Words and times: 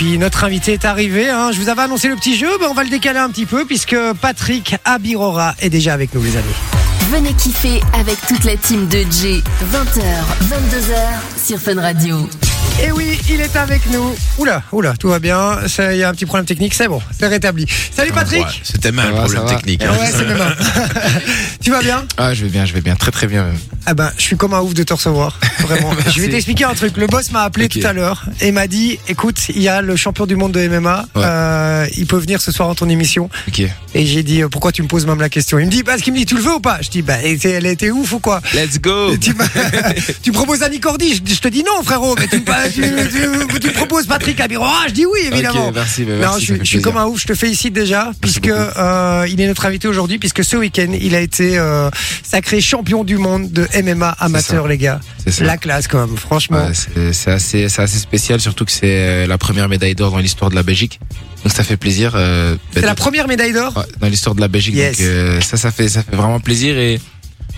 puis 0.00 0.16
notre 0.16 0.44
invité 0.44 0.72
est 0.72 0.86
arrivé. 0.86 1.28
hein. 1.28 1.50
Je 1.52 1.60
vous 1.60 1.68
avais 1.68 1.82
annoncé 1.82 2.08
le 2.08 2.16
petit 2.16 2.34
jeu, 2.34 2.48
ben, 2.58 2.68
on 2.70 2.72
va 2.72 2.84
le 2.84 2.88
décaler 2.88 3.18
un 3.18 3.28
petit 3.28 3.44
peu 3.44 3.66
puisque 3.66 3.94
Patrick 4.22 4.76
Abirora 4.86 5.54
est 5.60 5.68
déjà 5.68 5.92
avec 5.92 6.14
nous, 6.14 6.22
les 6.22 6.38
amis. 6.38 6.54
Venez 7.12 7.34
kiffer 7.34 7.82
avec 7.92 8.16
toute 8.26 8.44
la 8.44 8.56
team 8.56 8.88
de 8.88 9.00
J. 9.10 9.42
20h, 9.70 10.00
22h 10.48 11.46
sur 11.46 11.58
Fun 11.58 11.78
Radio. 11.78 12.26
Et 12.82 12.92
oui, 12.92 13.18
il 13.28 13.40
est 13.40 13.54
avec 13.56 13.82
nous. 13.90 14.14
Oula, 14.38 14.62
oula, 14.72 14.94
tout 14.98 15.08
va 15.08 15.18
bien. 15.18 15.58
Il 15.92 15.96
y 15.96 16.02
a 16.02 16.08
un 16.08 16.12
petit 16.14 16.24
problème 16.24 16.46
technique, 16.46 16.72
c'est 16.72 16.88
bon, 16.88 17.00
c'est 17.18 17.26
rétabli. 17.26 17.66
Salut 17.94 18.12
Patrick. 18.12 18.42
Ouais, 18.44 18.52
C'était 18.62 18.90
mal 18.90 19.08
un 19.08 19.12
va, 19.12 19.22
problème 19.24 19.44
technique. 19.46 19.82
hein. 19.84 19.92
Ouais, 20.00 20.10
c'est 20.10 20.24
même 20.24 20.40
un. 20.40 20.54
tu 21.62 21.70
vas 21.70 21.80
bien? 21.82 22.04
Ah, 22.16 22.32
je 22.32 22.44
vais 22.44 22.50
bien, 22.50 22.64
je 22.64 22.72
vais 22.72 22.80
bien, 22.80 22.96
très 22.96 23.10
très 23.10 23.26
bien. 23.26 23.44
même. 23.44 23.58
Ah 23.86 23.92
ben, 23.94 24.10
je 24.16 24.22
suis 24.22 24.36
comme 24.36 24.54
un 24.54 24.60
ouf 24.60 24.72
de 24.72 24.82
te 24.82 24.94
recevoir, 24.94 25.38
vraiment. 25.60 25.90
je 26.10 26.20
vais 26.22 26.28
t'expliquer 26.28 26.64
un 26.64 26.74
truc. 26.74 26.96
Le 26.96 27.06
boss 27.06 27.32
m'a 27.32 27.42
appelé 27.42 27.68
tout 27.68 27.80
à 27.84 27.92
l'heure 27.92 28.24
et 28.40 28.50
m'a 28.52 28.66
dit, 28.66 28.98
écoute, 29.08 29.38
il 29.54 29.60
y 29.60 29.68
a 29.68 29.82
le 29.82 29.96
champion 29.96 30.26
du 30.26 30.36
monde 30.36 30.52
de 30.52 30.66
MMA, 30.66 31.06
Ouais. 31.14 31.22
euh, 31.24 31.86
il 31.96 32.06
peut 32.06 32.18
venir 32.18 32.40
ce 32.40 32.50
soir 32.52 32.68
dans 32.68 32.74
ton 32.74 32.88
émission. 32.88 33.28
Ok. 33.48 33.62
Et 33.94 34.06
j'ai 34.06 34.22
dit, 34.22 34.42
euh, 34.42 34.48
pourquoi 34.48 34.70
tu 34.72 34.82
me 34.82 34.88
poses 34.88 35.06
même 35.06 35.20
la 35.20 35.28
question? 35.28 35.58
Il 35.58 35.66
me 35.66 35.70
dit, 35.70 35.82
parce 35.82 36.00
qu'il 36.02 36.12
me 36.12 36.18
dit, 36.18 36.26
tu 36.26 36.36
le 36.36 36.42
veux 36.42 36.54
ou 36.54 36.60
pas? 36.60 36.78
Je 36.80 36.88
dis, 36.88 37.02
bah, 37.02 37.16
elle 37.22 37.66
été 37.66 37.90
ouf 37.90 38.12
ou 38.12 38.20
quoi? 38.20 38.40
Let's 38.54 38.80
go. 38.80 39.10
Tu, 40.22 40.32
proposes 40.32 40.62
Annie 40.62 40.80
Cordy, 40.80 41.14
je, 41.26 41.34
je 41.34 41.40
te 41.40 41.48
dis 41.48 41.62
non 41.64 41.82
frérot, 41.82 42.14
mais 42.18 42.26
tu, 42.28 42.36
me 42.36 42.44
tu, 42.72 42.80
tu- 42.82 43.60
tu 43.60 43.66
me 43.68 43.72
proposes 43.74 44.06
Patrick 44.06 44.40
Abirora, 44.40 44.88
je 44.88 44.92
dis 44.92 45.06
oui 45.06 45.20
évidemment. 45.30 45.68
Ok, 45.68 45.74
merci, 45.74 46.04
bah, 46.04 46.12
Non, 46.14 46.18
merci, 46.20 46.44
je, 46.46 46.54
je 46.60 46.64
suis 46.64 46.80
comme 46.80 46.96
un 46.96 47.06
ouf, 47.06 47.20
je 47.20 47.26
te 47.26 47.34
félicite 47.34 47.72
déjà, 47.72 48.12
puisque 48.20 48.48
beaucoup. 48.48 48.54
euh, 48.78 49.26
il 49.28 49.40
est 49.40 49.46
notre 49.46 49.66
invité 49.66 49.88
aujourd'hui, 49.88 50.18
puisque 50.18 50.44
ce 50.44 50.56
week-end, 50.56 50.92
il 51.00 51.14
a 51.14 51.20
été 51.20 51.58
euh, 51.58 51.90
sacré 52.22 52.60
champion 52.60 53.04
du 53.04 53.18
monde 53.18 53.50
de 53.52 53.66
MMA 53.82 54.10
amateur, 54.18 54.66
les 54.68 54.78
gars. 54.78 55.00
C'est 55.24 55.32
ça. 55.32 55.44
La 55.44 55.56
classe 55.56 55.88
quand 55.88 56.06
même, 56.06 56.16
franchement. 56.16 56.64
Ouais, 56.66 57.12
c'est 57.12 57.30
assez, 57.30 57.68
c'est 57.68 57.82
assez 57.82 57.98
spécial, 57.98 58.40
surtout 58.40 58.64
que 58.64 58.72
c'est 58.72 58.80
euh, 58.84 59.26
la 59.26 59.38
première 59.38 59.68
médaille 59.68 59.94
d'or 59.94 60.10
dans 60.12 60.18
l'histoire 60.18 60.50
de 60.50 60.54
la 60.56 60.62
Belgique. 60.62 61.00
Donc 61.44 61.52
ça 61.54 61.64
fait 61.64 61.76
plaisir. 61.78 62.12
euh, 62.16 62.56
c'est 62.74 62.82
la 62.82 62.94
première 62.94 63.26
médaille 63.26 63.52
d'or 63.52 63.74
Ouais, 63.76 63.82
dans 63.98 64.08
l'histoire 64.08 64.34
de 64.34 64.40
la 64.40 64.48
Belgique. 64.48 64.74
Yes. 64.74 64.98
Donc 64.98 65.06
euh, 65.06 65.40
ça, 65.40 65.56
ça 65.56 65.70
fait, 65.70 65.88
ça 65.88 66.02
fait 66.02 66.14
vraiment 66.16 66.38
plaisir 66.40 66.76
et 66.78 67.00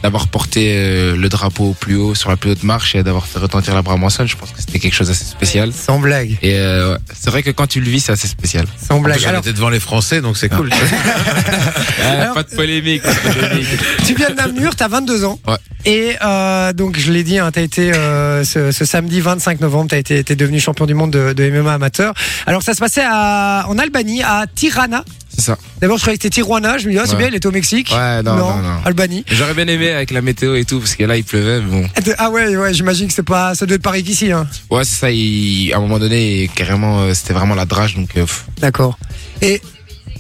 d'avoir 0.03 0.27
porté 0.28 0.75
euh, 0.77 1.17
le 1.17 1.28
drapeau 1.28 1.70
au 1.70 1.72
plus 1.75 1.97
haut 1.97 2.14
sur 2.14 2.28
la 2.31 2.36
plus 2.36 2.50
haute 2.50 2.62
marche 2.64 2.95
et 2.95 3.03
d'avoir 3.03 3.27
fait 3.27 3.39
retentir 3.39 3.75
la 3.75 3.83
bramoissonne, 3.83 4.27
je 4.27 4.36
pense 4.36 4.50
que 4.50 4.61
c'était 4.61 4.78
quelque 4.78 4.94
chose 4.94 5.09
d'assez 5.09 5.25
spécial. 5.25 5.72
Sans 5.72 5.98
blague, 5.98 6.36
Et 6.42 6.56
euh, 6.59 6.92
ouais, 6.94 6.98
c'est 7.14 7.31
vrai 7.31 7.42
que 7.42 7.50
quand 7.50 7.67
tu 7.67 7.81
le 7.81 7.89
vis, 7.91 8.00
c'est 8.00 8.12
assez 8.12 8.28
spécial. 8.28 8.67
sans 8.77 8.97
plus, 8.97 9.05
blague. 9.05 9.20
on 9.25 9.28
Alors, 9.28 9.41
était 9.41 9.53
devant 9.53 9.69
les 9.70 9.81
Français, 9.81 10.20
donc 10.20 10.36
c'est 10.36 10.48
cool. 10.48 10.70
Alors- 12.05 12.34
pas 12.34 12.42
de 12.42 12.55
polémique. 12.55 13.03
Pas 13.03 13.11
de 13.12 13.48
polémique. 13.48 13.69
tu 14.06 14.14
viens 14.14 14.31
de 14.31 14.34
Namur, 14.34 14.75
t'as 14.77 14.89
22 14.89 15.25
ans. 15.25 15.39
Ouais. 15.47 15.56
Et 15.84 16.16
euh, 16.25 16.72
donc 16.72 16.98
je 16.98 17.11
l'ai 17.11 17.25
dit, 17.25 17.39
hein, 17.39 17.50
t'as 17.53 17.62
été 17.62 17.92
euh, 17.92 18.44
ce, 18.44 18.70
ce 18.70 18.84
samedi 18.84 19.20
25 19.20 19.61
novembre, 19.61 19.91
t'as 19.91 19.98
été 19.98 20.22
t'es 20.22 20.37
devenu 20.37 20.61
champion 20.61 20.87
du 20.87 20.94
monde 20.94 21.11
de, 21.11 21.33
de 21.33 21.50
MMA 21.50 21.75
amateur. 21.75 22.14
Alors 22.47 22.62
ça 22.62 22.75
se 22.75 22.78
passait 22.81 23.03
à, 23.05 23.64
en 23.69 23.78
Albanie, 23.78 24.22
à 24.22 24.47
Tirana. 24.53 25.05
C'est 25.34 25.41
ça. 25.41 25.56
D'abord 25.80 25.97
je 25.97 26.02
croyais 26.02 26.19
que 26.19 26.22
c'était 26.22 26.41
Tijuana, 26.42 26.78
je 26.78 26.86
me 26.88 26.92
dis 26.92 26.98
ah 26.98 27.05
c'est 27.06 27.12
Ouais. 27.12 27.19
bien, 27.19 27.28
il 27.28 27.34
était 27.34 27.47
au 27.47 27.52
Mexique. 27.52 27.91
Ouais, 27.92 28.22
non, 28.22 28.36
non, 28.36 28.56
non. 28.58 28.80
Albanie. 28.84 29.25
J'aurais 29.30 29.55
bien 29.55 29.66
aimé 29.66 29.91
avec 29.91 30.11
la 30.11 30.20
météo 30.22 30.55
et 30.55 30.64
tout, 30.64 30.78
parce 30.78 30.94
que 30.94 31.05
là, 31.05 31.16
il 31.16 31.25
pleuvait, 31.25 31.61
mais 31.61 31.70
bon. 31.83 31.88
Ah 32.19 32.30
ouais, 32.30 32.56
ouais, 32.56 32.75
j'imagine 32.75 33.08
que 33.08 33.14
c'est 33.14 33.22
pas, 33.22 33.55
ça 33.55 33.64
doit 33.66 33.77
être 33.77 33.83
pareil 33.83 34.05
qu'ici. 34.05 34.30
Hein. 34.30 34.47
Ouais, 34.70 34.84
c'est 34.84 35.00
ça, 35.00 35.10
il- 35.10 35.72
à 35.72 35.78
un 35.78 35.80
moment 35.80 35.98
donné, 35.98 36.50
carrément, 36.55 37.00
euh, 37.00 37.14
c'était 37.14 37.33
vraiment 37.33 37.55
la 37.55 37.64
drage, 37.64 37.97
donc, 37.97 38.10
euh, 38.16 38.27
D'accord. 38.60 38.98
Et 39.41 39.60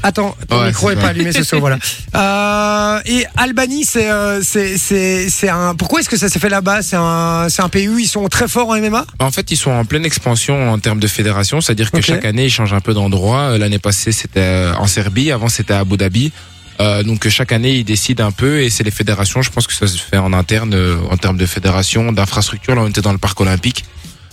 attends, 0.02 0.36
ton 0.48 0.60
Ouais, 0.60 0.66
micro 0.68 0.88
c'est 0.88 0.94
est 0.94 1.00
pas 1.00 1.08
allumé 1.08 1.32
ce 1.32 1.42
soir, 1.44 1.60
voilà. 1.60 1.78
Euh, 2.14 3.00
et 3.06 3.24
Albanie, 3.36 3.84
c'est 3.84 4.10
euh, 4.10 4.42
c'est 4.42 4.76
c'est 4.76 5.48
un. 5.48 5.74
Pourquoi 5.74 6.00
est-ce 6.00 6.10
que 6.10 6.18
ça 6.18 6.28
s'est 6.28 6.38
fait 6.38 6.50
là-bas? 6.50 6.82
C'est 6.82 6.96
un 6.96 7.48
c'est 7.48 7.62
un 7.62 7.68
pays 7.70 7.88
où 7.88 7.98
ils 7.98 8.06
sont 8.06 8.28
très 8.28 8.48
forts 8.48 8.68
en 8.68 8.78
MMA. 8.78 9.06
En 9.18 9.30
fait, 9.30 9.50
ils 9.50 9.56
sont 9.56 9.70
en 9.70 9.84
pleine 9.86 10.04
expansion 10.04 10.70
en 10.70 10.78
termes 10.78 11.00
de 11.00 11.06
fédération, 11.06 11.60
c'est-à-dire 11.60 11.90
que 11.90 12.02
chaque 12.02 12.24
année, 12.26 12.44
ils 12.46 12.50
changent 12.50 12.74
un 12.74 12.80
peu 12.80 12.92
d'endroit. 12.92 13.38
Euh, 13.52 13.58
L'année 13.58 13.78
passée, 13.78 14.12
c'était 14.12 14.70
en 14.78 14.86
Serbie, 14.86 15.32
avant, 15.32 15.48
c'était 15.48 15.72
à 15.74 15.80
Abu 15.80 15.96
Dhabi. 15.96 16.32
Euh, 16.80 17.02
donc 17.02 17.28
chaque 17.28 17.52
année, 17.52 17.76
ils 17.76 17.84
décident 17.84 18.26
un 18.26 18.32
peu 18.32 18.60
et 18.60 18.70
c'est 18.70 18.82
les 18.84 18.90
fédérations. 18.90 19.42
Je 19.42 19.50
pense 19.50 19.66
que 19.66 19.72
ça 19.72 19.86
se 19.86 19.98
fait 19.98 20.18
en 20.18 20.32
interne 20.32 20.74
euh, 20.74 20.96
en 21.10 21.16
termes 21.16 21.36
de 21.36 21.46
fédération, 21.46 22.12
d'infrastructure. 22.12 22.74
Là, 22.74 22.82
on 22.82 22.88
était 22.88 23.02
dans 23.02 23.12
le 23.12 23.18
parc 23.18 23.40
olympique 23.40 23.84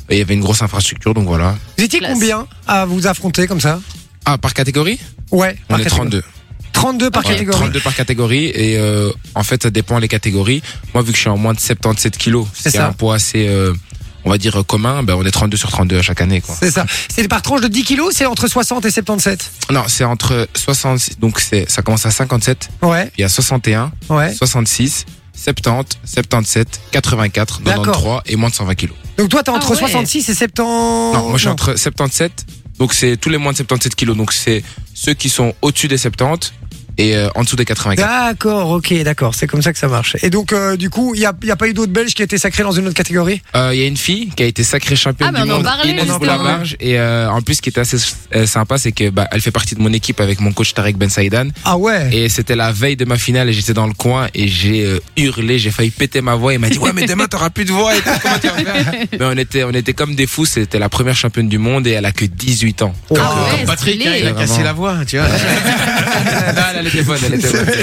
et 0.09 0.16
il 0.16 0.18
y 0.19 0.22
avait 0.22 0.34
une 0.34 0.41
grosse 0.41 0.62
infrastructure, 0.62 1.13
donc 1.13 1.28
voilà. 1.28 1.56
Vous 1.78 1.84
étiez 1.84 2.00
combien 2.00 2.47
à 2.68 2.85
vous 2.85 3.06
affronter 3.08 3.46
comme 3.46 3.62
ça? 3.62 3.79
Ah, 4.25 4.38
par 4.38 4.53
catégorie? 4.53 5.00
Ouais. 5.31 5.56
On 5.69 5.75
est 5.78 5.84
catégorie. 5.84 6.09
32. 6.09 6.23
32 6.73 7.12
par 7.12 7.25
Ouais, 7.25 7.31
catégorie. 7.34 7.57
32 7.59 7.79
par 7.81 7.95
catégorie 7.95 8.45
et 8.45 8.78
euh, 8.78 9.12
en 9.35 9.44
fait, 9.44 9.63
ça 9.63 9.69
dépend 9.69 9.97
les 10.00 10.07
catégories. 10.07 10.62
Moi, 10.94 11.03
vu 11.03 11.12
que 11.12 11.16
je 11.17 11.22
suis 11.22 11.29
en 11.29 11.38
moins 11.38 11.53
de 11.53 11.59
77 11.59 12.17
kilos, 12.17 12.47
C'est 12.53 12.78
un 12.78 12.94
poids 12.94 13.16
assez, 13.16 13.47
euh, 13.47 13.73
on 14.23 14.29
va 14.29 14.38
dire, 14.38 14.63
commun, 14.66 15.03
ben, 15.03 15.16
on 15.16 15.25
est 15.25 15.31
32 15.31 15.57
sur 15.57 15.69
32 15.72 15.97
à 15.97 16.01
chaque 16.01 16.22
année, 16.22 16.41
quoi. 16.41 16.56
C'est 16.57 16.72
ça. 16.72 16.85
C'est 17.13 17.28
par 17.28 17.41
tranche 17.41 17.62
de 17.62 17.67
10 17.67 17.84
kilos, 17.84 18.13
c'est 18.16 18.25
entre 18.25 18.47
60 18.47 18.85
et 18.85 18.91
77. 18.91 19.51
Non, 19.72 19.84
c'est 19.88 20.03
entre 20.03 20.47
66, 20.56 21.19
donc 21.19 21.40
c'est, 21.40 21.69
ça 21.69 21.81
commence 21.81 22.06
à 22.06 22.11
57, 22.11 22.69
Ouais, 22.84 23.11
il 23.17 23.22
y 23.22 23.23
a 23.23 23.29
61, 23.29 23.91
ouais. 24.09 24.34
66, 24.34 25.06
70, 25.34 25.97
77, 26.06 26.81
84, 26.91 27.61
D'accord. 27.61 27.85
93 27.85 28.22
et 28.31 28.35
moins 28.35 28.50
de 28.50 28.56
120 28.56 28.75
kilos. 28.75 28.96
Donc 29.17 29.29
toi, 29.29 29.44
t'es 29.44 29.50
entre 29.50 29.67
Ah 29.67 29.72
ouais. 29.72 29.78
66 29.78 30.29
et 30.29 30.34
70. 30.35 30.61
Non, 30.61 31.13
moi 31.29 31.34
je 31.34 31.40
suis 31.40 31.47
entre 31.50 31.75
77, 31.78 32.46
donc 32.78 32.94
c'est 32.94 33.17
tous 33.17 33.29
les 33.29 33.38
moins 33.38 33.51
de 33.53 33.57
77 33.57 33.96
kilos, 33.96 34.16
donc 34.16 34.31
c'est 34.34 34.63
ceux 35.01 35.13
qui 35.13 35.29
sont 35.29 35.53
au-dessus 35.61 35.87
des 35.87 35.97
70 35.97 36.51
et 36.99 37.15
euh, 37.15 37.29
en 37.35 37.43
dessous 37.43 37.55
des 37.55 37.63
84. 37.65 38.05
D'accord, 38.05 38.69
ok, 38.71 38.93
d'accord, 39.03 39.33
c'est 39.33 39.47
comme 39.47 39.61
ça 39.61 39.71
que 39.71 39.79
ça 39.79 39.87
marche. 39.87 40.17
Et 40.21 40.29
donc, 40.29 40.51
euh, 40.51 40.75
du 40.75 40.89
coup, 40.89 41.13
il 41.15 41.19
n'y 41.21 41.25
a, 41.25 41.33
y 41.43 41.51
a 41.51 41.55
pas 41.55 41.67
eu 41.69 41.73
d'autres 41.73 41.93
Belges 41.93 42.13
qui 42.13 42.21
a 42.21 42.25
été 42.25 42.37
sacrés 42.37 42.63
dans 42.63 42.73
une 42.73 42.85
autre 42.87 42.95
catégorie? 42.95 43.41
Euh, 43.55 43.71
Il 43.73 43.79
y 43.79 43.83
a 43.83 43.87
une 43.87 43.95
fille 43.97 44.29
qui 44.35 44.43
a 44.43 44.45
été 44.45 44.63
sacrée 44.63 44.97
championne 44.97 45.29
Ah, 45.29 45.39
mais 45.39 45.45
du 45.45 45.51
on 45.51 45.55
en 45.55 45.63
monde, 45.63 45.85
Inès. 45.85 46.07
Boulamarge, 46.19 46.75
et 46.81 46.99
euh, 46.99 47.31
en 47.31 47.41
plus 47.41 47.55
ce 47.55 47.61
qui 47.61 47.69
était 47.69 47.79
assez 47.81 47.97
sympa, 48.45 48.77
c'est 48.77 48.91
que 48.91 49.09
bah, 49.09 49.27
elle 49.31 49.39
fait 49.41 49.51
partie 49.51 49.75
de 49.75 49.81
mon 49.81 49.93
équipe 49.93 50.19
avec 50.19 50.41
mon 50.41 50.51
coach 50.51 50.73
Tarek 50.73 50.97
Ben 50.97 51.09
Saïdan. 51.09 51.47
Ah 51.63 51.77
ouais? 51.77 52.09
Et 52.13 52.27
c'était 52.29 52.55
la 52.57 52.71
veille 52.73 52.97
de 52.97 53.05
ma 53.05 53.17
finale 53.17 53.47
et 53.49 53.53
j'étais 53.53 53.73
dans 53.73 53.87
le 53.87 53.93
coin 53.93 54.27
et 54.33 54.47
j'ai 54.49 54.83
euh, 54.85 54.99
hurlé, 55.16 55.57
j'ai 55.57 55.71
failli 55.71 55.91
péter 55.91 56.21
ma 56.21 56.35
voix. 56.35 56.53
Il 56.53 56.59
m'a 56.59 56.69
dit 56.69 56.77
ouais 56.79 56.91
mais 56.93 57.05
demain 57.05 57.27
t'auras 57.27 57.49
plus 57.49 57.63
de 57.66 57.71
voix 57.71 57.95
et 57.95 58.01
tout, 58.01 58.09
comment 58.21 58.39
tu 58.39 58.47
vas 58.47 58.53
faire? 58.55 58.93
Mais 59.19 59.25
on 59.25 59.37
était 59.37 59.63
on 59.63 59.71
était 59.71 59.93
comme 59.93 60.16
des 60.16 60.27
fous. 60.27 60.45
C'était 60.45 60.79
la 60.79 60.89
première 60.89 61.16
championne 61.16 61.47
du 61.47 61.57
monde 61.57 61.87
et 61.87 61.91
elle 61.91 62.05
a 62.05 62.11
que 62.11 62.25
18 62.25 62.81
ans. 62.81 62.93
Oh. 63.09 63.16
Ah 63.19 63.47
Comme 63.51 63.59
ouais, 63.61 63.66
Patrick, 63.66 64.05
hein, 64.05 64.13
il 64.19 64.27
a 64.27 64.31
cassé 64.31 64.63
la 64.63 64.73
voix, 64.73 64.97
tu 65.07 65.17
vois. 65.17 65.27
non, 66.55 66.61
elle 66.77 66.88
était 66.89 67.03
bonne, 67.03 67.19
elle 67.25 67.33
était 67.35 67.50
bonne. 67.51 67.66
Elle 67.67 67.79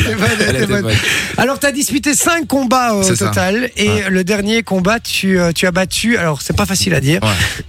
était 0.56 0.66
bonne, 0.66 0.84
elle 0.86 0.90
était. 0.92 0.98
Alors, 1.36 1.58
tu 1.58 1.66
as 1.66 1.72
disputé 1.72 2.14
5 2.14 2.46
combats 2.46 2.94
au 2.94 3.02
C'est 3.02 3.16
ça. 3.16 3.28
total. 3.28 3.70
Et 3.76 3.88
Ouais. 3.88 4.10
le 4.10 4.24
dernier 4.24 4.62
combat, 4.62 5.00
tu, 5.00 5.38
euh, 5.38 5.52
tu 5.52 5.66
as 5.66 5.70
battu, 5.72 6.16
alors 6.18 6.42
c'est 6.42 6.56
pas 6.56 6.66
facile 6.66 6.94
à 6.94 7.00
dire, 7.00 7.20
Ouais, 7.22 7.28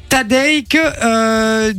Tadej 0.10 0.66
euh, 1.04 1.74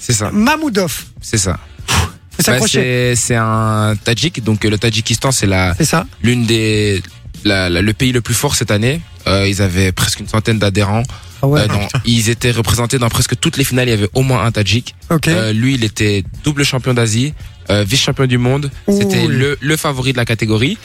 c'est 0.00 0.12
ça, 0.12 0.30
Mamoudov. 0.32 1.04
c'est 1.20 1.38
ça. 1.38 1.58
Faut 1.86 2.06
Bah, 2.38 2.44
s'accrocher. 2.44 3.14
c'est 3.14 3.16
c'est 3.16 3.36
un 3.36 3.94
Tadjik, 4.02 4.42
donc 4.42 4.64
euh, 4.64 4.70
le 4.70 4.78
Tadjikistan 4.78 5.30
c'est 5.30 5.46
la 5.46 5.74
c'est 5.76 5.84
ça 5.84 6.06
l'une 6.22 6.46
des 6.46 7.02
la- 7.44 7.68
la- 7.70 7.82
le 7.82 7.92
pays 7.92 8.12
le 8.12 8.20
plus 8.20 8.34
fort 8.34 8.54
cette 8.54 8.70
année. 8.70 9.00
Euh, 9.26 9.46
ils 9.48 9.60
avaient 9.62 9.92
presque 9.92 10.20
une 10.20 10.28
centaine 10.28 10.58
d'adhérents. 10.58 11.02
Ah 11.42 11.46
ouais. 11.46 11.60
Euh, 11.62 11.66
ils 12.04 12.28
étaient 12.28 12.50
représentés 12.50 12.98
dans 12.98 13.08
presque 13.08 13.38
toutes 13.38 13.56
les 13.56 13.64
finales. 13.64 13.88
Il 13.88 13.92
y 13.92 13.94
avait 13.94 14.10
au 14.14 14.22
moins 14.22 14.44
un 14.44 14.52
Tadjik. 14.52 14.94
Euh, 15.32 15.52
lui, 15.52 15.74
il 15.74 15.84
était 15.84 16.22
double 16.44 16.64
champion 16.64 16.92
d'Asie, 16.94 17.32
euh, 17.70 17.82
vice-champion 17.86 18.26
du 18.26 18.36
monde. 18.38 18.70
C'était 18.88 19.26
le, 19.26 19.56
le 19.60 19.76
favori 19.76 20.12
de 20.12 20.18
la 20.18 20.24
catégorie. 20.26 20.76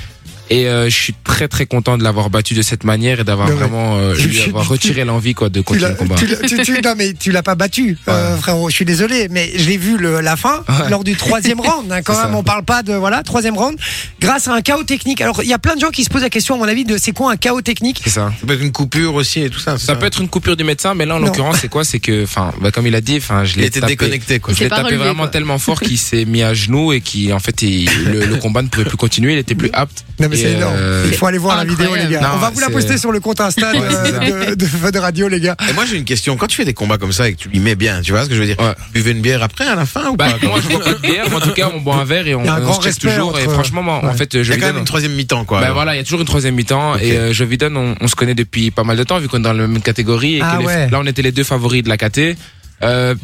Et 0.49 0.67
euh, 0.67 0.85
je 0.89 0.95
suis 0.95 1.15
très 1.23 1.47
très 1.47 1.65
content 1.65 1.97
de 1.97 2.03
l'avoir 2.03 2.29
battu 2.29 2.53
de 2.53 2.61
cette 2.61 2.83
manière 2.83 3.19
et 3.19 3.23
d'avoir 3.23 3.49
vraiment 3.49 3.97
euh, 3.97 4.13
lui 4.15 4.41
avoir 4.43 4.67
retiré 4.67 5.03
l'envie 5.03 5.33
quoi 5.33 5.49
de 5.49 5.61
continuer 5.61 5.89
le 5.89 5.95
combat. 5.95 6.15
tu 6.15 6.27
l'as- 6.27 6.37
tu- 6.37 6.57
tu- 6.61 6.81
non 6.83 6.93
mais 6.95 7.13
tu 7.13 7.31
l'as 7.31 7.41
pas 7.43 7.55
battu, 7.55 7.97
euh, 8.07 8.37
frérot. 8.37 8.69
Je 8.69 8.75
suis 8.75 8.85
désolé, 8.85 9.27
mais 9.31 9.51
je 9.57 9.67
l'ai 9.67 9.77
vu 9.77 9.97
le, 9.97 10.21
la 10.21 10.35
fin 10.35 10.63
Ouais. 10.69 10.89
lors 10.89 11.03
du 11.03 11.15
troisième 11.15 11.59
round. 11.61 11.91
hein, 11.91 12.01
quand 12.03 12.13
même, 12.13 12.31
ça. 12.31 12.37
on 12.37 12.43
parle 12.43 12.63
pas 12.63 12.83
de 12.83 12.93
voilà 12.93 13.23
troisième 13.23 13.57
round, 13.57 13.75
grâce 14.19 14.47
à 14.47 14.53
un 14.53 14.61
chaos 14.61 14.83
technique. 14.83 15.21
Alors 15.21 15.41
il 15.41 15.49
y 15.49 15.53
a 15.53 15.59
plein 15.59 15.75
de 15.75 15.79
gens 15.81 15.89
qui 15.89 16.03
se 16.03 16.09
posent 16.09 16.21
la 16.21 16.29
question, 16.29 16.55
à 16.55 16.57
mon 16.59 16.67
avis, 16.67 16.85
de 16.85 16.97
c'est 16.97 17.11
quoi 17.11 17.31
un 17.31 17.37
chaos 17.37 17.61
technique? 17.61 18.01
C'est 18.03 18.09
ça. 18.11 18.31
Ça 18.39 18.45
peut 18.47 18.53
être 18.53 18.61
une 18.61 18.71
coupure 18.71 19.15
aussi 19.15 19.41
et 19.41 19.49
tout 19.49 19.59
ça. 19.59 19.77
Ça 19.79 19.95
peut 19.95 20.05
être 20.05 20.21
une 20.21 20.29
coupure 20.29 20.55
du 20.55 20.63
médecin, 20.63 20.93
mais 20.93 21.05
là 21.05 21.15
en 21.15 21.19
l'occurrence 21.19 21.57
c'est 21.61 21.69
quoi? 21.69 21.83
C'est 21.83 21.99
que, 21.99 22.23
enfin, 22.23 22.53
bah, 22.61 22.71
comme 22.71 22.85
il 22.87 22.93
a 22.95 23.01
dit, 23.01 23.17
enfin, 23.17 23.43
je 23.45 23.55
Il 23.55 23.61
l'ai 23.61 23.67
était 23.67 23.79
tapé. 23.79 23.93
déconnecté, 23.93 24.39
quoi. 24.39 24.53
Je 24.53 24.59
l'ai 24.63 24.69
tapé 24.69 24.83
relevé, 24.83 24.97
vraiment 24.97 25.23
quoi. 25.23 25.27
tellement 25.29 25.57
fort 25.57 25.79
qu'il 25.81 25.97
s'est 25.97 26.25
mis 26.25 26.43
à 26.43 26.53
genoux 26.53 26.93
et 26.93 27.01
qui 27.01 27.33
en 27.33 27.39
fait 27.39 27.61
il- 27.63 27.89
le, 28.05 28.25
le 28.25 28.35
combat 28.37 28.61
ne 28.61 28.67
pouvait 28.67 28.85
plus 28.85 28.97
continuer, 28.97 29.33
il 29.33 29.39
était 29.39 29.55
plus 29.55 29.69
apte. 29.73 30.05
Non 30.19 30.29
mais 30.35 30.41
Et, 30.41 30.43
c'est 30.43 30.57
énorme. 30.57 30.75
euh, 30.77 31.05
Il 31.07 31.15
faut 31.17 31.25
aller 31.27 31.37
voir 31.37 31.57
la 31.57 31.65
vidéo 31.65 31.95
les 31.95 32.07
gars. 32.07 32.21
Non, 32.21 32.27
on 32.35 32.37
va 32.37 32.49
vous 32.49 32.59
la 32.59 32.69
poster 32.69 32.97
sur 32.97 33.11
le 33.11 33.19
compte 33.19 33.41
Insta 33.41 33.71
de, 34.55 34.65
Fun 34.65 34.99
Radio 34.99 35.27
les 35.27 35.39
gars. 35.39 35.55
Et 35.69 35.73
moi 35.73 35.85
j'ai 35.85 35.97
une 35.97 36.05
question. 36.05 36.37
Quand 36.37 36.47
tu 36.47 36.57
fais 36.57 36.65
des 36.65 36.73
combats 36.73 36.97
comme 36.97 37.11
ça 37.11 37.27
et 37.27 37.33
que 37.33 37.39
tu 37.39 37.49
lui 37.49 37.59
mets 37.59 37.75
bien, 37.75 38.01
tu 38.01 38.11
vois 38.11 38.23
ce 38.23 38.29
que 38.29 38.35
je 38.35 38.39
veux 38.39 38.45
dire? 38.45 38.59
Ouais. 38.59 38.73
Buvez 38.93 39.11
une 39.11 39.21
bière 39.21 39.43
après 39.43 39.65
à 39.65 39.75
la 39.75 39.85
fin 39.85 40.09
ou 40.09 40.15
Bah, 40.15 40.27
pas? 40.39 40.47
moi 40.47 40.59
je 40.61 40.69
bois 40.75 40.83
pas 40.83 40.93
de 40.93 40.99
bière, 40.99 41.25
mais 41.29 41.35
en 41.35 41.39
tout 41.39 41.53
cas 41.53 41.71
on 41.73 41.79
boit 41.81 41.95
un 41.95 42.05
verre 42.05 42.27
et 42.27 42.35
on, 42.35 42.43
Il 42.43 42.89
y 42.89 42.93
se 42.93 42.99
toujours. 42.99 43.37
Et 43.39 43.43
franchement, 43.43 44.01
en 44.03 44.13
fait, 44.13 44.33
Il 44.33 44.43
je 44.43 44.51
y 44.51 44.55
a 44.55 44.57
quand 44.59 44.67
même 44.67 44.77
une 44.77 44.85
troisième 44.85 45.13
mi-temps 45.13 45.45
quoi. 45.45 45.61
Ben 45.61 45.71
voilà, 45.71 45.93
il 45.95 45.97
y 45.97 46.01
a 46.01 46.03
toujours 46.03 46.19
une 46.21 46.27
troisième 46.27 46.55
mi-temps 46.55 46.97
et 46.97 47.17
euh, 47.17 47.33
je 47.33 47.43
lui 47.43 47.57
donne, 47.57 47.77
on, 47.77 47.95
on 47.99 48.07
se 48.07 48.15
connaît 48.15 48.35
depuis 48.35 48.71
pas 48.71 48.83
mal 48.83 48.97
de 48.97 49.03
temps 49.03 49.19
vu 49.19 49.27
qu'on 49.27 49.37
est 49.37 49.41
dans 49.41 49.53
la 49.53 49.67
même 49.67 49.81
catégorie 49.81 50.37
et 50.37 50.41
Ah 50.41 50.59
là 50.91 50.99
on 50.99 51.05
était 51.05 51.21
les 51.21 51.31
deux 51.31 51.43
favoris 51.43 51.83
de 51.83 51.89
la 51.89 51.97
KT. 51.97 52.35
Euh, 52.83 53.15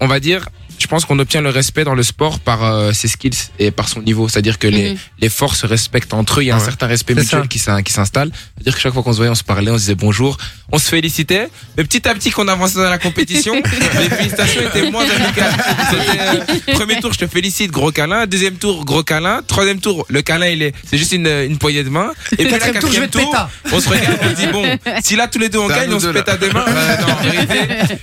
on 0.00 0.06
va 0.06 0.20
dire, 0.20 0.46
je 0.78 0.86
pense 0.86 1.04
qu'on 1.04 1.18
obtient 1.18 1.40
le 1.40 1.50
respect 1.50 1.84
dans 1.84 1.94
le 1.94 2.02
sport 2.02 2.38
par 2.40 2.64
euh, 2.64 2.92
ses 2.92 3.08
skills 3.08 3.36
et 3.58 3.70
par 3.70 3.88
son 3.88 4.00
niveau. 4.02 4.28
C'est-à-dire 4.28 4.58
que 4.58 4.66
les, 4.68 4.90
Mhm. 4.92 4.98
les 5.20 5.28
forces 5.28 5.60
se 5.60 5.66
respectent 5.66 6.14
entre 6.14 6.40
eux. 6.40 6.42
Il 6.44 6.46
y 6.46 6.50
a 6.50 6.54
un 6.56 6.58
Ouais. 6.58 6.64
certain 6.64 6.86
respect 6.86 7.14
mutuel 7.14 7.42
ça. 7.42 7.46
qui 7.48 7.58
s'in- 7.58 7.82
qui 7.82 7.92
s'installe. 7.92 8.30
C'est-à-dire 8.56 8.74
que 8.74 8.80
chaque 8.80 8.92
fois 8.92 9.02
qu'on 9.02 9.12
se 9.12 9.16
voyait, 9.18 9.30
on 9.30 9.34
se 9.34 9.44
parlait, 9.44 9.70
on 9.70 9.74
se 9.76 9.80
disait 9.80 9.94
bonjour, 9.94 10.36
on 10.72 10.78
se 10.78 10.88
félicitait. 10.88 11.48
Mais 11.76 11.84
petit 11.84 12.06
à 12.08 12.14
petit 12.14 12.30
qu'on 12.30 12.46
avançait 12.48 12.76
dans 12.76 12.90
la 12.90 12.98
compétition, 12.98 13.54
les 14.00 14.08
félicitations 14.10 14.60
étaient 14.62 14.90
moins 14.90 15.04
amicales. 15.08 15.54
Euh, 15.94 16.72
premier 16.74 17.00
tour, 17.00 17.12
je 17.12 17.18
te 17.18 17.26
félicite, 17.26 17.70
gros 17.70 17.90
câlin. 17.92 18.26
Deuxième 18.26 18.54
tour, 18.56 18.84
gros 18.84 19.02
câlin. 19.02 19.42
Troisième 19.46 19.80
tour, 19.80 20.04
le 20.08 20.22
câlin, 20.22 20.46
il 20.48 20.62
est, 20.62 20.74
c'est 20.88 20.98
juste 20.98 21.12
une, 21.12 21.26
une 21.26 21.58
poignée 21.58 21.84
de 21.84 21.88
main. 21.88 22.10
Et 22.32 22.36
puis 22.36 22.44
là, 22.50 22.58
Quatrième 22.58 22.80
tour, 22.80 22.92
je 22.92 23.00
vais 23.00 23.06
quatrième 23.08 23.30
te 23.30 23.36
tour, 23.36 23.48
on 23.72 23.80
se 23.80 23.88
regarde, 23.88 24.18
on 24.22 24.30
se 24.30 24.34
dit 24.34 24.46
bon, 24.52 24.64
si 25.02 25.16
là 25.16 25.28
tous 25.28 25.38
les 25.38 25.48
deux 25.48 25.58
on 25.58 25.68
gagne, 25.68 25.92
on 25.92 26.00
se 26.00 26.06
pète 26.08 26.28
à 26.28 26.36
deux 26.36 26.50
mains. 26.52 26.64
Euh, 26.66 26.96
non. 27.00 27.16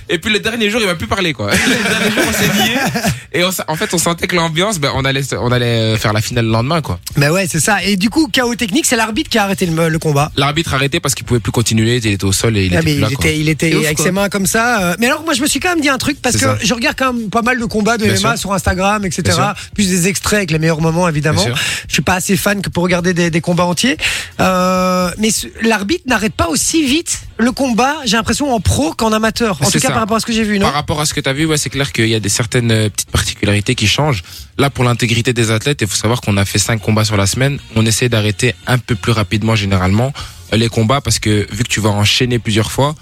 Et 0.08 0.18
puis 0.18 0.32
le 0.32 0.38
dernier 0.40 0.70
jour, 0.70 0.80
il 0.80 0.86
m'a 0.86 0.94
plus 0.94 1.06
parlé 1.06 1.32
quoi. 1.32 1.50
Le 1.66 1.88
dernier 1.88 2.10
jour, 2.10 2.24
on 2.28 2.32
s'est 2.32 2.48
et 3.32 3.44
on, 3.44 3.50
en 3.68 3.76
fait, 3.76 3.92
on 3.94 3.98
sentait 3.98 4.26
que 4.26 4.36
l'ambiance, 4.36 4.78
ben, 4.78 4.90
on 4.94 5.04
allait, 5.04 5.22
on 5.40 5.50
allait 5.52 5.66
euh, 5.66 5.96
faire 5.96 6.12
la 6.12 6.20
finale 6.20 6.44
le 6.46 6.50
lendemain 6.52 6.80
quoi. 6.82 6.98
Bah 7.16 7.30
ouais, 7.32 7.46
c'est 7.48 7.60
ça. 7.60 7.82
Et 7.82 7.96
du 7.96 8.10
coup, 8.10 8.28
chaos 8.28 8.54
technique, 8.54 8.86
c'est 8.86 8.96
l'arbitre 8.96 9.30
qui 9.30 9.38
a 9.38 9.44
arrêté 9.44 9.66
le, 9.66 9.88
le 9.88 9.98
combat. 9.98 10.30
L'arbitre 10.36 10.72
a 10.72 10.76
arrêté 10.76 11.00
parce 11.00 11.14
qu'il 11.14 11.24
pouvait 11.26 11.40
plus 11.40 11.52
continuer, 11.52 11.96
il 11.96 12.06
était 12.06 12.24
au 12.24 12.32
sol 12.32 12.56
et 12.56 12.66
il 12.66 12.76
Ah, 12.76 12.80
était 12.80 12.84
mais 12.84 12.92
plus 12.94 13.00
là. 13.00 13.08
il 13.10 13.16
quoi. 13.16 13.26
était, 13.26 13.38
il 13.38 13.48
était 13.48 13.70
C'est 13.70 13.76
ouf, 13.76 13.84
avec 13.84 13.96
quoi. 13.96 14.04
ses 14.06 14.10
mains 14.12 14.28
comme 14.28 14.46
ça. 14.46 14.82
euh, 14.82 14.96
Mais 14.98 15.06
alors, 15.06 15.24
moi, 15.24 15.34
je 15.34 15.42
me 15.42 15.46
suis 15.46 15.60
quand 15.60 15.70
même 15.70 15.80
dit 15.80 15.88
un 15.88 15.98
truc 15.98 16.20
parce 16.22 16.36
que 16.36 16.42
ça. 16.42 16.58
je 16.62 16.74
regarde 16.74 16.96
quand 16.98 17.12
même 17.12 17.30
pas 17.30 17.42
mal 17.42 17.58
de 17.58 17.64
combats 17.64 17.96
de 17.98 18.04
Bien 18.04 18.14
MMA 18.14 18.30
sûr. 18.30 18.38
sur 18.38 18.52
Instagram, 18.54 19.04
etc. 19.04 19.38
Plus 19.74 19.88
des 19.88 20.08
extraits 20.08 20.38
avec 20.38 20.50
les 20.50 20.58
meilleurs 20.58 20.80
moments, 20.80 21.08
évidemment. 21.08 21.44
Je 21.88 21.92
suis 21.92 22.02
pas 22.02 22.14
assez 22.14 22.36
fan 22.36 22.62
que 22.62 22.68
pour 22.70 22.82
regarder 22.82 23.14
des, 23.14 23.30
des 23.30 23.40
combats 23.40 23.64
entiers. 23.64 23.96
Euh, 24.40 25.10
mais 25.18 25.28
l'arbitre 25.62 26.04
n'arrête 26.06 26.34
pas 26.34 26.48
aussi 26.48 26.84
vite 26.86 27.20
le 27.38 27.52
combat. 27.52 27.96
J'ai 28.04 28.16
l'impression 28.16 28.52
en 28.54 28.60
pro 28.60 28.92
qu'en 28.92 29.12
amateur. 29.12 29.58
En 29.60 29.66
tout 29.66 29.72
cas, 29.72 29.78
ça. 29.80 29.88
par 29.90 30.00
rapport 30.00 30.16
à 30.16 30.20
ce 30.20 30.26
que 30.26 30.32
j'ai 30.32 30.44
vu, 30.44 30.58
non? 30.58 30.66
Par 30.66 30.74
rapport 30.74 31.00
à 31.00 31.06
ce 31.06 31.14
que 31.14 31.20
tu 31.20 31.28
as 31.28 31.32
vu, 31.32 31.46
ouais, 31.46 31.56
c'est 31.56 31.70
clair 31.70 31.92
qu'il 31.92 32.08
y 32.08 32.14
a 32.14 32.20
des 32.20 32.28
certaines 32.54 32.70
euh, 32.72 32.88
petites 32.88 33.10
particularités 33.10 33.74
qui 33.74 33.86
changent. 33.86 34.22
Là, 34.58 34.70
pour 34.70 34.84
l'intégrité 34.84 35.32
des 35.32 35.50
athlètes, 35.50 35.80
il 35.80 35.88
faut 35.88 35.96
savoir 35.96 36.20
qu'on 36.20 36.36
a 36.36 36.44
fait 36.44 36.58
cinq 36.58 36.80
combats 36.80 37.04
sur 37.04 37.16
la 37.16 37.26
semaine. 37.26 37.58
On 37.74 37.84
essaie 37.84 38.08
d'arrêter 38.08 38.54
un 38.66 38.78
peu 38.78 38.94
plus 38.94 39.12
rapidement, 39.12 39.56
généralement, 39.56 40.12
euh, 40.52 40.56
les 40.56 40.68
combats 40.68 41.00
parce 41.00 41.18
que 41.18 41.46
vu 41.52 41.64
que 41.64 41.68
tu 41.68 41.80
vas 41.80 41.90
enchaîner 41.90 42.38
plusieurs 42.38 42.70
fois, 42.70 42.94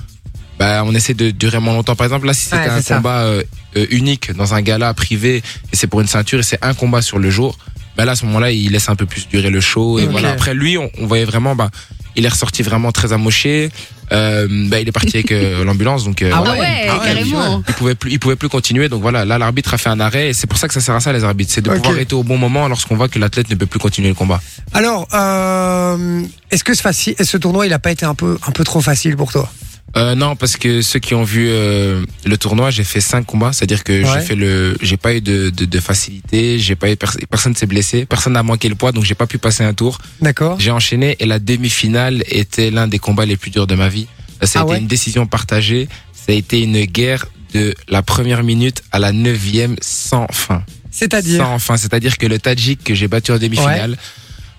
bah, 0.59 0.83
on 0.87 0.95
essaie 0.95 1.15
de 1.15 1.31
durer 1.31 1.61
moins 1.61 1.75
longtemps. 1.75 1.97
Par 1.97 2.07
exemple, 2.07 2.27
là, 2.27 2.35
si 2.35 2.45
c'était 2.45 2.57
Ouais, 2.57 2.69
un 2.69 2.83
combat 2.83 3.21
euh, 3.25 3.43
unique 3.91 4.33
dans 4.33 4.55
un 4.55 4.63
gala 4.63 4.95
privé 4.95 5.43
et 5.73 5.77
c'est 5.77 5.87
pour 5.87 6.01
une 6.01 6.07
ceinture 6.07 6.41
et 6.41 6.43
c'est 6.43 6.63
un 6.65 6.73
combat 6.75 7.03
sur 7.03 7.19
le 7.19 7.31
jour, 7.31 7.59
bah 7.97 8.07
là, 8.07 8.13
à 8.13 8.17
ce 8.17 8.25
moment-là, 8.27 8.51
il 8.53 8.71
laisse 8.73 8.89
un 8.89 8.97
peu 8.97 9.05
plus 9.05 9.29
durer 9.29 9.51
le 9.51 9.61
show. 9.61 9.99
Et 9.99 10.07
voilà. 10.07 10.31
Après, 10.31 10.55
lui, 10.55 10.79
on, 10.79 10.91
on 10.99 11.07
voyait 11.07 11.27
vraiment, 11.27 11.55
bah, 11.55 11.71
il 12.17 12.25
est 12.25 12.29
ressorti 12.29 12.63
vraiment 12.63 12.91
très 12.93 13.13
amoché. 13.13 13.71
Euh, 14.13 14.47
bah, 14.69 14.79
il 14.81 14.89
est 14.89 14.93
parti 14.93 15.17
avec 15.17 15.33
euh, 15.33 15.65
l'ambulance, 15.69 16.05
donc. 16.05 16.23
euh, 16.23 16.31
Ah 16.33 16.43
Ah 16.45 16.53
ouais. 16.53 16.59
ouais, 16.61 16.87
Ah 16.89 16.99
ouais, 16.99 17.05
carrément. 17.07 17.63
il 17.67 17.75
pouvait 17.75 17.95
plus, 17.95 18.11
il 18.13 18.19
pouvait 18.21 18.37
plus 18.37 18.49
continuer. 18.49 18.89
Donc 18.89 19.01
voilà, 19.03 19.25
là 19.25 19.39
l'arbitre 19.39 19.73
a 19.75 19.79
fait 19.79 19.89
un 19.89 20.01
arrêt 20.01 20.29
et 20.29 20.33
c'est 20.33 20.47
pour 20.47 20.59
ça 20.59 20.69
que 20.69 20.75
ça 20.75 20.81
sert 20.81 20.95
à 20.95 21.01
ça 21.01 21.13
les 21.13 21.25
arbitres, 21.25 21.53
c'est 21.53 21.63
de 21.63 21.71
Ok. 21.71 21.77
pouvoir 21.77 21.95
arrêter 21.95 22.15
au 22.15 22.23
bon 22.23 22.37
moment 22.39 22.69
lorsqu'on 22.69 22.97
voit 22.97 23.09
que 23.09 23.19
l'athlète 23.19 23.49
ne 23.51 23.55
peut 23.55 23.67
plus 23.67 23.79
continuer 23.81 24.09
le 24.09 24.15
combat. 24.15 24.41
Alors, 24.73 25.09
euh, 25.15 26.23
est-ce 26.51 26.65
que 26.65 26.75
ce, 26.75 26.83
ce 27.25 27.37
tournoi, 27.39 27.67
il 27.67 27.73
a 27.73 27.79
pas 27.79 27.91
été 27.91 28.05
un 28.07 28.15
peu, 28.15 28.39
un 28.47 28.51
peu 28.53 28.65
trop 28.65 28.81
facile 28.81 29.17
pour 29.17 29.33
toi? 29.33 29.51
Euh, 29.95 30.15
non, 30.15 30.37
parce 30.37 30.57
que 30.57 30.81
ceux 30.81 30.99
qui 31.01 31.15
ont 31.15 31.23
vu 31.23 31.49
euh, 31.51 32.03
le 32.25 32.39
tournoi, 32.39 32.71
j'ai 32.71 32.83
fait 32.85 33.03
cinq 33.03 33.27
combats, 33.27 33.53
c'est-à-dire 33.53 33.85
que 33.85 33.93
Ouais. 34.03 34.09
j'ai 34.15 34.21
fait 34.27 34.35
le, 34.35 34.75
j'ai 34.81 34.97
pas 34.97 35.13
eu 35.15 35.21
de, 35.21 35.51
de, 35.51 35.67
de 35.67 35.81
facilité, 35.81 36.59
j'ai 36.59 36.77
pas 36.77 36.91
eu 36.91 36.97
pers- 36.97 37.19
personne 37.31 37.55
s'est 37.55 37.67
blessé, 37.67 38.07
personne 38.07 38.33
n'a 38.33 38.43
manqué 38.43 38.71
le 38.71 38.75
poids, 38.75 38.93
donc 38.93 39.05
j'ai 39.05 39.15
pas 39.15 39.27
pu 39.27 39.37
passer 39.37 39.65
un 39.65 39.75
tour. 39.75 39.99
D'accord. 40.23 40.59
J'ai 40.59 40.71
enchaîné 40.71 41.17
et 41.21 41.27
la 41.27 41.39
demi-finale 41.39 42.25
était 42.29 42.71
l'un 42.71 42.89
des 42.89 42.99
combats 42.99 43.27
les 43.27 43.37
plus 43.37 43.51
durs 43.51 43.67
de 43.67 43.75
ma 43.75 43.89
vie. 43.91 44.07
Ça 44.43 44.61
a 44.61 44.63
Ah 44.63 44.65
été 44.65 44.73
ouais 44.73 44.79
une 44.81 44.87
décision 44.87 45.27
partagée, 45.27 45.89
ça 46.15 46.33
a 46.33 46.35
été 46.35 46.63
une 46.63 46.85
guerre 46.87 47.27
de 47.53 47.75
la 47.89 48.03
première 48.03 48.43
minute 48.45 48.83
à 48.93 48.99
la 48.99 49.13
neuvième 49.13 49.77
sans 49.83 50.27
fin. 50.33 50.65
C'est-à-dire 50.91 51.43
Sans 51.45 51.59
fin, 51.59 51.77
c'est-à-dire 51.77 52.17
que 52.17 52.27
le 52.27 52.39
Tadjik 52.39 52.83
que 52.83 52.95
j'ai 52.95 53.09
battu 53.09 53.31
en 53.33 53.39
demi-finale. 53.39 53.99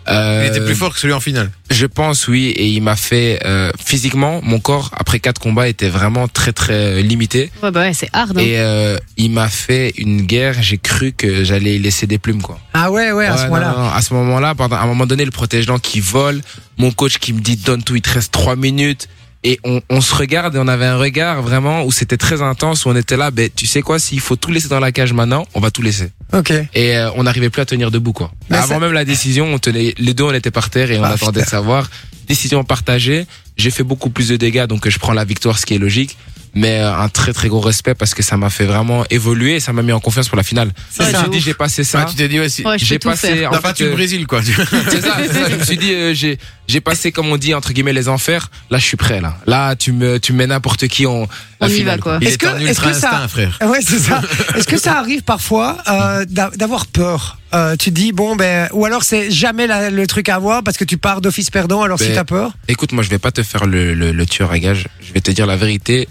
Euh, 0.08 0.44
Il 0.46 0.56
était 0.56 0.66
plus 0.66 0.76
fort 0.76 0.94
que 0.94 1.00
celui 1.00 1.14
en 1.14 1.20
finale. 1.20 1.52
Je 1.72 1.86
pense 1.86 2.28
oui, 2.28 2.48
et 2.48 2.68
il 2.68 2.82
m'a 2.82 2.96
fait 2.96 3.40
euh, 3.46 3.72
physiquement, 3.84 4.42
mon 4.44 4.60
corps 4.60 4.92
après 4.98 5.20
quatre 5.20 5.40
combats 5.40 5.68
était 5.68 5.90
vraiment 5.90 6.28
très 6.28 6.52
très 6.54 6.74
euh, 6.74 7.02
limité, 7.02 7.52
Ouais, 7.62 7.72
bah 7.72 7.82
ouais, 7.82 7.94
c'est 7.94 8.10
hard. 8.14 8.38
hein. 8.38 8.42
et 8.42 8.60
euh, 8.60 8.98
il 9.18 9.32
m'a 9.32 9.48
fait 9.50 9.94
une 9.98 10.22
guerre. 10.22 10.62
J'ai 10.62 10.78
cru 10.78 11.12
que 11.14 11.44
j'allais 11.44 11.78
laisser 11.80 12.06
des 12.08 12.18
plumes 12.20 12.42
quoi. 12.42 12.60
Ah 12.74 12.92
ouais, 12.92 13.12
ouais, 13.12 13.26
à 13.26 13.32
Ouais, 13.34 13.38
ce 13.38 13.44
moment-là. 13.46 13.94
à 13.96 14.02
ce 14.02 14.14
moment-là, 14.14 14.56
pendant 14.56 14.76
à 14.76 14.82
un 14.82 14.86
moment 14.88 15.06
donné, 15.06 15.26
le 15.26 15.32
protège 15.32 15.66
qui 15.82 16.00
vole, 16.00 16.42
mon 16.78 16.92
coach 16.92 17.18
qui 17.18 17.34
me 17.34 17.40
dit 17.40 17.56
donne 17.58 17.84
tout, 17.84 17.96
il 17.96 18.02
te 18.02 18.10
reste 18.12 18.32
trois 18.32 18.56
minutes. 18.56 19.08
Et 19.46 19.60
on, 19.66 19.82
on 19.90 20.00
se 20.00 20.16
regarde 20.16 20.56
et 20.56 20.60
on 20.60 20.68
avait 20.70 20.86
un 20.86 20.98
regard 20.98 21.42
vraiment 21.42 21.84
où 21.84 21.92
c'était 21.92 22.16
très 22.18 22.42
intense, 22.42 22.86
où 22.86 22.90
on 22.90 22.96
était 22.96 23.18
là, 23.18 23.30
ben 23.30 23.50
tu 23.54 23.66
sais 23.68 23.82
quoi, 23.82 24.00
s'il 24.00 24.22
faut 24.22 24.38
tout 24.38 24.52
laisser 24.52 24.70
dans 24.70 24.80
la 24.80 24.92
cage 24.94 25.12
maintenant, 25.12 25.46
on 25.54 25.60
va 25.60 25.70
tout 25.70 25.82
laisser. 25.82 26.12
Ok. 26.32 26.52
Et 26.74 26.96
euh, 26.98 27.12
on 27.16 27.24
n'arrivait 27.24 27.50
plus 27.50 27.62
à 27.62 27.66
tenir 27.66 27.92
debout 27.92 28.14
quoi. 28.14 28.32
Mais 28.50 28.56
Avant 28.58 28.80
même 28.80 28.94
la 28.94 29.04
décision, 29.04 29.54
on 29.54 29.60
tenait, 29.60 29.94
les 29.98 30.14
deux 30.14 30.24
on 30.24 30.34
était 30.34 30.50
par 30.52 30.70
terre 30.70 30.92
et 30.92 30.98
on 30.98 31.04
Ah, 31.04 31.10
attendait 31.10 31.42
de 31.42 31.46
savoir. 31.48 31.90
Décision 32.28 32.64
partagée. 32.64 33.26
J'ai 33.58 33.70
fait 33.70 33.84
beaucoup 33.84 34.10
plus 34.10 34.30
de 34.30 34.38
dégâts 34.38 34.66
donc 34.66 34.88
je 34.88 34.98
prends 34.98 35.12
la 35.14 35.26
victoire, 35.26 35.60
ce 35.60 35.66
qui 35.66 35.74
est 35.76 35.78
logique. 35.80 36.18
Mais 36.56 36.80
euh, 36.82 36.96
un 36.96 37.10
très 37.10 37.34
très 37.34 37.48
gros 37.48 37.60
respect 37.62 37.96
parce 37.96 38.14
que 38.14 38.22
ça 38.22 38.38
m'a 38.38 38.50
fait 38.52 38.66
vraiment 38.66 39.04
évoluer 39.10 39.56
et 39.56 39.60
ça 39.60 39.74
m'a 39.74 39.82
mis 39.82 39.92
en 39.92 40.00
confiance 40.00 40.28
pour 40.30 40.38
la 40.38 40.44
finale. 40.44 40.72
C'est 40.92 41.04
je 41.04 41.08
me 41.10 41.14
ça. 41.14 41.20
suis 41.22 41.30
dit 41.32 41.40
j'ai 41.40 41.54
passé 41.56 41.84
ça. 41.84 42.02
Ah, 42.04 42.06
tu 42.10 42.16
t'es 42.16 42.28
dit, 42.28 42.40
ouais, 42.40 42.48
si. 42.50 42.64
Ouais, 42.64 42.78
je 42.78 42.86
j'ai 42.86 43.00
passé 43.00 43.36
faire. 43.36 43.50
en 43.50 43.52
T'as 43.54 43.58
fait, 43.58 43.64
battu 43.64 43.84
le 43.86 43.90
euh, 43.90 43.94
Brésil, 43.94 44.28
quoi. 44.28 44.42
c'est 44.44 45.02
ça, 45.02 45.16
ça. 45.32 45.50
Je 45.50 45.56
me 45.56 45.64
suis 45.64 45.78
dit, 45.78 45.92
euh, 45.94 46.14
j'ai, 46.14 46.38
j'ai 46.68 46.80
passé, 46.82 47.12
comme 47.12 47.28
on 47.30 47.38
dit, 47.38 47.54
entre 47.56 47.74
guillemets, 47.74 47.94
les 47.94 48.08
enfers. 48.08 48.50
Là, 48.70 48.78
je 48.78 48.86
suis 48.86 48.98
prêt, 48.98 49.20
là. 49.20 49.36
Là, 49.48 49.76
tu 49.76 49.92
me, 49.94 50.20
tu 50.20 50.32
mets 50.34 50.46
n'importe 50.48 50.88
qui 50.88 51.06
en, 51.08 51.12
On 51.24 51.28
la 51.60 51.68
y 51.70 51.72
finale, 51.72 51.98
va, 51.98 52.02
quoi. 52.04 52.18
Est-ce 52.22 52.36
est 52.36 52.38
que- 52.38 52.62
ultra 52.62 52.92
que 52.92 52.98
ça- 52.98 53.10
instinct, 53.10 53.28
frère. 53.28 53.58
Ouais, 53.66 53.80
c'est 53.82 54.00
ça. 54.00 54.22
Est-ce 54.56 54.68
que 54.68 54.78
ça 54.78 54.98
arrive 55.00 55.24
parfois 55.24 55.78
euh, 55.88 56.26
d'a- 56.30 56.52
d'avoir 56.56 56.86
peur? 56.86 57.40
Euh, 57.54 57.76
Tu 57.76 57.90
te 57.92 57.96
dis 57.96 58.12
bon 58.12 58.36
ben 58.36 58.68
ou 58.74 58.86
alors 58.86 59.04
c'est 59.04 59.30
jamais 59.32 59.68
la- 59.68 59.90
le 59.90 60.08
truc 60.08 60.30
à 60.30 60.36
avoir 60.36 60.64
parce 60.64 60.78
que 60.78 60.84
tu 60.84 60.98
pars 60.98 61.22
d'office 61.22 61.50
perdant 61.50 61.82
alors 61.84 62.00
si 62.00 62.08
Ben, 62.10 62.16
t'as 62.16 62.24
peur? 62.24 62.52
Écoute, 62.68 62.92
moi, 62.92 63.04
je 63.04 63.10
vais 63.10 63.20
pas 63.20 63.32
te 63.32 63.44
faire 63.44 63.66
le, 63.66 63.94
le, 63.94 64.12
le 64.12 64.26
tueur 64.26 64.52
à 64.52 64.60
gage. 64.60 64.88
Je 65.02 65.14
vais 65.14 65.22
te 65.22 65.32
dire 65.32 65.46
la 65.46 65.56
vérité. 65.58 66.08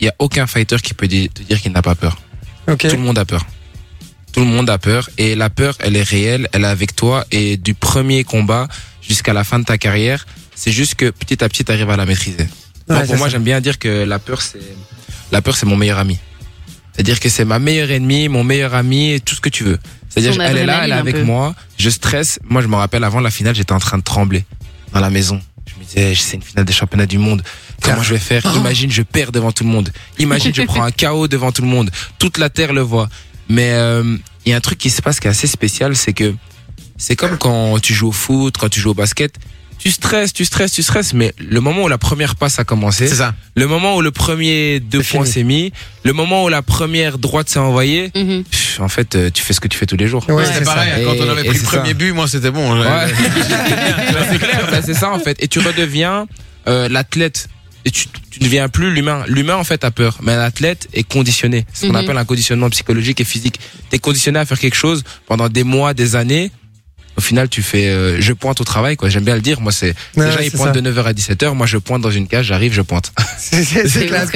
Il 0.00 0.06
y 0.06 0.08
a 0.08 0.14
aucun 0.18 0.46
fighter 0.46 0.76
qui 0.82 0.94
peut 0.94 1.06
te 1.08 1.42
dire 1.42 1.60
qu'il 1.60 1.72
n'a 1.72 1.82
pas 1.82 1.94
peur. 1.94 2.18
Tout 2.66 2.96
le 2.96 3.02
monde 3.02 3.18
a 3.18 3.24
peur. 3.24 3.44
Tout 4.32 4.40
le 4.40 4.46
monde 4.46 4.68
a 4.70 4.78
peur. 4.78 5.08
Et 5.18 5.34
la 5.34 5.50
peur, 5.50 5.76
elle 5.80 5.96
est 5.96 6.02
réelle. 6.02 6.48
Elle 6.52 6.62
est 6.64 6.66
avec 6.68 6.96
toi. 6.96 7.24
Et 7.30 7.56
du 7.56 7.74
premier 7.74 8.24
combat 8.24 8.68
jusqu'à 9.02 9.32
la 9.32 9.44
fin 9.44 9.58
de 9.58 9.64
ta 9.64 9.78
carrière, 9.78 10.26
c'est 10.54 10.72
juste 10.72 10.94
que 10.94 11.10
petit 11.10 11.44
à 11.44 11.48
petit, 11.48 11.64
tu 11.64 11.72
arrives 11.72 11.90
à 11.90 11.96
la 11.96 12.06
maîtriser. 12.06 12.46
Ouais, 12.88 13.04
pour 13.06 13.16
moi, 13.16 13.28
j'aime 13.28 13.42
bien 13.44 13.60
dire 13.60 13.78
que 13.78 14.04
la 14.04 14.18
peur, 14.18 14.40
c'est 14.42 14.58
la 15.32 15.42
peur, 15.42 15.56
c'est 15.56 15.66
mon 15.66 15.76
meilleur 15.76 15.98
ami. 15.98 16.18
C'est-à-dire 16.94 17.20
que 17.20 17.28
c'est 17.28 17.44
ma 17.44 17.58
meilleure 17.58 17.90
ennemie, 17.90 18.28
mon 18.28 18.42
meilleur 18.44 18.74
ami, 18.74 19.20
tout 19.24 19.34
ce 19.34 19.40
que 19.40 19.50
tu 19.50 19.64
veux. 19.64 19.78
C'est-à-dire, 20.16 20.40
elle 20.40 20.56
est 20.56 20.66
là, 20.66 20.80
elle 20.84 20.90
est 20.90 20.94
avec 20.94 21.16
peu. 21.16 21.22
moi, 21.22 21.54
je 21.76 21.90
stresse. 21.90 22.38
Moi, 22.48 22.62
je 22.62 22.68
me 22.68 22.76
rappelle, 22.76 23.04
avant 23.04 23.20
la 23.20 23.30
finale, 23.30 23.54
j'étais 23.54 23.72
en 23.72 23.78
train 23.78 23.98
de 23.98 24.02
trembler 24.02 24.44
dans 24.92 25.00
la 25.00 25.10
maison. 25.10 25.40
Je 25.66 25.78
me 25.78 25.84
disais, 25.84 26.14
c'est 26.14 26.36
une 26.36 26.42
finale 26.42 26.64
des 26.64 26.72
championnats 26.72 27.06
du 27.06 27.18
monde. 27.18 27.42
Comment 27.82 28.02
je 28.02 28.14
vais 28.14 28.20
faire? 28.20 28.42
Oh. 28.46 28.56
Imagine, 28.56 28.90
je 28.90 29.02
perds 29.02 29.32
devant 29.32 29.52
tout 29.52 29.64
le 29.64 29.70
monde. 29.70 29.90
Imagine, 30.18 30.54
je 30.54 30.62
prends 30.62 30.84
un 30.84 30.90
KO 30.92 31.28
devant 31.28 31.52
tout 31.52 31.62
le 31.62 31.68
monde. 31.68 31.90
Toute 32.18 32.38
la 32.38 32.48
terre 32.48 32.72
le 32.72 32.80
voit. 32.80 33.08
Mais 33.48 33.72
euh, 33.72 34.16
il 34.44 34.50
y 34.50 34.52
a 34.54 34.56
un 34.56 34.60
truc 34.60 34.78
qui 34.78 34.90
se 34.90 35.02
passe 35.02 35.20
qui 35.20 35.26
est 35.26 35.30
assez 35.30 35.46
spécial, 35.46 35.94
c'est 35.94 36.12
que 36.12 36.34
c'est 36.96 37.14
comme 37.14 37.36
quand 37.36 37.78
tu 37.80 37.92
joues 37.92 38.08
au 38.08 38.12
foot, 38.12 38.56
quand 38.56 38.68
tu 38.68 38.80
joues 38.80 38.90
au 38.90 38.94
basket. 38.94 39.34
Tu 39.86 39.92
stresses, 39.92 40.32
tu 40.32 40.44
stresses, 40.44 40.72
tu 40.72 40.82
stresses, 40.82 41.14
mais 41.14 41.32
le 41.38 41.60
moment 41.60 41.84
où 41.84 41.88
la 41.88 41.96
première 41.96 42.34
passe 42.34 42.58
a 42.58 42.64
commencé, 42.64 43.06
C'est 43.06 43.14
ça. 43.14 43.34
le 43.54 43.68
moment 43.68 43.94
où 43.96 44.00
le 44.02 44.10
premier 44.10 44.80
deux 44.80 45.00
points 45.00 45.24
s'est 45.24 45.44
mis, 45.44 45.72
le 46.02 46.12
moment 46.12 46.42
où 46.42 46.48
la 46.48 46.60
première 46.60 47.18
droite 47.18 47.48
s'est 47.48 47.60
envoyée, 47.60 48.10
Mhm. 48.16 48.42
pff, 48.42 48.80
en 48.80 48.88
fait, 48.88 49.14
euh, 49.14 49.30
tu 49.32 49.44
fais 49.44 49.52
ce 49.52 49.60
que 49.60 49.68
tu 49.68 49.78
fais 49.78 49.86
tous 49.86 49.96
les 49.96 50.08
jours. 50.08 50.28
Ouais, 50.28 50.44
c'est 50.44 50.64
pareil, 50.64 50.90
ça. 50.92 51.00
quand 51.04 51.24
on 51.24 51.28
avait 51.28 51.42
et 51.42 51.50
pris 51.50 51.58
le 51.58 51.64
premier 51.64 51.88
ça. 51.90 51.94
but, 51.94 52.12
moi, 52.12 52.26
c'était 52.26 52.50
bon. 52.50 52.80
Ouais. 52.80 52.84
Bah, 54.12 54.26
c'est 54.28 54.38
clair, 54.38 54.66
bah, 54.72 54.80
c'est 54.84 54.94
ça 54.94 55.12
en 55.12 55.20
fait. 55.20 55.40
Et 55.40 55.46
tu 55.46 55.60
redeviens 55.60 56.26
euh, 56.66 56.88
l'athlète. 56.88 57.48
Et 57.84 57.92
tu, 57.92 58.08
tu 58.32 58.40
ne 58.40 58.44
deviens 58.46 58.68
plus 58.68 58.90
l'humain. 58.92 59.22
L'humain 59.28 59.54
en 59.54 59.62
fait 59.62 59.84
a 59.84 59.92
peur, 59.92 60.18
mais 60.20 60.34
l'athlète 60.34 60.88
est 60.94 61.04
conditionné. 61.04 61.64
C'est 61.72 61.82
ce 61.86 61.92
qu'on 61.92 61.96
Mhm. 61.96 62.04
appelle 62.04 62.18
un 62.18 62.24
conditionnement 62.24 62.68
psychologique 62.70 63.20
et 63.20 63.24
physique. 63.24 63.60
T'es 63.90 64.00
conditionné 64.00 64.40
à 64.40 64.44
faire 64.44 64.58
quelque 64.58 64.74
chose 64.74 65.04
pendant 65.28 65.48
des 65.48 65.62
mois, 65.62 65.94
des 65.94 66.16
années. 66.16 66.50
Au 67.16 67.20
final, 67.20 67.48
tu 67.48 67.62
fais, 67.62 67.88
euh, 67.88 68.20
je 68.20 68.32
pointe 68.32 68.60
au 68.60 68.64
travail, 68.64 68.96
quoi. 68.96 69.08
J'aime 69.08 69.24
bien 69.24 69.34
le 69.36 69.40
dire. 69.40 69.60
Moi, 69.60 69.72
c'est 69.72 69.94
Ouais, 70.16 70.26
déjà 70.26 70.42
ils 70.42 70.50
c'est 70.50 70.56
pointent 70.56 70.74
ça. 70.74 70.80
de 70.80 70.90
9h 70.90 71.04
à 71.04 71.12
17h. 71.12 71.54
Moi, 71.54 71.66
je 71.66 71.78
pointe 71.78 72.02
dans 72.02 72.10
une 72.10 72.28
cage. 72.28 72.46
J'arrive, 72.46 72.72
je 72.72 72.82
pointe. 72.82 73.12
C'est- 73.38 73.64
C'est 73.64 73.88
c'est 73.88 74.00
C'est 74.00 74.06
classe. 74.06 74.28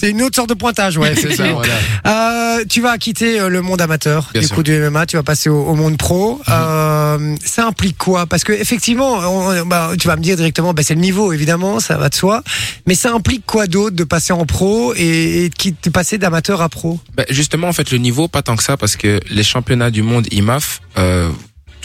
C'est 0.00 0.10
une 0.10 0.22
autre 0.22 0.36
sorte 0.36 0.48
de 0.48 0.54
pointage, 0.54 0.96
ouais. 0.98 1.12
effectivement. 1.12 1.60
Euh, 2.06 2.64
tu 2.68 2.80
vas 2.80 2.98
quitter 2.98 3.40
euh, 3.40 3.48
le 3.48 3.62
monde 3.62 3.80
amateur 3.80 4.30
Bien 4.32 4.42
du 4.42 4.46
sûr. 4.46 4.56
coup 4.56 4.62
du 4.62 4.72
MMA, 4.78 5.06
tu 5.06 5.16
vas 5.16 5.22
passer 5.22 5.48
au, 5.48 5.62
au 5.64 5.74
monde 5.74 5.96
pro. 5.96 6.40
Euh, 6.48 7.34
ça 7.44 7.66
implique 7.66 7.96
quoi? 7.98 8.26
Parce 8.26 8.44
que 8.44 8.52
effectivement, 8.52 9.14
on- 9.18 9.64
bah, 9.66 9.92
tu 9.98 10.06
vas 10.08 10.16
me 10.16 10.22
dire 10.22 10.36
directement, 10.36 10.72
bah, 10.74 10.82
c'est 10.84 10.94
le 10.94 11.00
niveau 11.00 11.32
évidemment, 11.32 11.80
ça 11.80 11.96
va 11.96 12.08
de 12.08 12.14
soi. 12.14 12.42
Mais 12.86 12.94
ça 12.94 13.12
implique 13.12 13.44
quoi 13.46 13.66
d'autre 13.66 13.96
de 13.96 14.04
passer 14.04 14.32
en 14.32 14.44
pro 14.46 14.94
et, 14.96 15.46
et 15.46 15.50
de 15.50 15.90
passer 15.90 16.18
d'amateur 16.18 16.60
à 16.62 16.68
pro? 16.68 17.00
Bah, 17.16 17.24
justement, 17.30 17.68
en 17.68 17.72
fait, 17.72 17.90
le 17.90 17.98
niveau, 17.98 18.28
pas 18.28 18.42
tant 18.42 18.56
que 18.56 18.62
ça, 18.62 18.76
parce 18.76 18.96
que 18.96 19.20
les 19.30 19.42
championnats 19.44 19.90
du 19.90 20.02
monde 20.02 20.26
IMAF, 20.30 20.80
euh, 20.98 21.30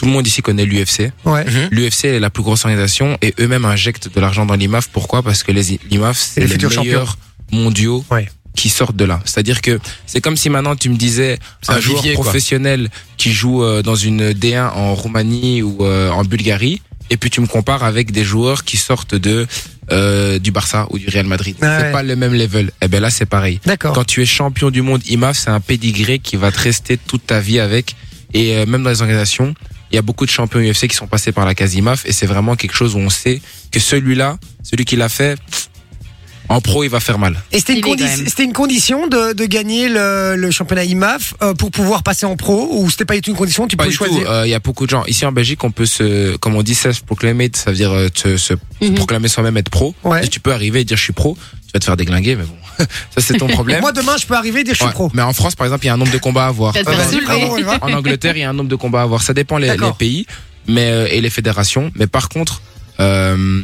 tout 0.00 0.06
le 0.06 0.12
monde 0.12 0.26
ici 0.26 0.40
connaît 0.40 0.64
l'UFC. 0.64 1.12
Ouais. 1.26 1.44
L'UFC 1.70 2.06
est 2.06 2.20
la 2.20 2.30
plus 2.30 2.42
grosse 2.42 2.64
organisation 2.64 3.18
et 3.20 3.34
eux-mêmes 3.38 3.66
injectent 3.66 4.08
de 4.10 4.18
l'argent 4.18 4.46
dans 4.46 4.54
l'IMAF. 4.54 4.88
Pourquoi? 4.88 5.22
Parce 5.22 5.42
que 5.42 5.52
les 5.52 5.78
l'IMAF, 5.90 6.16
c'est 6.16 6.40
les 6.40 6.56
les, 6.56 6.68
meilleurs 6.78 7.18
mondiaux 7.52 8.02
Ouais. 8.10 8.26
qui 8.56 8.70
sortent 8.70 8.96
de 8.96 9.04
là. 9.04 9.20
C'est-à-dire 9.26 9.60
que 9.60 9.78
c'est 10.06 10.22
comme 10.22 10.38
si 10.38 10.48
maintenant 10.48 10.74
tu 10.74 10.88
me 10.88 10.96
disais 10.96 11.38
un, 11.68 11.74
un 11.74 11.80
joueur 11.80 12.00
vivier, 12.00 12.14
quoi. 12.14 12.24
professionnel 12.24 12.88
qui 13.18 13.30
joue 13.30 13.62
euh, 13.62 13.82
dans 13.82 13.94
une 13.94 14.30
D1 14.30 14.70
en 14.70 14.94
Roumanie 14.94 15.60
ou 15.60 15.84
euh, 15.84 16.08
en 16.08 16.24
Bulgarie, 16.24 16.80
et 17.10 17.18
puis 17.18 17.28
tu 17.28 17.42
me 17.42 17.46
compares 17.46 17.84
avec 17.84 18.10
des 18.10 18.24
joueurs 18.24 18.64
qui 18.64 18.78
sortent 18.78 19.14
de 19.14 19.46
euh, 19.92 20.38
du 20.38 20.50
Barça 20.50 20.86
ou 20.88 20.98
du 20.98 21.10
Real 21.10 21.26
Madrid. 21.26 21.56
Ah 21.60 21.76
c'est 21.78 21.84
ouais. 21.88 21.92
pas 21.92 22.02
le 22.02 22.16
même 22.16 22.32
level. 22.32 22.70
Et 22.80 22.88
ben 22.88 23.02
là 23.02 23.10
c'est 23.10 23.26
pareil. 23.26 23.60
D'accord. 23.66 23.92
Quand 23.92 24.04
tu 24.04 24.22
es 24.22 24.26
champion 24.26 24.70
du 24.70 24.80
monde 24.80 25.02
IMAF, 25.06 25.36
c'est 25.36 25.50
un 25.50 25.60
pédigré 25.60 26.20
qui 26.20 26.36
va 26.36 26.50
te 26.50 26.58
rester 26.60 26.96
toute 26.96 27.26
ta 27.26 27.40
vie 27.40 27.60
avec. 27.60 27.96
Et 28.32 28.56
euh, 28.56 28.64
même 28.64 28.82
dans 28.82 28.90
les 28.90 29.02
organisations, 29.02 29.54
il 29.92 29.96
y 29.96 29.98
a 29.98 30.02
beaucoup 30.02 30.24
de 30.26 30.30
champions 30.30 30.60
UFC 30.60 30.86
qui 30.88 30.96
sont 30.96 31.06
passés 31.08 31.32
par 31.32 31.44
la 31.46 31.54
case 31.54 31.74
IMAF 31.74 32.06
et 32.06 32.12
c'est 32.12 32.26
vraiment 32.26 32.56
quelque 32.56 32.74
chose 32.74 32.94
où 32.94 32.98
on 32.98 33.10
sait 33.10 33.40
que 33.72 33.80
celui-là, 33.80 34.38
celui 34.62 34.84
qui 34.84 34.96
l'a 34.96 35.08
fait, 35.08 35.38
en 36.48 36.60
pro, 36.60 36.82
il 36.82 36.90
va 36.90 36.98
faire 36.98 37.16
mal. 37.18 37.40
Et 37.52 37.58
c'était 37.58 37.74
une, 37.74 37.80
condi- 37.84 38.42
une 38.42 38.52
condition 38.52 39.06
de, 39.06 39.34
de 39.34 39.44
gagner 39.46 39.88
le, 39.88 40.34
le 40.36 40.50
championnat 40.50 40.82
IMAF 40.84 41.34
euh, 41.42 41.54
pour 41.54 41.70
pouvoir 41.70 42.02
passer 42.02 42.26
en 42.26 42.34
pro 42.34 42.68
ou 42.72 42.90
c'était 42.90 43.04
pas 43.04 43.14
du 43.14 43.20
tout 43.20 43.30
une 43.30 43.36
condition, 43.36 43.68
tu 43.68 43.76
Pas 43.76 43.84
peux 43.84 43.90
du 43.90 43.96
choisir? 43.96 44.28
Euh, 44.28 44.46
Il 44.48 44.50
y 44.50 44.54
a 44.54 44.58
beaucoup 44.58 44.84
de 44.84 44.90
gens. 44.90 45.04
Ici 45.04 45.24
en 45.24 45.30
Belgique, 45.30 45.62
on 45.62 45.70
peut 45.70 45.86
se, 45.86 46.36
comme 46.38 46.56
on 46.56 46.62
dit, 46.64 46.74
self-proclaimed, 46.74 47.54
ça 47.54 47.70
veut 47.70 47.76
dire 47.76 47.92
euh, 47.92 48.08
te- 48.08 48.36
se 48.36 48.54
Mhm. 48.82 48.94
proclamer 48.94 49.28
soi-même 49.28 49.56
être 49.58 49.68
pro. 49.70 49.94
Ouais. 50.02 50.24
Et 50.24 50.28
tu 50.28 50.40
peux 50.40 50.52
arriver 50.52 50.80
et 50.80 50.84
dire 50.84 50.96
je 50.96 51.02
suis 51.04 51.12
pro. 51.12 51.36
Tu 51.70 51.74
vas 51.74 51.78
te 51.80 51.84
faire 51.84 51.96
déglinguer, 51.96 52.34
mais 52.34 52.42
bon, 52.42 52.56
ça 53.14 53.20
c'est 53.20 53.34
ton 53.38 53.46
problème. 53.46 53.80
Moi 53.80 53.92
demain 53.92 54.16
je 54.16 54.26
peux 54.26 54.34
arriver 54.34 54.60
et 54.60 54.64
dire 54.64 54.74
je 54.74 54.78
suis 54.78 54.86
Ouais. 54.86 54.92
pro. 54.92 55.08
Mais 55.14 55.22
en 55.22 55.32
France, 55.32 55.54
par 55.54 55.66
exemple, 55.66 55.84
il 55.84 55.86
y 55.86 55.90
a 55.90 55.94
un 55.94 55.96
nombre 55.96 56.10
de 56.10 56.18
combats 56.18 56.46
à 56.46 56.48
avoir. 56.48 56.74
Ah, 56.76 56.82
va. 57.62 57.78
En 57.82 57.92
Angleterre, 57.92 58.36
il 58.36 58.40
y 58.40 58.42
a 58.42 58.50
un 58.50 58.52
nombre 58.52 58.68
de 58.68 58.74
combats 58.74 59.00
à 59.00 59.04
avoir. 59.04 59.22
Ça 59.22 59.34
dépend 59.34 59.56
les 59.56 59.70
pays, 59.96 60.26
mais 60.66 60.90
euh, 60.90 61.06
et 61.08 61.20
les 61.20 61.30
fédérations. 61.30 61.92
Mais 61.94 62.08
par 62.08 62.28
contre, 62.28 62.60
euh, 62.98 63.62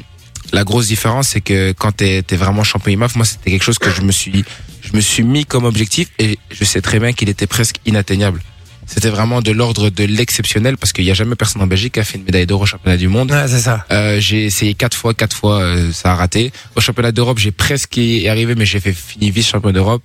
la 0.53 0.63
grosse 0.63 0.87
différence, 0.87 1.29
c'est 1.29 1.41
que 1.41 1.73
quand 1.73 1.91
t'es 1.97 2.25
es 2.31 2.37
vraiment 2.37 2.63
champion 2.63 2.93
IMAF, 2.93 3.17
moi, 3.17 3.25
c'était 3.25 3.51
quelque 3.51 3.65
chose 3.65 3.81
que 3.81 3.91
je 3.91 4.03
me 4.03 4.13
suis, 4.13 4.45
je 4.83 4.97
me 4.97 5.01
suis 5.01 5.25
mis 5.25 5.45
comme 5.45 5.65
objectif 5.65 6.09
et 6.21 6.39
je 6.51 6.65
sais 6.65 6.81
très 6.81 7.01
bien 7.01 7.13
qu'il 7.13 7.29
était 7.29 7.49
presque 7.49 7.77
inatteignable. 7.87 8.41
C'était 8.87 9.11
vraiment 9.11 9.43
de 9.43 9.51
l'ordre 9.51 9.91
de 9.91 10.05
l'exceptionnel 10.05 10.77
parce 10.79 10.93
qu'il 10.93 11.05
n'y 11.05 11.11
a 11.11 11.15
jamais 11.15 11.35
personne 11.35 11.61
en 11.61 11.67
Belgique 11.67 11.95
qui 11.95 12.01
a 12.01 12.05
fait 12.05 12.19
une 12.19 12.25
médaille 12.25 12.47
d'or 12.47 12.61
au 12.61 12.67
championnat 12.67 12.97
du 12.97 13.09
monde. 13.09 13.33
Ouais, 13.33 13.49
c'est 13.49 13.59
ça. 13.59 13.85
Euh, 13.91 14.21
j'ai 14.21 14.45
essayé 14.45 14.75
quatre 14.75 14.97
fois, 14.97 15.13
quatre 15.13 15.37
fois, 15.37 15.61
euh, 15.61 15.93
ça 15.93 16.13
a 16.13 16.15
raté. 16.15 16.53
Au 16.77 16.81
championnat 16.81 17.13
d'Europe, 17.13 17.39
j'ai 17.39 17.51
presque 17.51 17.97
y 17.97 18.29
arrivé, 18.29 18.55
mais 18.55 18.65
j'ai 18.65 18.81
fait 18.81 18.93
fini 18.93 19.31
vice 19.31 19.49
champion 19.49 19.73
d'Europe. 19.73 20.03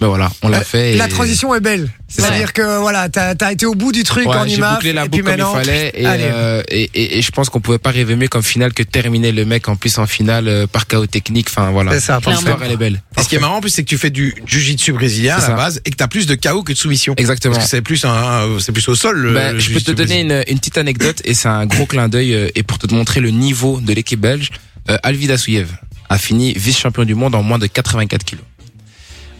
Mais 0.00 0.06
voilà, 0.06 0.30
on 0.42 0.48
l'a 0.48 0.58
Euh, 0.58 0.62
fait. 0.64 0.94
La 0.96 1.06
et- 1.06 1.08
transition 1.08 1.54
est 1.54 1.60
belle. 1.60 1.88
C'est-à-dire 2.08 2.52
que 2.52 2.78
voilà, 2.80 3.08
t'as 3.08 3.34
as 3.40 3.52
été 3.52 3.64
au 3.66 3.74
bout 3.74 3.92
du 3.92 4.02
truc 4.04 4.28
Ouais, 4.28 4.36
en 4.36 4.46
j'ai 4.46 4.56
IMAF 4.56 4.74
bouclé 4.74 4.92
la 4.92 5.06
boucle 5.08 5.24
comme 5.24 5.34
il 5.38 5.64
fallait 5.64 5.92
et, 5.94 6.06
allez. 6.06 6.24
euh, 6.26 6.62
et, 6.68 6.90
et, 6.94 7.18
et 7.18 7.22
je 7.22 7.30
pense 7.30 7.48
qu'on 7.48 7.60
pouvait 7.60 7.78
pas 7.78 7.90
rêver 7.90 8.14
mieux 8.14 8.28
comme 8.28 8.42
finale 8.42 8.72
que 8.74 8.82
terminer 8.82 9.32
le 9.32 9.44
mec 9.44 9.68
en 9.68 9.76
plus 9.76 9.96
en 9.98 10.06
finale 10.06 10.48
euh, 10.48 10.66
par 10.66 10.86
chaos 10.86 11.06
technique. 11.06 11.46
Enfin 11.48 11.70
voilà, 11.70 11.92
C'est 11.92 12.00
ça, 12.00 12.20
l'histoire 12.26 12.62
elle 12.62 12.72
est 12.72 12.76
belle. 12.76 13.02
Et 13.18 13.22
ce 13.22 13.28
qui 13.28 13.36
est 13.36 13.38
marrant 13.38 13.56
en 13.56 13.60
plus, 13.60 13.70
c'est 13.70 13.82
que 13.84 13.88
tu 13.88 13.98
fais 13.98 14.10
du 14.10 14.34
jiu-jitsu 14.46 14.92
brésilien 14.92 15.36
à 15.36 15.48
la 15.48 15.56
base 15.56 15.80
et 15.84 15.90
que 15.90 15.96
t'as 15.96 16.08
plus 16.08 16.26
de 16.26 16.34
KO 16.34 16.62
que 16.62 16.72
de 16.72 16.78
soumission. 16.78 17.14
Exactement. 17.16 17.54
Parce 17.54 17.64
que 17.66 17.70
c'est 17.70 17.82
plus 17.82 18.04
un, 18.04 18.58
c'est 18.60 18.72
plus 18.72 18.86
au 18.88 18.94
sol. 18.94 19.32
Ben, 19.34 19.54
le 19.54 19.58
je 19.58 19.72
peux 19.72 19.80
te 19.80 19.92
donner 19.92 20.20
une, 20.20 20.44
une 20.48 20.58
petite 20.58 20.78
anecdote 20.78 21.22
et 21.24 21.32
c'est 21.34 21.48
un 21.48 21.64
gros 21.66 21.86
clin 21.86 22.08
d'œil 22.08 22.34
euh, 22.34 22.48
et 22.54 22.62
pour 22.62 22.78
te 22.78 22.92
montrer 22.94 23.20
le 23.20 23.30
niveau 23.30 23.80
de 23.80 23.92
l'équipe 23.94 24.20
belge, 24.20 24.50
euh, 24.90 24.96
Alvida 25.02 25.36
Souyev 25.38 25.68
a 26.08 26.18
fini 26.18 26.52
vice-champion 26.54 27.04
du 27.04 27.14
monde 27.14 27.34
en 27.34 27.42
moins 27.42 27.58
de 27.58 27.66
84 27.66 28.24
kilos. 28.24 28.44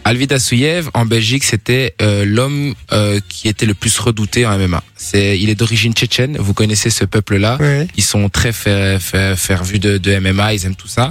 Alvida 0.07 0.39
Souyev 0.39 0.89
en 0.93 1.05
Belgique 1.05 1.43
c'était 1.43 1.93
euh, 2.01 2.23
l'homme 2.23 2.75
euh, 2.93 3.19
qui 3.27 3.49
était 3.49 3.65
le 3.65 3.73
plus 3.73 3.99
redouté 3.99 4.45
en 4.45 4.57
MMA. 4.57 4.81
C'est 4.95 5.37
il 5.37 5.49
est 5.49 5.55
d'origine 5.55 5.91
tchétchène. 5.91 6.37
Vous 6.37 6.53
connaissez 6.53 6.89
ce 6.89 7.03
peuple-là. 7.03 7.57
Ouais. 7.59 7.89
Ils 7.97 8.03
sont 8.05 8.29
très 8.29 8.53
fer, 8.53 9.01
fer, 9.01 9.37
fervus 9.37 9.79
de, 9.79 9.97
de 9.97 10.17
MMA, 10.17 10.53
ils 10.53 10.65
aiment 10.65 10.77
tout 10.77 10.87
ça. 10.87 11.09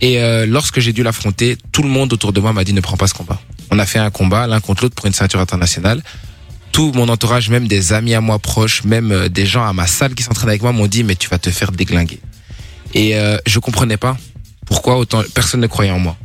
Et 0.00 0.20
euh, 0.20 0.46
lorsque 0.46 0.78
j'ai 0.78 0.92
dû 0.92 1.02
l'affronter, 1.02 1.58
tout 1.72 1.82
le 1.82 1.88
monde 1.88 2.12
autour 2.12 2.32
de 2.32 2.38
moi 2.38 2.52
m'a 2.52 2.62
dit 2.62 2.72
ne 2.72 2.80
prends 2.80 2.96
pas 2.96 3.08
ce 3.08 3.14
combat. 3.14 3.40
On 3.72 3.80
a 3.80 3.84
fait 3.84 3.98
un 3.98 4.10
combat 4.10 4.46
l'un 4.46 4.60
contre 4.60 4.84
l'autre 4.84 4.94
pour 4.94 5.06
une 5.06 5.12
ceinture 5.12 5.40
internationale. 5.40 6.00
Tout 6.70 6.92
mon 6.94 7.08
entourage, 7.08 7.50
même 7.50 7.66
des 7.66 7.92
amis 7.92 8.14
à 8.14 8.20
moi 8.20 8.38
proches, 8.38 8.84
même 8.84 9.10
euh, 9.10 9.28
des 9.28 9.44
gens 9.44 9.64
à 9.64 9.72
ma 9.72 9.88
salle 9.88 10.14
qui 10.14 10.22
s'entraînent 10.22 10.50
avec 10.50 10.62
moi 10.62 10.70
m'ont 10.70 10.86
dit 10.86 11.02
mais 11.02 11.16
tu 11.16 11.28
vas 11.28 11.40
te 11.40 11.50
faire 11.50 11.72
déglinguer. 11.72 12.20
Et 12.94 13.16
euh, 13.16 13.38
je 13.44 13.58
comprenais 13.58 13.96
pas 13.96 14.16
pourquoi 14.66 14.98
autant 14.98 15.24
personne 15.34 15.58
ne 15.58 15.66
croyait 15.66 15.90
en 15.90 15.98
moi. 15.98 16.16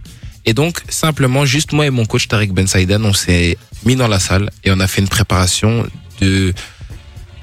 Et 0.46 0.54
donc 0.54 0.82
simplement 0.90 1.46
juste 1.46 1.72
moi 1.74 1.86
et 1.88 1.90
mon 1.90 2.06
coach 2.06 2.28
Tarek 2.28 2.54
Ben 2.54 2.68
Saïdan, 2.68 3.04
on 3.04 3.14
s'est 3.14 3.58
mis 3.86 3.96
dans 3.96 4.08
la 4.08 4.20
salle 4.20 4.52
et 4.64 4.72
on 4.72 4.80
a 4.80 4.88
fait 4.88 5.02
une 5.02 5.08
préparation 5.08 5.86
de 6.22 6.54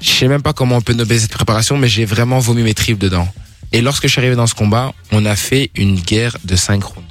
je 0.01 0.09
sais 0.09 0.27
même 0.27 0.41
pas 0.41 0.53
comment 0.53 0.77
on 0.77 0.81
peut 0.81 0.93
nommer 0.93 1.17
cette 1.17 1.31
préparation, 1.31 1.77
mais 1.77 1.87
j'ai 1.87 2.03
vraiment 2.05 2.39
vomi 2.39 2.61
mes 2.63 2.73
tripes 2.73 2.99
dedans. 2.99 3.27
Et 3.71 3.81
lorsque 3.81 4.03
je 4.03 4.07
suis 4.09 4.19
arrivé 4.19 4.35
dans 4.35 4.47
ce 4.47 4.53
combat, 4.53 4.93
on 5.13 5.25
a 5.25 5.35
fait 5.37 5.71
une 5.75 5.95
guerre 5.99 6.35
de 6.43 6.55
5 6.57 6.83
rounds. 6.83 7.07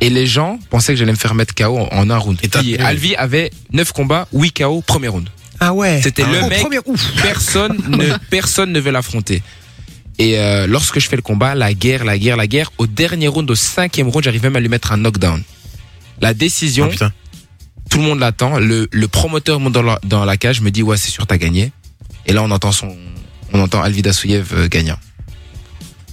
Et 0.00 0.10
les 0.10 0.26
gens 0.26 0.58
pensaient 0.70 0.92
que 0.92 0.98
j'allais 0.98 1.12
me 1.12 1.16
faire 1.16 1.34
mettre 1.34 1.54
KO 1.54 1.78
en- 1.90 2.10
un 2.10 2.16
round. 2.18 2.38
Et 2.42 2.48
Puis. 2.48 2.76
Alvi 2.78 3.16
avait 3.16 3.50
9 3.72 3.92
combats, 3.92 4.28
8 4.34 4.52
KO, 4.52 4.82
premier 4.82 5.08
round. 5.08 5.28
Ah 5.60 5.72
ouais. 5.72 6.00
C'était 6.02 6.22
Ah 6.24 6.30
le 6.30 6.40
ouais. 6.42 6.68
mec, 6.68 6.86
ouf. 6.86 7.10
personne 7.22 7.76
ne, 7.88 8.16
personne 8.30 8.70
ne 8.70 8.80
veut 8.80 8.90
l'affronter. 8.92 9.42
Et 10.18 10.38
euh, 10.38 10.66
lorsque 10.66 10.98
je 10.98 11.08
fais 11.08 11.16
le 11.16 11.22
combat, 11.22 11.54
la 11.54 11.72
guerre, 11.74 12.04
la 12.04 12.18
guerre, 12.18 12.36
la 12.36 12.46
guerre, 12.46 12.72
au 12.78 12.86
dernier 12.86 13.28
round, 13.28 13.48
au 13.50 13.54
cinquième 13.54 14.08
round, 14.08 14.24
j'arrive 14.24 14.42
même 14.42 14.56
à 14.56 14.60
lui 14.60 14.68
mettre 14.68 14.90
un 14.92 14.96
knockdown. 14.96 15.42
La 16.20 16.34
décision, 16.34 16.86
Oh, 16.88 16.90
putain. 16.90 17.12
tout 17.88 17.98
le 17.98 18.04
monde 18.04 18.18
l'attend. 18.18 18.58
Le, 18.58 18.88
le 18.90 19.08
promoteur 19.08 19.60
monte 19.60 19.74
dans 19.74 19.82
la, 19.82 20.00
dans 20.04 20.24
la 20.24 20.36
cage, 20.36 20.60
me 20.60 20.70
dit 20.70 20.82
ouais 20.82 20.96
c'est 20.96 21.10
sûr 21.10 21.26
t'as 21.26 21.38
gagné. 21.38 21.70
Et 22.26 22.32
là 22.32 22.42
on 22.42 22.50
entend 22.50 22.72
son, 22.72 22.94
on 23.52 23.60
entend 23.60 23.80
Alvida 23.80 24.12
Souyev 24.12 24.52
euh, 24.54 24.68
gagnant. 24.68 24.98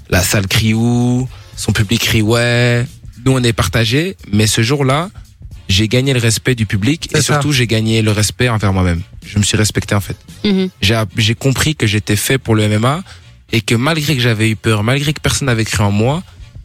La 0.09 0.21
salle 0.21 0.47
crie 0.47 0.73
ouh, 0.75 1.27
son 1.57 1.71
public 1.71 2.01
crie 2.01 2.21
ouais. 2.21 2.85
Nous 3.25 3.31
on 3.31 3.41
est 3.43 3.53
partagés, 3.53 4.15
mais 4.31 4.45
ce 4.45 4.61
jour-là, 4.61 5.09
j'ai 5.67 5.87
gagné 5.87 6.13
le 6.13 6.19
respect 6.19 6.53
du 6.53 6.67
public 6.67 7.09
et 7.11 7.17
ça. 7.17 7.23
surtout 7.23 7.51
j'ai 7.51 7.65
gagné 7.65 8.03
le 8.03 8.11
respect 8.11 8.49
envers 8.49 8.71
moi-même. 8.71 9.01
Je 9.25 9.39
me 9.39 9.43
suis 9.43 9.57
respecté 9.57 9.95
en 9.95 9.99
fait. 10.01 10.15
J'ai 10.81 11.01
j'ai 11.17 11.33
compris 11.33 11.75
que 11.75 11.87
j'étais 11.87 12.15
fait 12.15 12.37
pour 12.37 12.53
le 12.53 12.67
MMA 12.77 13.03
et 13.55 13.61
que 13.61 13.73
malgré 13.73 14.15
que 14.15 14.21
j'avais 14.21 14.49
eu 14.49 14.57
peur, 14.57 14.83
malgré 14.83 15.13
que 15.13 15.21
personne 15.21 15.45
n'avait 15.45 15.63
cru 15.63 15.81
en 15.81 15.89
moi, 15.89 16.21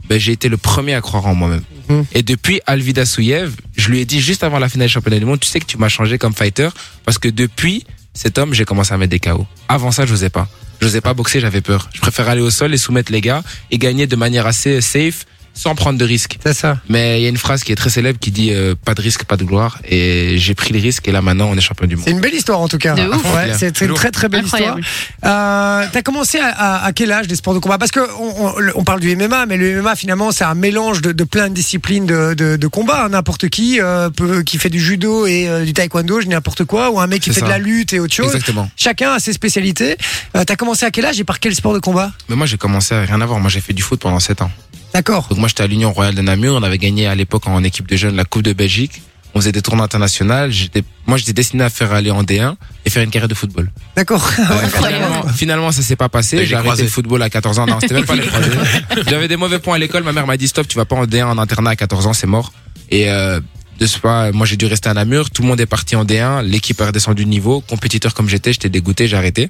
ben, 0.08 0.18
j'ai 0.18 0.32
été 0.32 0.48
le 0.48 0.56
premier 0.56 0.94
à 0.94 1.00
croire 1.00 1.24
en 1.24 1.36
moi-même. 1.36 1.62
Mhm. 1.88 2.04
Et 2.14 2.24
depuis 2.24 2.60
Alvida 2.66 3.06
Souyev, 3.06 3.52
je 3.76 3.90
lui 3.90 4.00
ai 4.00 4.04
dit 4.04 4.20
juste 4.20 4.42
avant 4.42 4.58
la 4.58 4.68
finale 4.68 4.88
du 4.88 4.94
championnat 4.94 5.20
du 5.20 5.24
monde, 5.24 5.38
tu 5.38 5.46
sais 5.46 5.60
que 5.60 5.66
tu 5.66 5.78
m'as 5.78 5.88
changé 5.88 6.18
comme 6.18 6.34
fighter 6.34 6.68
parce 7.04 7.18
que 7.18 7.28
depuis 7.28 7.84
cet 8.12 8.38
homme, 8.38 8.54
j'ai 8.54 8.64
commencé 8.64 8.92
à 8.92 8.98
mettre 8.98 9.12
des 9.12 9.20
KO. 9.20 9.46
Avant 9.68 9.92
ça, 9.92 10.04
je 10.04 10.10
n'osais 10.10 10.30
pas. 10.30 10.48
Je 10.80 10.86
n'osais 10.86 11.00
pas 11.00 11.14
boxer, 11.14 11.38
j'avais 11.38 11.60
peur. 11.60 11.88
Je 11.94 12.00
préfère 12.00 12.28
aller 12.28 12.42
au 12.42 12.50
sol 12.50 12.74
et 12.74 12.76
soumettre 12.76 13.12
les 13.12 13.20
gars 13.20 13.44
et 13.70 13.78
gagner 13.78 14.08
de 14.08 14.16
manière 14.16 14.48
assez 14.48 14.80
safe 14.80 15.26
sans 15.54 15.74
prendre 15.74 15.98
de 15.98 16.04
risques. 16.04 16.38
C'est 16.44 16.54
ça. 16.54 16.78
Mais 16.88 17.20
il 17.20 17.22
y 17.22 17.26
a 17.26 17.28
une 17.28 17.36
phrase 17.36 17.64
qui 17.64 17.72
est 17.72 17.76
très 17.76 17.90
célèbre 17.90 18.18
qui 18.18 18.30
dit 18.30 18.50
euh, 18.52 18.74
pas 18.82 18.94
de 18.94 19.02
risque, 19.02 19.24
pas 19.24 19.36
de 19.36 19.44
gloire. 19.44 19.78
Et 19.88 20.36
j'ai 20.38 20.54
pris 20.54 20.72
le 20.72 20.80
risque 20.80 21.06
et 21.08 21.12
là 21.12 21.20
maintenant 21.22 21.48
on 21.50 21.56
est 21.56 21.60
champion 21.60 21.86
du 21.86 21.96
monde. 21.96 22.04
C'est 22.06 22.12
une 22.12 22.20
belle 22.20 22.34
histoire 22.34 22.60
en 22.60 22.68
tout 22.68 22.78
cas. 22.78 22.94
De 22.94 23.06
ouf. 23.08 23.34
Ouais, 23.34 23.52
c'est 23.58 23.80
une 23.82 23.94
très 23.94 24.10
très 24.10 24.28
belle 24.28 24.44
Incroyable. 24.44 24.80
histoire. 24.80 25.82
Euh, 25.82 25.86
T'as 25.92 26.02
commencé 26.02 26.38
à, 26.38 26.48
à- 26.48 26.84
à 26.86 26.92
quel 26.92 27.12
âge 27.12 27.26
des 27.26 27.34
sports 27.36 27.54
de 27.54 27.58
combat? 27.58 27.78
Parce 27.78 27.90
que 27.90 28.00
on, 28.18 28.46
on- 28.48 28.54
on 28.76 28.84
parle 28.84 29.00
du 29.00 29.14
MMA, 29.14 29.46
mais 29.46 29.56
le 29.56 29.82
MMA 29.82 29.96
finalement 29.96 30.30
c'est 30.32 30.44
un 30.44 30.54
mélange 30.54 31.02
de, 31.02 31.12
de 31.12 31.24
plein 31.24 31.48
de 31.48 31.54
disciplines 31.54 32.06
de, 32.06 32.34
de, 32.34 32.56
de 32.56 32.66
combat. 32.66 33.08
N'importe 33.08 33.48
qui 33.48 33.80
euh, 33.80 34.08
peut, 34.10 34.42
qui 34.42 34.58
fait 34.58 34.70
du 34.70 34.80
judo 34.80 35.26
et 35.26 35.48
euh, 35.48 35.64
du 35.64 35.72
taekwondo, 35.72 36.20
je 36.20 36.26
n'importe 36.28 36.64
quoi, 36.64 36.90
ou 36.90 37.00
un 37.00 37.06
mec 37.06 37.20
qui 37.22 37.30
fait 37.30 37.40
ça. 37.40 37.46
de 37.46 37.50
la 37.50 37.58
lutte 37.58 37.92
et 37.92 38.00
autre 38.00 38.14
chose. 38.14 38.26
Exactement. 38.26 38.70
Chacun 38.76 39.12
a 39.12 39.18
ses 39.18 39.32
spécialités. 39.32 39.96
Euh, 40.36 40.44
T'as 40.44 40.56
commencé 40.56 40.86
à 40.86 40.90
quel 40.90 41.04
âge 41.06 41.20
et 41.20 41.24
par 41.24 41.38
quel 41.40 41.54
sport 41.54 41.74
de 41.74 41.78
combat? 41.80 42.12
Mais 42.28 42.36
moi 42.36 42.46
j'ai 42.46 42.56
commencé 42.56 42.94
à 42.94 43.02
rien 43.02 43.20
avoir. 43.20 43.38
Moi 43.40 43.50
j'ai 43.50 43.60
fait 43.60 43.72
du 43.72 43.82
foot 43.82 44.00
pendant 44.00 44.20
7 44.20 44.42
ans. 44.42 44.50
D'accord. 44.94 45.26
Donc 45.28 45.38
moi 45.38 45.48
j'étais 45.48 45.62
à 45.62 45.66
l'Union 45.66 45.92
Royale 45.92 46.14
de 46.14 46.22
Namur, 46.22 46.54
on 46.54 46.62
avait 46.62 46.78
gagné 46.78 47.06
à 47.06 47.14
l'époque 47.14 47.46
en 47.46 47.62
équipe 47.62 47.88
de 47.88 47.96
jeunes 47.96 48.16
la 48.16 48.24
Coupe 48.24 48.42
de 48.42 48.52
Belgique. 48.52 49.02
On 49.32 49.38
faisait 49.38 49.52
des 49.52 49.62
tournois 49.62 49.84
internationaux. 49.84 50.50
J'étais, 50.50 50.82
moi 51.06 51.16
j'étais 51.16 51.32
destiné 51.32 51.62
à 51.62 51.70
faire 51.70 51.92
aller 51.92 52.10
en 52.10 52.24
D1 52.24 52.54
et 52.84 52.90
faire 52.90 53.04
une 53.04 53.10
carrière 53.10 53.28
de 53.28 53.34
football. 53.34 53.70
D'accord. 53.94 54.28
Euh, 54.40 54.64
Incroyable. 54.66 55.04
finalement, 55.04 55.32
finalement 55.32 55.72
ça 55.72 55.82
s'est 55.82 55.94
pas 55.96 56.08
passé. 56.08 56.44
J'ai 56.44 56.56
arrêté 56.56 56.82
le 56.82 56.88
football 56.88 57.22
à 57.22 57.30
14 57.30 57.60
ans. 57.60 57.66
Non, 57.66 57.78
c'était 57.80 57.94
même 57.94 58.04
pas 58.04 58.16
les 58.16 58.26
croisés. 58.26 58.50
J'avais 59.08 59.28
des 59.28 59.36
mauvais 59.36 59.60
points 59.60 59.76
à 59.76 59.78
l'école. 59.78 60.02
Ma 60.02 60.12
mère 60.12 60.26
m'a 60.26 60.36
dit 60.36 60.48
stop, 60.48 60.66
tu 60.66 60.76
vas 60.76 60.84
pas 60.84 60.96
en 60.96 61.04
D1 61.04 61.24
en 61.24 61.38
internat 61.38 61.70
à 61.70 61.76
14 61.76 62.08
ans, 62.08 62.12
c'est 62.12 62.26
mort. 62.26 62.52
Et 62.90 63.08
euh, 63.10 63.38
de 63.78 63.86
ce 63.86 63.98
pas, 64.00 64.32
moi 64.32 64.46
j'ai 64.46 64.56
dû 64.56 64.66
rester 64.66 64.88
à 64.88 64.94
Namur. 64.94 65.30
Tout 65.30 65.42
le 65.42 65.48
monde 65.48 65.60
est 65.60 65.66
parti 65.66 65.94
en 65.94 66.04
D1. 66.04 66.42
L'équipe 66.42 66.80
a 66.80 66.86
redescendu 66.86 67.24
de 67.24 67.30
niveau. 67.30 67.60
Compétiteur 67.60 68.12
comme 68.14 68.28
j'étais, 68.28 68.52
j'étais 68.52 68.68
dégoûté, 68.68 69.06
j'ai 69.06 69.16
arrêté. 69.16 69.48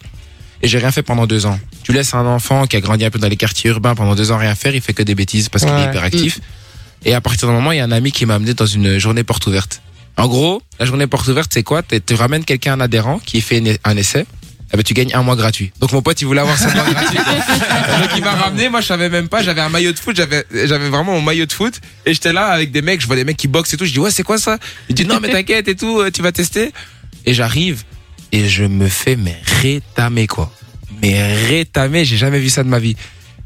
Et 0.62 0.68
j'ai 0.68 0.78
rien 0.78 0.90
fait 0.90 1.02
pendant 1.02 1.26
deux 1.26 1.46
ans. 1.46 1.58
Tu 1.82 1.92
laisses 1.92 2.12
un 2.14 2.26
enfant 2.26 2.66
qui 2.66 2.76
a 2.76 2.80
grandi 2.80 3.04
un 3.04 3.10
peu 3.10 3.18
dans 3.18 3.28
les 3.28 3.36
quartiers 3.36 3.70
urbains 3.70 3.94
pendant 3.94 4.14
deux 4.14 4.30
ans 4.30 4.36
rien 4.38 4.54
faire, 4.54 4.74
il 4.74 4.80
fait 4.82 4.92
que 4.92 5.02
des 5.02 5.14
bêtises 5.14 5.48
parce 5.48 5.64
qu'il 5.64 5.72
est 5.72 5.84
hyperactif. 5.90 6.38
Et 7.04 7.14
à 7.14 7.20
partir 7.22 7.48
d'un 7.48 7.54
moment, 7.54 7.72
il 7.72 7.78
y 7.78 7.80
a 7.80 7.84
un 7.84 7.92
ami 7.92 8.12
qui 8.12 8.26
m'a 8.26 8.34
amené 8.34 8.52
dans 8.52 8.66
une 8.66 8.98
journée 8.98 9.24
porte 9.24 9.46
ouverte. 9.46 9.80
En 10.18 10.28
gros, 10.28 10.60
la 10.78 10.84
journée 10.84 11.06
porte 11.06 11.26
ouverte, 11.28 11.50
c'est 11.54 11.62
quoi? 11.62 11.82
Tu 11.82 12.14
ramènes 12.14 12.44
quelqu'un, 12.44 12.74
un 12.74 12.80
adhérent, 12.80 13.20
qui 13.24 13.40
fait 13.40 13.58
une- 13.58 13.78
un 13.84 13.96
essai. 13.96 14.26
Eh 14.72 14.76
ben, 14.76 14.82
tu 14.84 14.92
gagnes 14.94 15.12
un 15.14 15.22
mois 15.22 15.34
gratuit. 15.34 15.72
Donc 15.80 15.90
mon 15.92 16.00
pote, 16.02 16.20
il 16.20 16.26
voulait 16.26 16.42
avoir 16.42 16.56
son 16.58 16.70
mois 16.70 16.84
gratuit. 16.88 17.16
Donc 18.00 18.10
il 18.16 18.22
m'a 18.22 18.32
ramené. 18.32 18.68
Moi, 18.68 18.80
je 18.82 18.86
savais 18.86 19.08
même 19.08 19.28
pas. 19.28 19.42
J'avais 19.42 19.62
un 19.62 19.68
maillot 19.68 19.90
de 19.92 19.98
foot. 19.98 20.14
J'avais, 20.14 20.44
j'avais 20.52 20.88
vraiment 20.90 21.14
mon 21.14 21.20
maillot 21.22 21.46
de 21.46 21.52
foot. 21.52 21.80
Et 22.06 22.12
j'étais 22.14 22.32
là 22.32 22.46
avec 22.48 22.70
des 22.70 22.80
mecs. 22.82 23.00
Je 23.00 23.06
vois 23.08 23.16
des 23.16 23.24
mecs 23.24 23.36
qui 23.36 23.48
boxent 23.48 23.72
et 23.74 23.76
tout. 23.76 23.84
Je 23.84 23.92
dis 23.92 23.98
ouais, 23.98 24.12
c'est 24.12 24.22
quoi 24.22 24.38
ça? 24.38 24.58
Il 24.88 24.94
dit 24.94 25.04
non, 25.06 25.18
mais 25.20 25.28
t'inquiète 25.30 25.66
et 25.66 25.74
tout. 25.74 25.98
euh, 26.00 26.10
Tu 26.12 26.22
vas 26.22 26.30
tester. 26.30 26.72
Et 27.26 27.34
j'arrive 27.34 27.82
et 28.32 28.48
je 28.48 28.64
me 28.64 28.88
fais 28.88 29.16
mais 29.16 29.36
rétamer 29.62 30.26
quoi. 30.26 30.52
Mais 31.02 31.34
rétamer. 31.46 32.04
J'ai 32.04 32.16
jamais 32.16 32.38
vu 32.38 32.48
ça 32.50 32.62
de 32.62 32.68
ma 32.68 32.78
vie. 32.78 32.96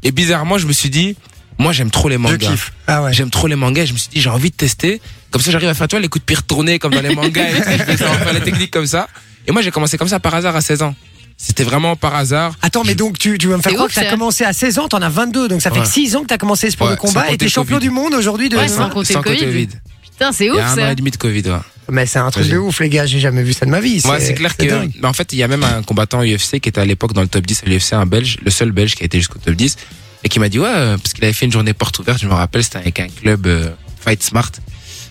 Et 0.03 0.11
bizarrement, 0.11 0.57
je 0.57 0.67
me 0.67 0.73
suis 0.73 0.89
dit 0.89 1.15
Moi, 1.57 1.71
j'aime 1.73 1.89
trop 1.91 2.09
les 2.09 2.15
Je 2.15 2.19
mangas. 2.19 2.37
kiffe. 2.51 2.73
Ah 2.87 3.03
ouais. 3.03 3.13
J'aime 3.13 3.29
trop 3.29 3.47
les 3.47 3.55
mangas. 3.55 3.83
et 3.83 3.87
Je 3.87 3.93
me 3.93 3.97
suis 3.97 4.09
dit, 4.09 4.19
j'ai 4.21 4.29
envie 4.29 4.51
de 4.51 4.55
tester. 4.55 5.01
Comme 5.31 5.41
ça, 5.41 5.51
j'arrive 5.51 5.69
à 5.69 5.73
faire, 5.73 5.87
toi, 5.87 5.99
les 5.99 6.07
coups 6.09 6.21
de 6.21 6.25
pied 6.25 6.35
retournés 6.35 6.79
comme 6.79 6.93
dans 6.93 7.01
les 7.01 7.15
mangas. 7.15 7.47
Et 7.49 7.77
je 7.77 7.83
vais 7.83 7.97
faire 7.97 8.33
les 8.33 8.41
techniques 8.41 8.71
comme 8.71 8.87
ça. 8.87 9.07
Et 9.47 9.51
moi, 9.51 9.61
j'ai 9.61 9.71
commencé 9.71 9.97
comme 9.97 10.07
ça 10.07 10.19
par 10.19 10.35
hasard 10.35 10.55
à 10.55 10.61
16 10.61 10.81
ans. 10.81 10.95
C'était 11.37 11.63
vraiment 11.63 11.95
par 11.95 12.15
hasard. 12.15 12.53
Attends, 12.61 12.83
mais 12.85 12.95
donc 12.95 13.17
tu, 13.19 13.37
tu 13.37 13.47
vas 13.47 13.57
me 13.57 13.61
faire 13.61 13.73
croire 13.73 13.87
ouf, 13.87 13.93
que 13.95 13.99
t'as 13.99 14.09
commencé 14.09 14.43
à 14.45 14.53
16 14.53 14.79
ans, 14.79 14.87
t'en 14.87 15.01
as 15.01 15.09
22, 15.09 15.47
donc 15.49 15.61
ça 15.61 15.69
fait 15.69 15.79
Ouais. 15.81 15.85
6 15.85 16.15
ans 16.15 16.21
que 16.21 16.27
t'as 16.27 16.37
commencé 16.37 16.67
le 16.67 16.71
sport 16.71 16.87
Ouais, 16.87 16.95
de 16.95 16.99
combat 16.99 17.25
sans 17.27 17.33
et 17.33 17.37
t'es 17.37 17.49
champion 17.49 17.75
Covid. 17.75 17.87
du 17.87 17.93
monde 17.93 18.13
aujourd'hui 18.13 18.47
de. 18.49 18.55
Ouais, 18.57 18.67
sans 18.69 18.83
Sans 18.83 18.89
côté 18.89 19.13
Covid. 19.15 19.39
Covid. 19.39 19.67
Putain, 20.11 20.31
c'est 20.31 20.45
Il 20.45 20.51
ouf 20.51 20.57
y 20.57 20.61
a 20.61 20.71
un 20.71 20.75
ça. 20.75 20.87
an 20.87 20.91
et 20.91 20.95
demi 20.95 21.11
de 21.11 21.17
Covid, 21.17 21.41
ouais. 21.41 21.57
Mais 21.89 22.05
c'est 22.05 22.19
un 22.19 22.31
truc 22.31 22.47
de 22.47 22.57
ouf, 22.57 22.79
les 22.79 22.89
gars, 22.89 23.05
j'ai 23.05 23.19
jamais 23.19 23.43
vu 23.43 23.53
ça 23.53 23.65
de 23.65 23.71
ma 23.71 23.79
vie. 23.79 24.01
Ouais, 24.05 24.19
c'est 24.19 24.33
clair 24.33 24.55
que, 24.57 24.63
mais 24.99 25.07
en 25.07 25.13
fait, 25.13 25.33
il 25.33 25.37
y 25.37 25.43
a 25.43 25.47
même 25.47 25.63
un 25.63 25.83
combattant 25.83 26.23
UFC 26.23 26.59
qui 26.59 26.69
était 26.69 26.81
à 26.81 26.85
l'époque 26.85 27.13
dans 27.13 27.21
le 27.21 27.27
top 27.27 27.45
10 27.45 27.63
à 27.65 27.69
l'UFC, 27.69 27.93
un 27.93 28.05
belge, 28.05 28.37
le 28.43 28.51
seul 28.51 28.71
belge 28.71 28.95
qui 28.95 29.03
a 29.03 29.05
été 29.05 29.19
jusqu'au 29.19 29.39
top 29.39 29.55
10, 29.55 29.77
et 30.23 30.29
qui 30.29 30.39
m'a 30.39 30.49
dit, 30.49 30.59
ouais, 30.59 30.67
euh, 30.67 30.97
parce 30.97 31.13
qu'il 31.13 31.23
avait 31.23 31.33
fait 31.33 31.45
une 31.45 31.51
journée 31.51 31.73
porte 31.73 31.99
ouverte, 31.99 32.19
je 32.19 32.27
me 32.27 32.33
rappelle, 32.33 32.63
c'était 32.63 32.77
avec 32.77 32.99
un 32.99 33.07
club 33.07 33.45
euh, 33.45 33.69
Fight 33.99 34.23
Smart 34.23 34.51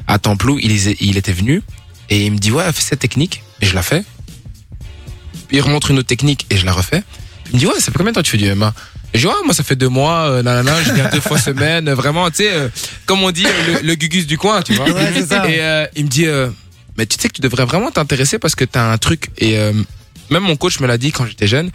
à 0.09 0.19
Templou, 0.19 0.59
il, 0.61 0.73
il 1.00 1.16
était 1.16 1.33
venu, 1.33 1.62
et 2.11 2.26
il 2.26 2.33
me 2.33 2.38
dit, 2.38 2.50
ouais, 2.50 2.64
fais 2.73 2.83
cette 2.83 2.99
technique, 2.99 3.43
et 3.61 3.66
je 3.66 3.75
la 3.75 3.83
fais. 3.83 4.02
Puis 5.49 5.59
il 5.59 5.61
remonte 5.61 5.88
une 5.88 5.99
autre 5.99 6.09
technique, 6.09 6.47
et 6.50 6.57
je 6.57 6.66
la 6.66 6.73
refais. 6.73 7.02
Il 7.50 7.54
me 7.54 7.59
dit, 7.61 7.66
ouais, 7.66 7.78
ça 7.78 7.93
fait 7.93 7.99
combien 7.99 8.11
de 8.11 8.16
temps 8.16 8.23
que 8.23 8.26
tu 8.26 8.33
fais 8.33 8.45
du 8.45 8.52
MMA 8.52 8.75
et 9.12 9.19
je 9.19 9.28
dis, 9.28 9.33
ouais, 9.33 9.40
moi, 9.45 9.54
ça 9.54 9.62
fait 9.62 9.76
deux 9.76 9.88
mois, 9.88 10.28
euh, 10.28 10.43
nanana, 10.43 10.83
je 10.83 10.93
viens 10.93 11.09
deux 11.09 11.21
fois 11.21 11.38
semaine, 11.38 11.87
euh, 11.87 11.95
vraiment, 11.95 12.28
tu 12.31 12.38
sais, 12.38 12.52
euh, 12.52 12.69
comme 13.07 13.23
on 13.23 13.31
dit, 13.31 13.45
le, 13.45 13.87
le 13.87 13.95
gugus 13.95 14.26
du 14.26 14.37
coin, 14.37 14.61
tu 14.61 14.75
vois. 14.75 14.90
Ouais, 14.90 15.12
c'est 15.14 15.26
ça. 15.26 15.49
Et 15.49 15.61
euh, 15.61 15.87
il 15.95 16.07
me 16.07 16.09
dit, 16.09 16.26
euh, 16.26 16.49
mais 16.96 17.06
tu 17.06 17.16
sais 17.20 17.28
que 17.28 17.34
tu 17.34 17.40
devrais 17.40 17.64
vraiment 17.64 17.90
t'intéresser 17.90 18.38
parce 18.38 18.54
que 18.54 18.64
t'as 18.64 18.90
un 18.92 18.98
truc. 18.98 19.28
Et 19.38 19.58
euh, 19.58 19.72
même 20.30 20.42
mon 20.44 20.56
coach 20.56 20.80
me 20.80 20.86
l'a 20.86 20.98
dit 20.98 21.12
quand 21.12 21.26
j'étais 21.26 21.46
jeune. 21.46 21.70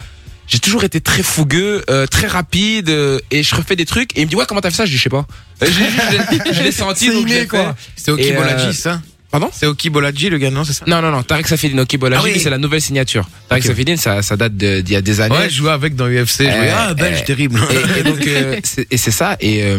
J'ai 0.46 0.58
toujours 0.58 0.82
été 0.82 1.00
très 1.00 1.22
fougueux, 1.22 1.84
euh, 1.90 2.06
très 2.08 2.26
rapide, 2.26 2.88
euh, 2.90 3.20
et 3.30 3.44
je 3.44 3.54
refais 3.54 3.76
des 3.76 3.86
trucs. 3.86 4.16
Et 4.16 4.22
il 4.22 4.24
me 4.24 4.30
dit 4.30 4.34
ouais 4.36 4.44
comment 4.48 4.60
t'as 4.60 4.70
fait 4.70 4.78
ça? 4.78 4.84
Je 4.84 4.90
dis 4.90 4.96
je 4.96 5.02
sais 5.04 5.08
pas. 5.08 5.24
Euh, 5.62 5.66
j'ai- 5.66 6.46
j'ai- 6.48 6.54
Je 6.54 6.62
l'ai 6.62 6.72
senti 6.72 7.08
donc 7.12 7.28
je 7.28 7.34
l'ai 7.34 7.46
quoi. 7.46 7.76
C'est 7.94 8.10
Oki 8.10 8.32
euh, 8.32 8.36
Bolaji, 8.36 8.74
ça 8.74 9.00
Pardon? 9.30 9.48
C'est 9.52 9.66
Oki 9.66 9.90
Bolaji, 9.90 10.28
le 10.28 10.38
gars, 10.38 10.50
non, 10.50 10.64
c'est 10.64 10.72
ça? 10.72 10.84
Non 10.88 11.00
non 11.00 11.12
non. 11.12 11.22
Tarek 11.22 11.46
Safedine, 11.46 11.78
Oki 11.78 11.98
Bolaji, 11.98 12.20
Ah 12.26 12.28
oui. 12.34 12.40
c'est 12.40 12.50
la 12.50 12.58
nouvelle 12.58 12.80
signature. 12.80 13.28
Tarek 13.48 13.62
Ok. 13.62 13.68
Safedine, 13.70 13.96
ça, 13.96 14.22
ça 14.22 14.36
date 14.36 14.56
d'il 14.56 14.90
y 14.90 14.96
a 14.96 15.00
des 15.02 15.20
années. 15.20 15.36
Ouais, 15.36 15.48
je 15.48 15.54
jouais 15.54 15.70
avec 15.70 15.94
dans 15.94 16.08
UFC. 16.08 16.38
Je 16.38 16.44
jouais, 16.46 16.68
Euh, 16.68 16.74
ah, 16.76 16.94
belge, 16.94 17.22
terrible. 17.24 17.60
Et, 17.96 18.00
et 18.00 18.02
donc, 18.02 18.26
euh, 18.26 18.58
c'est- 18.64 18.88
et 18.90 18.96
c'est 18.96 19.12
ça. 19.12 19.36
Et 19.38 19.62
euh, 19.62 19.78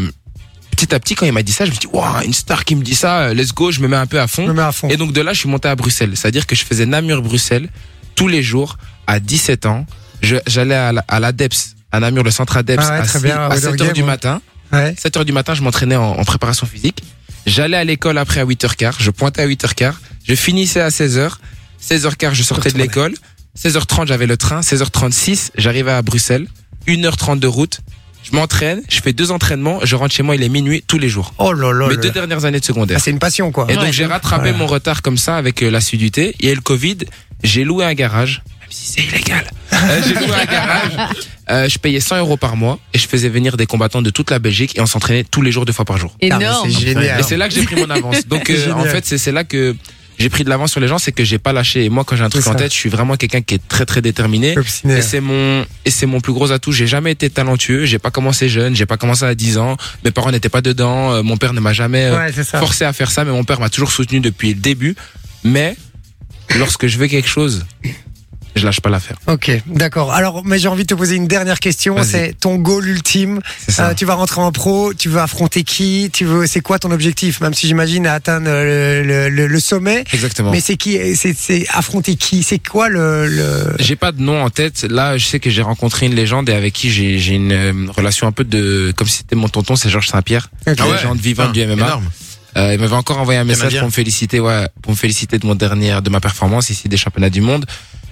petit 0.86 0.96
à 0.96 1.00
petit, 1.00 1.16
quand 1.16 1.26
il 1.26 1.32
m'a 1.32 1.44
dit 1.44 1.52
ça, 1.52 1.66
je 1.66 1.70
me 1.70 1.76
suis 1.76 1.88
dit, 1.88 1.94
waouh, 1.94 2.22
une 2.26 2.34
star 2.34 2.66
qui 2.66 2.76
me 2.76 2.84
dit 2.84 2.96
ça, 2.96 3.22
euh, 3.22 3.34
let's 3.34 3.54
go, 3.54 3.72
je 3.72 3.80
me 3.82 3.88
mets 3.88 3.96
un 3.98 4.08
peu 4.08 4.20
à 4.20 4.28
fond. 4.28 4.44
Je 4.44 4.50
me 4.50 4.54
mets 4.56 4.62
à 4.62 4.72
fond. 4.72 4.90
Et 4.90 4.98
donc 4.98 5.14
de 5.14 5.22
là, 5.22 5.34
je 5.34 5.40
suis 5.40 5.50
monté 5.50 5.68
à 5.68 5.76
Bruxelles. 5.76 6.12
C'est-à-dire 6.16 6.48
que 6.48 6.56
je 6.56 6.64
faisais 6.66 6.86
Namur-Bruxelles 6.86 7.70
tous 8.16 8.28
les 8.28 8.42
jours 8.44 8.78
à 9.08 9.20
17 9.20 9.66
ans. 9.66 9.86
J'allais 10.22 10.76
à 10.76 10.92
la- 10.92 11.06
à 11.08 11.20
l'ADEPS, 11.20 11.76
à 11.92 12.00
Namur, 12.00 12.24
le 12.24 12.32
centre 12.32 12.58
ADEPS, 12.58 12.84
Ah 12.86 12.92
ouais, 12.94 12.98
à, 13.00 13.02
très 13.04 13.20
six- 13.20 13.24
bien, 13.26 13.38
à 13.40 13.48
Outdoor 13.56 13.72
7 13.72 13.82
heures 13.82 13.94
du 13.94 14.02
ouais. 14.02 14.08
matin. 14.08 14.42
Ouais. 14.72 14.96
7 14.98 15.18
heures 15.18 15.26
du 15.26 15.32
matin, 15.34 15.54
je 15.54 15.62
m'entraînais 15.62 15.96
en, 15.96 16.12
en 16.20 16.24
préparation 16.24 16.66
physique. 16.68 17.04
J'allais 17.46 17.78
à 17.78 17.84
l'école 17.84 18.18
après 18.18 18.40
à 18.40 18.46
8h15. 18.46 18.96
Je 19.00 19.10
pointais 19.12 19.42
à 19.42 19.48
8h15. 19.48 19.94
Je 20.28 20.36
finissais 20.36 20.82
à 20.82 20.90
16h. 20.90 21.38
16h15, 21.82 22.34
je 22.34 22.44
sortais 22.44 22.72
de 22.72 22.78
l'école. 22.78 23.14
16h30, 23.58 24.08
j'avais 24.08 24.28
le 24.28 24.38
train. 24.38 24.62
16h36, 24.62 25.50
j'arrivais 25.58 25.92
à 25.92 26.02
Bruxelles. 26.02 26.48
1h30 26.88 27.40
de 27.40 27.48
route. 27.48 27.82
Je 28.24 28.36
m'entraîne. 28.36 28.82
Je 28.90 29.02
fais 29.02 29.14
deux 29.14 29.32
entraînements. 29.32 29.80
Je 29.84 29.96
rentre 29.96 30.14
chez 30.14 30.24
moi, 30.24 30.36
il 30.36 30.44
est 30.44 30.50
minuit 30.50 30.84
tous 30.86 31.00
les 31.00 31.10
jours. 31.10 31.34
Oh 31.38 31.54
là 31.54 31.72
là. 31.74 31.88
Mes 31.88 31.96
là. 31.96 32.02
deux 32.02 32.12
dernières 32.12 32.46
années 32.46 32.60
de 32.60 32.66
secondaire. 32.66 32.98
Ah, 33.00 33.04
c'est 33.04 33.12
une 33.12 33.20
passion, 33.20 33.52
quoi. 33.52 33.66
Et 33.70 33.76
Ouais. 33.78 33.84
donc 33.86 33.92
j'ai 33.94 34.06
rattrapé 34.06 34.52
mon 34.52 34.68
retard 34.68 35.02
comme 35.02 35.18
ça 35.18 35.38
avec 35.38 35.62
euh, 35.64 35.70
l'assiduité. 35.72 36.36
Il 36.40 36.46
y 36.46 36.50
a 36.50 36.52
eu 36.52 36.56
le 36.56 36.62
Covid, 36.62 36.98
j'ai 37.44 37.64
loué 37.64 37.84
un 37.86 37.94
garage, 37.94 38.44
même 38.60 38.70
si 38.70 38.92
c'est 38.94 39.02
illégal. 39.04 39.46
Euh, 39.74 40.02
j'ai 40.06 40.14
loué 40.14 40.36
un 40.40 40.46
garage. 40.46 40.92
Euh, 41.50 41.68
je 41.68 41.80
payais 41.80 42.00
100 42.02 42.18
euros 42.20 42.38
par 42.38 42.56
mois 42.56 42.78
et 42.94 43.00
je 43.00 43.08
faisais 43.08 43.30
venir 43.30 43.58
des 43.58 43.66
combattants 43.66 44.02
de 44.04 44.10
toute 44.12 44.30
la 44.30 44.38
Belgique 44.38 44.78
et 44.78 44.82
on 44.82 44.86
s'entraînait 44.86 45.24
tous 45.24 45.42
les 45.42 45.52
jours 45.52 45.66
deux 45.66 45.74
fois 45.74 45.86
par 45.86 45.98
jour. 45.98 46.14
Ah, 46.22 46.26
Énorme. 46.26 46.70
C'est 46.70 46.80
génial. 46.88 47.20
Et 47.20 47.24
c'est 47.24 47.38
là 47.38 47.48
que 47.48 47.56
j'ai 47.56 47.64
pris 47.64 47.78
mon 47.78 47.90
avance. 47.90 48.28
Donc 48.28 48.50
euh, 48.52 48.72
en 48.74 48.84
fait 48.84 49.06
c'est 49.06 49.32
là 49.32 49.44
que 49.44 49.76
j'ai 50.18 50.30
pris 50.30 50.44
de 50.44 50.50
l'avance 50.50 50.72
sur 50.72 50.80
les 50.80 50.88
gens, 50.88 50.98
c'est 50.98 51.12
que 51.12 51.24
j'ai 51.24 51.40
pas 51.40 51.54
lâché. 51.54 51.86
Et 51.86 51.90
moi 51.90 52.04
quand 52.04 52.16
j'ai 52.16 52.24
un 52.24 52.30
truc 52.30 52.46
en 52.48 52.56
tête, 52.56 52.72
je 52.72 52.78
suis 52.78 52.90
vraiment 52.90 53.16
quelqu'un 53.16 53.42
qui 53.42 53.56
est 53.56 53.68
très 53.68 53.86
très 53.86 54.02
déterminé. 54.02 54.58
Obstiné. 54.58 54.98
Et 54.98 55.02
c'est 55.02 55.20
mon 55.22 55.66
et 55.86 55.92
c'est 55.92 56.06
mon 56.06 56.20
plus 56.22 56.34
gros 56.34 56.52
atout. 56.52 56.72
J'ai 56.72 56.88
jamais 56.88 57.12
été 57.12 57.30
talentueux. 57.30 57.86
J'ai 57.86 58.00
pas 58.00 58.12
commencé 58.12 58.50
jeune. 58.50 58.76
J'ai 58.76 58.86
pas 58.86 58.98
commencé 58.98 59.26
à 59.26 59.34
10 59.36 59.58
ans. 59.58 59.78
Mes 60.04 60.12
parents 60.12 60.32
n'étaient 60.32 60.50
pas 60.50 60.62
dedans. 60.62 61.14
Euh, 61.14 61.24
Mon 61.24 61.38
père 61.38 61.54
ne 61.54 61.60
m'a 61.60 61.74
jamais 61.74 62.06
euh, 62.06 62.18
Ouais, 62.18 62.32
forcé 62.32 62.86
à 62.86 62.94
faire 62.94 63.10
ça, 63.12 63.24
mais 63.26 63.32
mon 63.32 63.44
père 63.44 63.60
m'a 63.60 63.70
toujours 63.70 63.92
soutenu 63.92 64.20
depuis 64.20 64.50
le 64.54 64.60
début. 64.60 64.96
Mais 65.44 65.76
lorsque 66.58 66.88
je 66.88 66.98
veux 66.98 67.08
quelque 67.08 67.28
chose, 67.30 67.66
je 68.56 68.66
lâche 68.66 68.82
pas 68.82 68.90
l'affaire. 68.90 69.18
Ok, 69.28 69.52
d'accord. 69.68 70.12
Alors, 70.14 70.44
mais 70.46 70.60
j'ai 70.60 70.68
envie 70.68 70.84
de 70.84 70.88
te 70.88 70.94
poser 70.94 71.16
une 71.16 71.28
dernière 71.28 71.60
question. 71.60 71.96
C'est 72.04 72.34
ton 72.40 72.56
goal 72.56 72.88
ultime. 72.88 73.40
C'est 73.66 73.72
ça. 73.72 73.90
Euh, 73.90 73.94
tu 73.94 74.06
vas 74.06 74.16
rentrer 74.16 74.42
en 74.42 74.52
pro. 74.52 74.94
Tu 74.94 75.10
veux 75.10 75.20
affronter 75.20 75.64
qui 75.64 76.10
Tu 76.14 76.26
veux 76.26 76.46
C'est 76.48 76.62
quoi 76.62 76.80
ton 76.80 76.92
objectif 76.92 77.42
Même 77.42 77.54
si 77.54 77.68
j'imagine 77.68 78.06
à 78.08 78.14
atteindre 78.14 78.48
le, 78.50 79.04
le, 79.04 79.30
le- 79.30 79.48
le 79.48 79.60
sommet. 79.60 80.04
Exactement. 80.14 80.52
Mais 80.52 80.60
c'est 80.60 80.76
qui 80.78 80.98
C'est 81.16 81.66
affronter 81.70 82.16
qui 82.16 82.44
C'est 82.44 82.60
quoi 82.60 82.90
le, 82.90 83.28
le... 83.28 83.76
J'ai 83.80 83.96
pas 83.96 84.12
de 84.12 84.22
nom 84.22 84.44
en 84.44 84.50
tête. 84.50 84.84
Là, 84.90 85.18
je 85.18 85.26
sais 85.26 85.40
que 85.40 85.50
j'ai 85.50 85.62
rencontré 85.62 86.06
une 86.06 86.16
légende 86.16 86.50
et 86.50 86.54
avec 86.54 86.74
qui 86.74 86.92
j'ai 86.92 87.34
une 87.34 87.52
euh, 87.52 87.88
relation 87.96 88.28
un 88.28 88.32
peu 88.32 88.44
de 88.44 88.94
comme 88.96 89.08
si 89.08 89.18
c'était 89.18 89.36
mon 89.36 89.48
tonton, 89.50 89.76
c'est 89.76 89.90
Georges 89.90 90.08
Saint-Pierre, 90.10 90.50
Ok. 90.68 90.76
Ah 90.80 90.88
ouais. 90.88 90.96
légende 90.96 91.20
vivante 91.20 91.54
du 91.54 91.62
Putain, 91.62 91.76
MMA. 91.76 91.86
énorme. 91.86 92.10
Euh, 92.58 92.74
il 92.74 92.80
m'avait 92.82 92.96
encore 92.96 93.18
envoyé 93.18 93.40
un 93.40 93.46
message 93.46 93.78
pour 93.78 93.86
me 93.88 93.92
féliciter, 93.94 94.42
ouais, 94.42 94.68
pour 94.82 94.92
me 94.92 94.98
féliciter 94.98 95.40
de 95.40 95.46
mon 95.48 95.56
dernier, 95.56 96.00
de 96.04 96.10
ma 96.10 96.20
performance 96.20 96.70
ici 96.70 96.90
des 96.90 96.98
championnats 96.98 97.30
du 97.30 97.40
monde. 97.40 97.66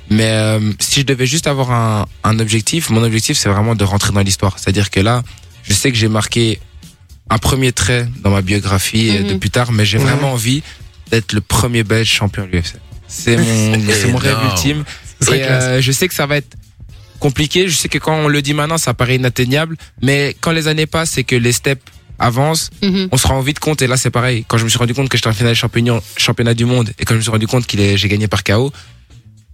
Mais 0.10 0.30
euh, 0.30 0.72
si 0.80 1.02
je 1.02 1.06
devais 1.06 1.26
juste 1.28 1.48
avoir 1.48 1.72
un, 1.72 2.08
un 2.24 2.40
objectif, 2.40 2.90
mon 2.90 3.04
objectif 3.04 3.38
c'est 3.38 3.50
vraiment 3.50 3.76
de 3.76 3.84
rentrer 3.84 4.12
dans 4.12 4.22
l'histoire. 4.22 4.58
C'est-à-dire 4.58 4.90
que 4.90 5.00
là, 5.00 5.24
je 5.64 5.74
sais 5.74 5.92
que 5.92 5.98
j'ai 5.98 6.08
marqué 6.08 6.60
un 7.30 7.38
premier 7.38 7.72
trait 7.72 8.08
dans 8.24 8.32
ma 8.32 8.42
biographie 8.42 9.12
Mhm. 9.12 9.28
de 9.28 9.34
plus 9.36 9.52
tard, 9.52 9.72
mais 9.72 9.86
j'ai 9.86 10.00
Mhm. 10.00 10.06
vraiment 10.06 10.32
envie 10.34 10.64
d'être 11.12 11.34
le 11.34 11.42
premier 11.42 11.84
Belge 11.84 12.08
champion 12.10 12.46
de 12.46 12.52
l'UFC. 12.52 12.76
C'est 13.08 13.38
mon, 13.38 13.78
mon 14.12 14.18
rêve 14.18 14.38
ultime. 14.52 14.84
Et 15.28 15.44
euh, 15.44 15.82
je 15.82 15.92
sais 15.92 16.08
que 16.08 16.14
ça 16.16 16.26
va 16.26 16.38
être 16.38 16.56
compliqué. 17.20 17.68
Je 17.68 17.76
sais 17.76 17.90
que 17.90 17.98
quand 17.98 18.16
on 18.16 18.28
le 18.28 18.42
dit 18.42 18.54
maintenant, 18.54 18.78
ça 18.78 18.94
paraît 18.94 19.16
inatteignable. 19.18 19.76
Mais 20.02 20.36
quand 20.42 20.52
les 20.52 20.68
années 20.68 20.86
passent 20.86 21.18
et 21.18 21.24
que 21.24 21.36
les 21.36 21.52
steps 21.52 21.84
avancent, 22.18 22.70
Mhm. 22.82 23.10
on 23.12 23.18
se 23.18 23.28
rend 23.28 23.42
vite 23.42 23.60
compte. 23.60 23.82
Et 23.82 23.88
là, 23.88 23.98
c'est 23.98 24.10
pareil. 24.12 24.46
Quand 24.48 24.58
je 24.58 24.64
me 24.64 24.70
suis 24.70 24.80
rendu 24.80 24.94
compte 24.94 25.10
que 25.10 25.18
j'étais 25.18 25.28
en 25.30 25.34
finale 25.34 25.56
championnat, 25.56 26.00
championnat 26.18 26.54
du 26.54 26.66
monde 26.66 26.92
et 26.98 27.06
quand 27.06 27.14
je 27.14 27.18
me 27.20 27.22
suis 27.22 27.32
rendu 27.32 27.48
compte 27.48 27.66
qu'il 27.68 27.80
est, 27.80 27.98
j'ai 27.98 28.08
gagné 28.08 28.28
par 28.28 28.44
KO, 28.44 28.72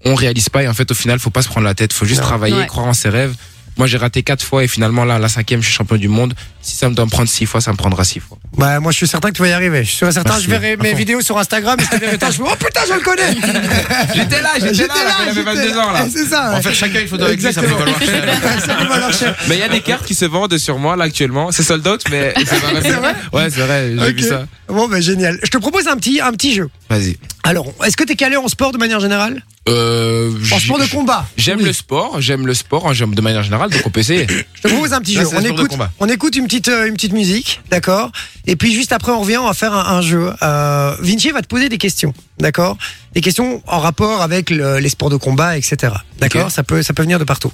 on 0.05 0.15
réalise 0.15 0.49
pas. 0.49 0.63
Et 0.63 0.67
en 0.67 0.73
fait, 0.73 0.89
au 0.91 0.93
final, 0.95 1.19
faut 1.19 1.29
pas 1.29 1.41
se 1.41 1.47
prendre 1.47 1.65
la 1.65 1.73
tête. 1.75 1.93
Faut 1.93 2.05
juste 2.05 2.21
Non. 2.21 2.27
travailler, 2.27 2.55
Ouais. 2.55 2.67
croire 2.67 2.85
en 2.87 2.93
ses 2.93 3.09
rêves. 3.09 3.33
Moi, 3.77 3.87
j'ai 3.87 3.97
raté 3.97 4.23
quatre 4.23 4.43
fois 4.43 4.63
et 4.63 4.67
finalement, 4.67 5.03
là, 5.03 5.19
la 5.19 5.27
cinquième, 5.27 5.61
je 5.61 5.65
suis 5.67 5.75
champion 5.75 5.97
du 5.97 6.07
monde. 6.07 6.33
Si 6.67 6.75
ça 6.75 6.89
me 6.89 6.95
doit 6.95 7.05
me 7.05 7.11
prendre 7.11 7.29
six 7.29 7.45
fois, 7.45 7.61
ça 7.61 7.71
me 7.71 7.77
prendra 7.77 8.03
six 8.03 8.19
fois. 8.19 8.39
Bah, 8.57 8.79
moi, 8.79 8.91
je 8.91 8.97
suis 8.97 9.07
certain 9.07 9.29
que 9.29 9.35
tu 9.35 9.43
vas 9.43 9.49
y 9.49 9.51
arriver. 9.51 9.83
Je 9.83 9.89
suis 9.91 9.97
certain. 10.11 10.23
Merci. 10.31 10.45
Je 10.45 10.49
verrai 10.49 10.77
mes 10.77 10.95
vidéos 10.95 11.21
sur 11.21 11.37
Instagram. 11.37 11.77
Et 11.79 11.83
je 11.83 11.89
te 11.89 11.95
verrai, 11.97 12.17
je 12.31 12.41
me 12.41 12.47
oh 12.47 12.55
putain, 12.57 12.79
je 12.89 12.93
le 12.93 12.99
connais. 13.01 13.35
J'étais 14.15 14.41
là, 14.41 14.49
J'étais 14.59 14.87
là. 14.87 15.31
j'étais- 15.31 16.09
C'est 16.11 16.25
ça. 16.25 16.55
En 16.55 16.61
fait, 16.63 16.73
chacun 16.73 17.01
une 17.01 17.07
photo 17.07 17.25
avec 17.25 17.39
lui, 17.39 17.53
ça 17.53 17.61
peut 17.61 17.67
valoir 17.67 17.99
cher. 18.01 18.23
Ça 18.65 18.73
peut 18.75 18.87
valoir 18.87 19.13
cher. 19.13 19.35
Mais 19.47 19.57
il 19.57 19.59
y 19.59 19.63
a 19.63 19.69
des 19.69 19.81
cartes 19.81 20.05
qui 20.07 20.15
se 20.15 20.25
vendent 20.25 20.57
sur 20.57 20.79
moi, 20.79 20.95
là, 20.95 21.03
actuellement. 21.05 21.51
C'est 21.51 21.61
sold 21.61 21.87
out, 21.87 22.01
mais 22.09 22.33
c'est 22.45 22.55
vrai 22.93 23.13
Ouais, 23.31 23.47
c'est 23.51 23.61
vrai. 23.61 23.93
J'ai 23.99 24.13
vu 24.13 24.23
ça. 24.23 24.45
Bon, 24.67 24.87
bah, 24.87 24.99
génial. 25.01 25.37
Je 25.43 25.49
te 25.51 25.57
propose 25.59 25.87
un 25.87 25.97
petit, 25.97 26.19
un 26.19 26.31
petit 26.31 26.55
jeu. 26.55 26.67
Vas-y. 26.89 27.17
Alors, 27.43 27.67
est-ce 27.85 27.95
que 27.95 28.03
t'es 28.03 28.15
calé 28.15 28.37
en 28.37 28.47
sport 28.47 28.71
de 28.71 28.79
manière 28.79 28.99
générale? 28.99 29.43
Euh, 29.67 30.31
En 30.51 30.59
sport 30.59 30.77
de 30.79 30.85
combat 30.85 31.25
J'aime 31.37 31.57
Oui. 31.59 31.65
le 31.65 31.73
sport, 31.73 32.21
j'aime 32.21 32.45
le 32.45 32.53
sport, 32.53 32.93
j'aime 32.93 33.15
de 33.15 33.21
manière 33.21 33.41
générale, 33.41 33.71
donc 33.71 33.81
on 33.85 33.89
peut 33.89 33.99
essayer. 33.99 34.27
Je 34.53 34.61
te 34.61 34.67
propose 34.67 34.93
un 34.93 34.99
petit 35.01 35.15
Là, 35.15 35.21
jeu. 35.23 35.29
On 35.33 35.39
le 35.39 35.41
sport 35.41 35.55
de 35.55 35.59
écoute, 35.59 35.71
combat. 35.71 35.91
on 35.99 36.07
écoute 36.07 36.35
une 36.35 36.45
petite, 36.45 36.54
euh, 36.67 36.87
une 36.87 36.93
petite 36.95 37.13
musique, 37.13 37.61
d'accord? 37.69 38.11
Et 38.47 38.55
puis 38.55 38.73
juste 38.73 38.91
après, 38.91 39.11
on 39.11 39.21
revient, 39.21 39.37
on 39.37 39.45
va 39.47 39.53
faire 39.53 39.73
un, 39.73 39.97
un 39.97 40.01
jeu. 40.01 40.31
Euh, 40.41 40.95
Vinci 40.99 41.31
va 41.31 41.41
te 41.41 41.47
poser 41.47 41.69
des 41.69 41.77
questions, 41.77 42.13
d'accord? 42.39 42.77
Des 43.13 43.21
questions 43.21 43.61
en 43.67 43.79
rapport 43.79 44.21
avec 44.21 44.49
le- 44.49 44.79
les 44.79 44.89
sports 44.89 45.09
de 45.09 45.17
combat, 45.17 45.57
etc. 45.57 45.93
D'accord? 46.19 46.45
Ok. 46.45 46.51
Ça 46.51 46.63
peut, 46.63 46.81
ça 46.83 46.93
peut 46.93 47.03
venir 47.03 47.19
de 47.19 47.23
partout. 47.23 47.51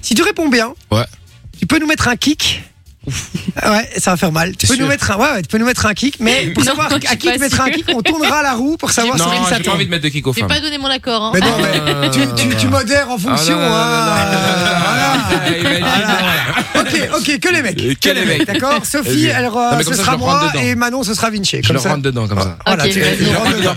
Si 0.00 0.14
tu 0.14 0.22
réponds 0.22 0.48
bien, 0.48 0.72
Ouais. 0.90 1.04
tu 1.58 1.66
peux 1.66 1.78
nous 1.78 1.86
mettre 1.86 2.08
un 2.08 2.16
kick. 2.16 2.62
Ouais, 3.06 3.88
ça 3.98 4.12
va 4.12 4.16
faire 4.16 4.30
mal. 4.32 4.56
Tu 4.56 4.66
peux 4.68 4.76
nous 4.76 4.86
mettre 4.86 5.10
un, 5.10 5.16
ouais, 5.16 5.32
ouais, 5.32 5.42
tu 5.42 5.48
peux 5.48 5.58
nous 5.58 5.66
mettre 5.66 5.84
un 5.86 5.92
kick, 5.94 6.16
mais 6.20 6.46
pour 6.54 6.62
Non, 6.62 6.70
savoir 6.70 6.88
je 6.90 6.94
à 7.08 7.16
qui 7.16 7.30
tu 7.32 7.38
mettras 7.38 7.64
un 7.64 7.70
kick, 7.70 7.84
on 7.94 8.00
tournera 8.00 8.42
la 8.42 8.52
roue 8.54 8.76
pour 8.76 8.92
savoir 8.92 9.16
sur 9.16 9.26
qui 9.30 9.38
non, 9.40 9.44
ça 9.44 9.56
j'ai 9.56 9.58
pas 9.58 9.64
tombe. 9.64 9.74
envie 9.74 9.86
de 9.86 9.90
mettre 9.90 10.04
de 10.04 10.08
kick 10.08 10.24
aux 10.26 10.32
J'ai 10.32 10.40
femmes. 10.40 10.48
pas 10.48 10.60
donné 10.60 10.78
mon 10.78 10.86
accord. 10.88 11.22
Hein. 11.24 11.30
Mais 11.34 11.40
non, 11.40 11.56
mais 11.60 11.92
Ah, 12.04 12.08
tu, 12.10 12.20
tu, 12.48 12.56
tu 12.56 12.68
modères 12.68 13.10
en 13.10 13.18
fonction. 13.18 13.56
Ah, 13.60 14.30
non, 14.32 14.38
non, 14.38 14.38
non, 14.38 14.62
non, 14.62 14.62
non, 14.62 15.02
hein. 15.02 15.18
non, 15.62 15.70
non, 15.70 15.80
non, 15.80 15.80
non, 15.80 16.16
Voilà. 16.72 16.80
Ok, 16.80 17.08
ok, 17.18 17.38
que 17.40 17.48
les 17.52 17.62
mecs. 17.62 17.80
Euh, 17.80 17.94
que 18.00 18.08
les 18.10 18.24
mecs. 18.24 18.46
D'accord 18.46 18.84
Sophie, 18.86 19.26
elle, 19.26 19.46
euh, 19.46 19.50
Non, 19.50 19.78
ce 19.80 19.84
ça, 19.94 19.96
sera 19.96 20.12
je 20.12 20.16
moi 20.18 20.48
dedans. 20.54 20.64
et 20.64 20.74
Manon, 20.74 21.02
ce 21.02 21.14
sera 21.14 21.30
Vinci. 21.30 21.58
Je 21.62 21.66
Comme 21.66 21.76
le 21.76 21.82
ça. 21.82 21.88
rentre 21.90 22.02
dedans 22.02 22.28
comme 22.28 22.40
ça. 22.40 22.56
Voilà, 22.66 22.84
tu- 22.88 23.02
rentres 23.02 23.38
Rentre 23.44 23.56
dedans. 23.56 23.74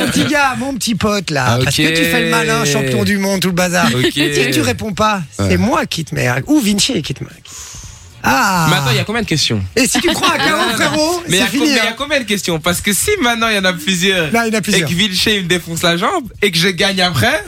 mon 0.00 0.06
petit 0.10 0.24
gars, 0.26 0.54
mon 0.58 0.74
petit 0.74 0.94
pote 0.94 1.30
là, 1.30 1.44
Ah, 1.48 1.58
parce 1.64 1.76
que 1.76 1.88
tu 1.88 2.04
fais 2.04 2.24
le 2.24 2.30
malin, 2.30 2.64
champion 2.64 3.04
du 3.04 3.16
monde, 3.18 3.40
tout 3.40 3.48
le 3.48 3.54
bazar. 3.54 3.88
Si 4.12 4.50
tu 4.52 4.60
réponds 4.60 4.92
pas, 4.92 5.22
c'est 5.38 5.56
moi 5.56 5.86
qui 5.86 6.04
te 6.04 6.14
mets, 6.14 6.28
ou 6.46 6.60
Vinci 6.60 7.00
qui 7.02 7.14
te 7.14 7.24
met. 7.24 7.30
Ah. 8.22 8.66
Mais 8.70 8.76
attends, 8.76 8.90
il 8.90 8.96
y 8.96 9.00
a 9.00 9.04
combien 9.04 9.22
de 9.22 9.26
questions 9.26 9.62
Et 9.76 9.86
si 9.86 10.00
tu 10.00 10.08
prends 10.12 10.30
un 10.32 10.38
Non, 10.38 10.56
non, 10.58 10.64
KO, 10.70 10.74
frérot, 10.76 11.22
Mais 11.28 11.30
il 11.30 11.34
y 11.34 11.38
c'est 11.38 11.42
a 11.44 11.46
fini. 11.48 11.60
combien- 11.62 11.72
il 11.74 11.76
y 11.76 11.80
a 11.80 11.90
hein. 11.90 11.94
combien 11.98 12.18
de 12.20 12.24
questions 12.24 12.60
Parce 12.60 12.80
que 12.80 12.92
si 12.92 13.10
maintenant 13.20 13.48
il 13.48 13.56
y 13.56 13.58
en 13.58 13.64
a 13.64 13.72
plusieurs 13.72 14.30
Là, 14.32 14.46
il 14.46 14.52
y 14.52 14.56
en 14.56 14.60
a 14.60 14.62
et 14.76 14.80
que 14.82 14.86
Vilcher 14.94 15.36
il 15.38 15.42
me 15.44 15.48
défonce 15.48 15.82
la 15.82 15.96
jambe 15.96 16.24
et 16.40 16.50
que 16.52 16.58
je 16.58 16.68
gagne 16.68 17.00
après, 17.00 17.44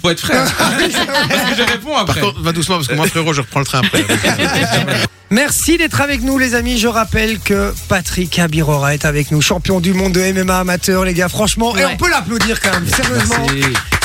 pour 0.00 0.10
être 0.10 0.20
frère. 0.20 0.44
Parce 0.58 1.50
que 1.50 1.56
je 1.56 1.62
réponds 1.62 1.90
Par 1.92 2.00
après. 2.02 2.20
contre, 2.20 2.40
va 2.42 2.52
doucement 2.52 2.76
parce 2.76 2.88
que 2.88 2.94
moi, 2.94 3.06
frérot, 3.06 3.32
je 3.32 3.40
reprends 3.40 3.60
le 3.60 3.66
train 3.66 3.80
après. 3.84 4.04
Merci 5.30 5.76
d'être 5.76 6.00
avec 6.00 6.22
nous, 6.22 6.38
les 6.38 6.54
amis. 6.54 6.78
Je 6.78 6.86
rappelle 6.86 7.40
que 7.40 7.74
Patrick 7.88 8.38
Abirora 8.38 8.94
est 8.94 9.04
avec 9.04 9.32
nous, 9.32 9.42
champion 9.42 9.80
du 9.80 9.92
monde 9.92 10.12
de 10.12 10.20
MMA 10.32 10.60
amateur, 10.60 11.04
les 11.04 11.14
gars. 11.14 11.28
Franchement, 11.28 11.76
et 11.76 11.84
on 11.84 11.96
peut 11.96 12.08
l'applaudir 12.08 12.60
quand 12.60 12.70
même, 12.72 12.86
sérieusement. 12.88 13.46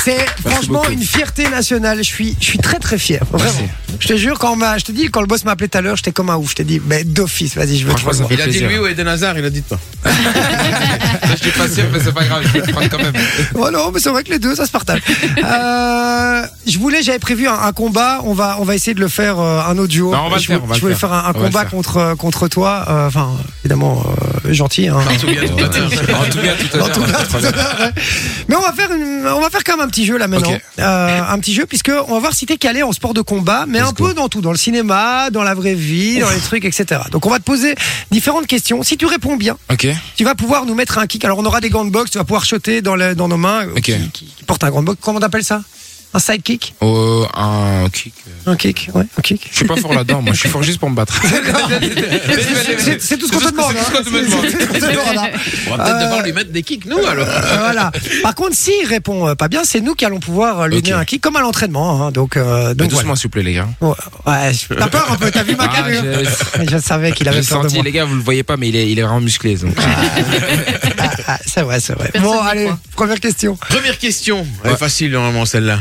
C'est 0.03 0.25
franchement 0.43 0.79
beaucoup. 0.79 0.93
une 0.93 1.03
fierté 1.03 1.47
nationale. 1.49 1.99
Je 1.99 2.03
suis, 2.03 2.36
je 2.39 2.45
suis 2.45 2.57
très 2.57 2.79
très 2.79 2.97
fier. 2.97 3.21
Vraiment. 3.31 3.51
Merci. 3.53 3.69
Je 3.99 4.07
te 4.07 4.15
jure, 4.17 4.39
quand 4.39 4.53
on 4.53 4.55
m'a, 4.55 4.79
je 4.79 4.84
te 4.86 4.91
dis, 4.91 5.12
quand 5.12 5.21
le 5.21 5.27
boss 5.27 5.45
m'a 5.45 5.51
appelé 5.51 5.69
tout 5.69 5.77
à 5.77 5.81
l'heure, 5.81 5.95
j'étais 5.95 6.12
comme 6.12 6.31
un 6.31 6.38
ouf. 6.38 6.49
Je 6.51 6.55
t'ai 6.55 6.63
dit, 6.63 6.81
mais 6.88 7.03
d'office, 7.03 7.53
vas-y, 7.55 7.77
je 7.77 7.86
veux 7.86 7.93
te 7.93 7.99
Franchement, 7.99 8.23
ça 8.23 8.27
fait 8.27 8.34
Il 8.34 8.41
a 8.41 8.47
dit 8.47 8.62
lui 8.62 8.79
ou 8.79 8.88
Eden 8.88 9.07
Hazard, 9.07 9.38
il 9.38 9.45
a 9.45 9.49
dit 9.51 9.62
toi. 9.62 9.77
Je 11.31 11.36
suis 11.38 11.51
pas 11.51 11.67
sûr, 11.69 11.86
mais 11.93 11.99
c'est 12.03 12.13
pas 12.13 12.25
grave, 12.25 12.43
je 12.45 12.49
vais 12.51 12.62
te 12.62 12.71
prendre 12.71 12.89
quand 12.89 12.97
même. 13.01 13.13
Oh 13.55 13.69
non, 13.71 13.91
mais 13.93 13.99
c'est 14.01 14.10
vrai 14.10 14.23
que 14.23 14.31
les 14.31 14.39
deux, 14.39 14.53
ça 14.55 14.65
se 14.65 14.71
partage. 14.71 15.01
Euh, 15.43 16.45
je 16.67 16.77
voulais, 16.79 17.01
j'avais 17.03 17.19
prévu 17.19 17.47
un, 17.47 17.53
un 17.53 17.71
combat. 17.73 18.19
On 18.23 18.34
va, 18.34 18.57
on 18.60 18.63
va 18.63 18.73
essayer 18.75 18.93
de 18.93 18.99
le 18.99 19.07
faire 19.07 19.39
euh, 19.39 19.62
un 19.62 19.77
autre 19.77 19.88
duo. 19.89 20.12
Non, 20.12 20.25
on 20.25 20.29
va 20.29 20.36
le 20.38 20.41
je, 20.41 20.47
faire, 20.47 20.60
voulais- 20.60 20.65
on 20.65 20.67
va 20.67 20.75
je 20.75 20.79
le 20.79 20.81
voulais 20.81 20.95
faire. 20.95 21.11
Faire 21.19 21.28
un, 21.30 21.34
combat 21.34 21.60
faire. 21.62 21.69
contre 21.69 22.15
contre 22.17 22.47
toi. 22.47 22.86
euh, 22.89 23.08
Enfin, 23.08 23.32
évidemment, 23.63 24.04
euh, 24.45 24.54
gentil. 24.54 24.88
Hein. 24.88 24.97
En 25.00 25.15
tout 25.17 25.28
cas, 25.28 26.54
tout 26.56 26.78
à 27.38 27.41
l'heure. 27.41 27.91
Mais 28.47 28.56
on 28.56 28.62
va 28.62 28.71
faire 28.74 28.91
une, 28.91 29.28
on 29.28 29.39
va 29.41 29.50
faire 29.50 29.63
quand 29.63 29.78
même 29.78 29.86
un 29.86 29.89
petit 29.89 30.06
jeu 30.06 30.17
là 30.17 30.28
maintenant. 30.28 30.52
Ok. 30.54 30.62
Euh, 30.80 31.21
un 31.30 31.39
petit 31.39 31.54
jeu 31.54 31.65
puisque 31.65 31.91
on 32.08 32.13
va 32.13 32.19
voir 32.19 32.34
si 32.34 32.45
t'es 32.45 32.58
calé 32.58 32.84
en 32.84 32.91
sport 32.91 33.13
de 33.13 33.21
combat, 33.21 33.65
mais 33.67 33.80
Let's 33.80 33.88
un 33.89 33.91
go. 33.93 34.08
peu 34.08 34.13
dans 34.13 34.30
tout, 34.30 34.41
dans 34.41 34.52
le 34.52 34.58
cinéma, 34.58 35.30
dans 35.30 35.43
la 35.43 35.54
vraie 35.54 35.74
vie, 35.76 36.19
dans 36.19 36.30
les 36.30 36.39
trucs, 36.39 36.65
etc. 36.65 37.02
Donc 37.12 37.26
on 37.26 37.30
va 37.30 37.39
te 37.39 37.43
poser 37.43 37.76
différentes 38.12 38.47
questions. 38.47 38.84
Si 38.84 38.97
tu 38.97 39.06
réponds 39.06 39.36
bien, 39.38 39.58
Ok. 39.71 39.88
tu 40.15 40.24
vas 40.24 40.36
pouvoir 40.36 40.65
nous 40.65 40.76
mettre 40.76 40.97
un 40.97 41.08
kick. 41.08 41.24
Alors 41.26 41.39
on 41.39 41.45
aura 41.45 41.62
des 41.62 41.69
gants 41.69 41.86
de 41.86 41.91
boxe, 41.91 42.12
tu 42.12 42.17
vas 42.17 42.24
pouvoir 42.24 42.45
shotter 42.45 42.82
dans, 42.82 42.95
le- 42.95 43.15
dans 43.15 43.28
nos 43.28 43.38
mains 43.38 43.65
Ok. 43.76 43.82
qui, 43.82 44.10
qui- 44.12 44.26
qui 44.38 44.43
portent 44.45 44.63
un 44.63 44.69
gant 44.71 44.82
de 44.82 44.88
boxe. 44.88 45.00
Comment 45.02 45.19
on 45.19 45.24
appelle 45.24 45.43
ça? 45.43 45.62
Un 46.13 46.19
sidekick? 46.19 46.76
Oh, 46.82 47.26
un 47.34 47.88
kick. 47.89 48.13
euh, 48.28 48.52
Un 48.52 48.56
kick, 48.58 48.89
ouais, 48.93 49.04
un 49.17 49.21
kick. 49.21 49.47
Je 49.50 49.56
suis 49.56 49.65
pas 49.65 49.78
fort 49.78 49.93
là-dedans. 49.93 50.21
Moi, 50.21 50.34
je 50.34 50.39
suis 50.41 50.50
fort 50.50 50.62
juste 50.62 50.78
pour 50.80 50.89
me 50.89 50.95
battre. 50.95 51.21
C'est 53.00 53.17
tout 53.17 53.28
ce 53.28 53.32
qu'on 53.32 53.39
te 53.39 53.50
demande. 53.52 53.74
c'est 53.74 53.91
tout 53.91 53.95
ce 53.95 53.97
qu'on 53.97 54.04
te 54.04 54.10
hein. 54.10 54.21
demande. 54.24 54.45
C'est 54.45 54.58
tout 54.58 54.62
ce 54.62 54.67
qu'on 54.67 54.74
te 54.74 54.91
demande, 54.91 55.17
hein. 55.17 55.30
On 55.67 55.76
va 55.78 55.84
peut-être 55.84 55.95
Euh, 55.95 56.04
devoir 56.04 56.24
lui 56.24 56.34
mettre 56.34 56.52
des 56.52 56.63
kicks, 56.63 56.86
nous, 56.86 56.97
alors. 56.97 57.28
Euh, 57.28 57.41
voilà. 57.60 57.91
Par 58.24 58.36
contre, 58.36 58.56
s'il 58.56 58.86
répond 58.88 59.28
euh, 59.28 59.36
pas 59.36 59.47
bien, 59.47 59.63
c'est 59.63 59.80
nous 59.80 59.95
qui 59.95 60.04
allons 60.04 60.19
pouvoir 60.19 60.62
euh, 60.62 60.67
lui 60.67 60.82
donner 60.82 60.95
un 60.97 61.06
kick 61.06 61.21
comme 61.21 61.38
à 61.38 61.41
l'entraînement. 61.41 62.06
hein. 62.08 62.12
Donc, 62.12 62.36
euh, 62.36 62.74
donc 62.74 62.89
doucement, 62.89 63.02
voilà. 63.04 63.15
s'il 63.15 63.24
vous 63.24 63.30
plaît, 63.30 63.43
les 63.43 63.54
gars. 63.54 63.69
Ouais, 63.80 64.52
t'as 64.78 64.88
peur 64.88 65.12
un 65.12 65.15
peu, 65.15 65.32
t'as 65.32 65.43
vu 65.43 65.56
ma 65.56 65.63
Ah, 65.65 65.76
carrure 65.76 66.04
Je 66.69 66.78
savais 66.78 67.13
qu'il 67.13 67.28
avait 67.30 67.41
peur 67.41 67.60
de 67.60 67.63
senti, 67.69 67.76
moi. 67.76 67.84
les 67.86 67.91
gars, 67.93 68.04
vous 68.06 68.15
le 68.15 68.21
voyez 68.21 68.43
pas, 68.43 68.58
mais 68.58 68.67
il 68.69 68.76
est, 68.76 68.89
il 68.91 69.00
est 69.00 69.04
vraiment 69.04 69.21
musclé. 69.21 69.56
Donc. 69.56 69.76
Ah, 69.78 71.12
ah, 71.28 71.39
c'est 71.45 71.62
vrai, 71.62 71.80
c'est 71.80 71.93
vrai. 71.93 72.10
Personne 72.12 72.30
bon, 72.30 72.39
allez, 72.41 72.69
première 72.95 73.19
question. 73.21 73.56
Première 73.56 73.97
question. 73.97 74.45
Elle 74.63 74.69
est 74.69 74.74
Ouais. 74.74 74.78
facile, 74.80 75.12
normalement, 75.12 75.45
celle-là. 75.45 75.80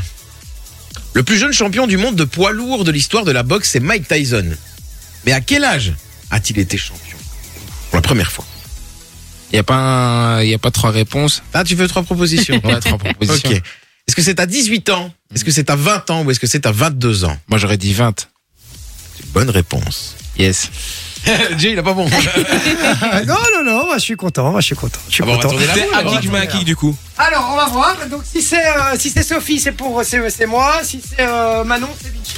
Le 1.15 1.23
plus 1.23 1.39
jeune 1.39 1.53
champion 1.53 1.87
du 1.87 1.97
monde 1.97 2.17
de 2.17 2.25
poids 2.25 2.53
lourd 2.53 2.85
de 2.85 2.91
l'histoire 2.93 3.25
de 3.25 3.33
la 3.33 3.43
boxe, 3.43 3.71
c'est 3.71 3.81
Mike 3.81 4.07
Tyson. 4.09 4.47
Mais 5.27 5.33
à 5.33 5.41
quel 5.41 5.65
âge 5.65 5.93
a-t-il 6.31 6.59
été 6.59 6.77
champion 6.79 7.19
Pour 7.91 7.97
la 7.97 8.03
première 8.03 8.31
fois. 8.31 8.45
Il 9.53 9.57
y 9.57 9.59
a 9.59 9.65
pas, 9.65 9.75
un- 9.75 10.43
y 10.45 10.55
a 10.55 10.59
pas 10.59 10.71
trois 10.71 10.93
réponses? 10.93 11.43
Ah, 11.53 11.65
tu 11.65 11.75
veux 11.75 11.89
trois 11.89 12.05
propositions 12.05 12.61
Ouais, 12.65 12.79
trois 12.81 12.99
propositions. 12.99 13.51
Ok. 13.51 13.57
Est-ce 14.07 14.15
que 14.17 14.23
c'est 14.23 14.39
à 14.41 14.47
18 14.47 14.91
ans? 14.91 15.13
Est-ce 15.35 15.45
que 15.45 15.51
c'est 15.51 15.71
à 15.71 15.77
20 15.77 16.11
ans 16.11 16.23
Ou 16.25 16.31
est-ce 16.31 16.41
que 16.41 16.47
c'est 16.47 16.67
à 16.67 16.73
22 16.73 17.25
ans? 17.25 17.37
Moi, 17.49 17.59
j'aurais 17.59 17.77
dit 17.77 17.93
20. 17.93 18.29
C'est 19.17 19.25
une 19.25 19.31
bonne 19.31 19.51
réponse. 19.51 20.15
Yes. 20.39 20.69
Jay, 21.59 21.73
il 21.73 21.79
a 21.79 21.83
pas 21.83 21.93
bon. 21.93 22.09
Non, 23.27 23.35
non, 23.57 23.65
non, 23.65 23.85
moi 23.87 23.95
je 23.99 24.03
suis 24.03 24.17
content, 24.17 24.51
moi 24.51 24.61
je 24.61 24.67
suis 24.67 24.75
content. 24.77 24.99
Je 25.09 25.15
suis 25.15 25.23
Ah 25.23 25.27
bon, 25.27 25.33
on 25.35 25.37
va 25.37 25.43
content. 25.43 25.59
un 25.95 26.05
kick, 26.05 26.23
je 26.23 26.31
mets 26.31 26.39
un 26.39 26.47
kick 26.47 26.65
du 26.65 26.77
coup. 26.77 26.97
Alors, 27.19 27.51
on 27.53 27.57
va 27.57 27.67
voir. 27.67 27.97
Donc, 28.11 28.23
si 28.25 28.41
c'est 28.43 28.67
euh, 28.67 28.97
si 28.99 29.11
c'est 29.11 29.23
Sophie, 29.23 29.61
c'est 29.61 29.73
pour 29.73 30.03
c'est 30.05 30.29
c'est 30.31 30.47
moi. 30.47 30.81
Si 30.83 31.01
c'est 31.07 31.21
euh, 31.21 31.63
Manon, 31.65 31.89
c'est 32.01 32.13
Vinci. 32.13 32.35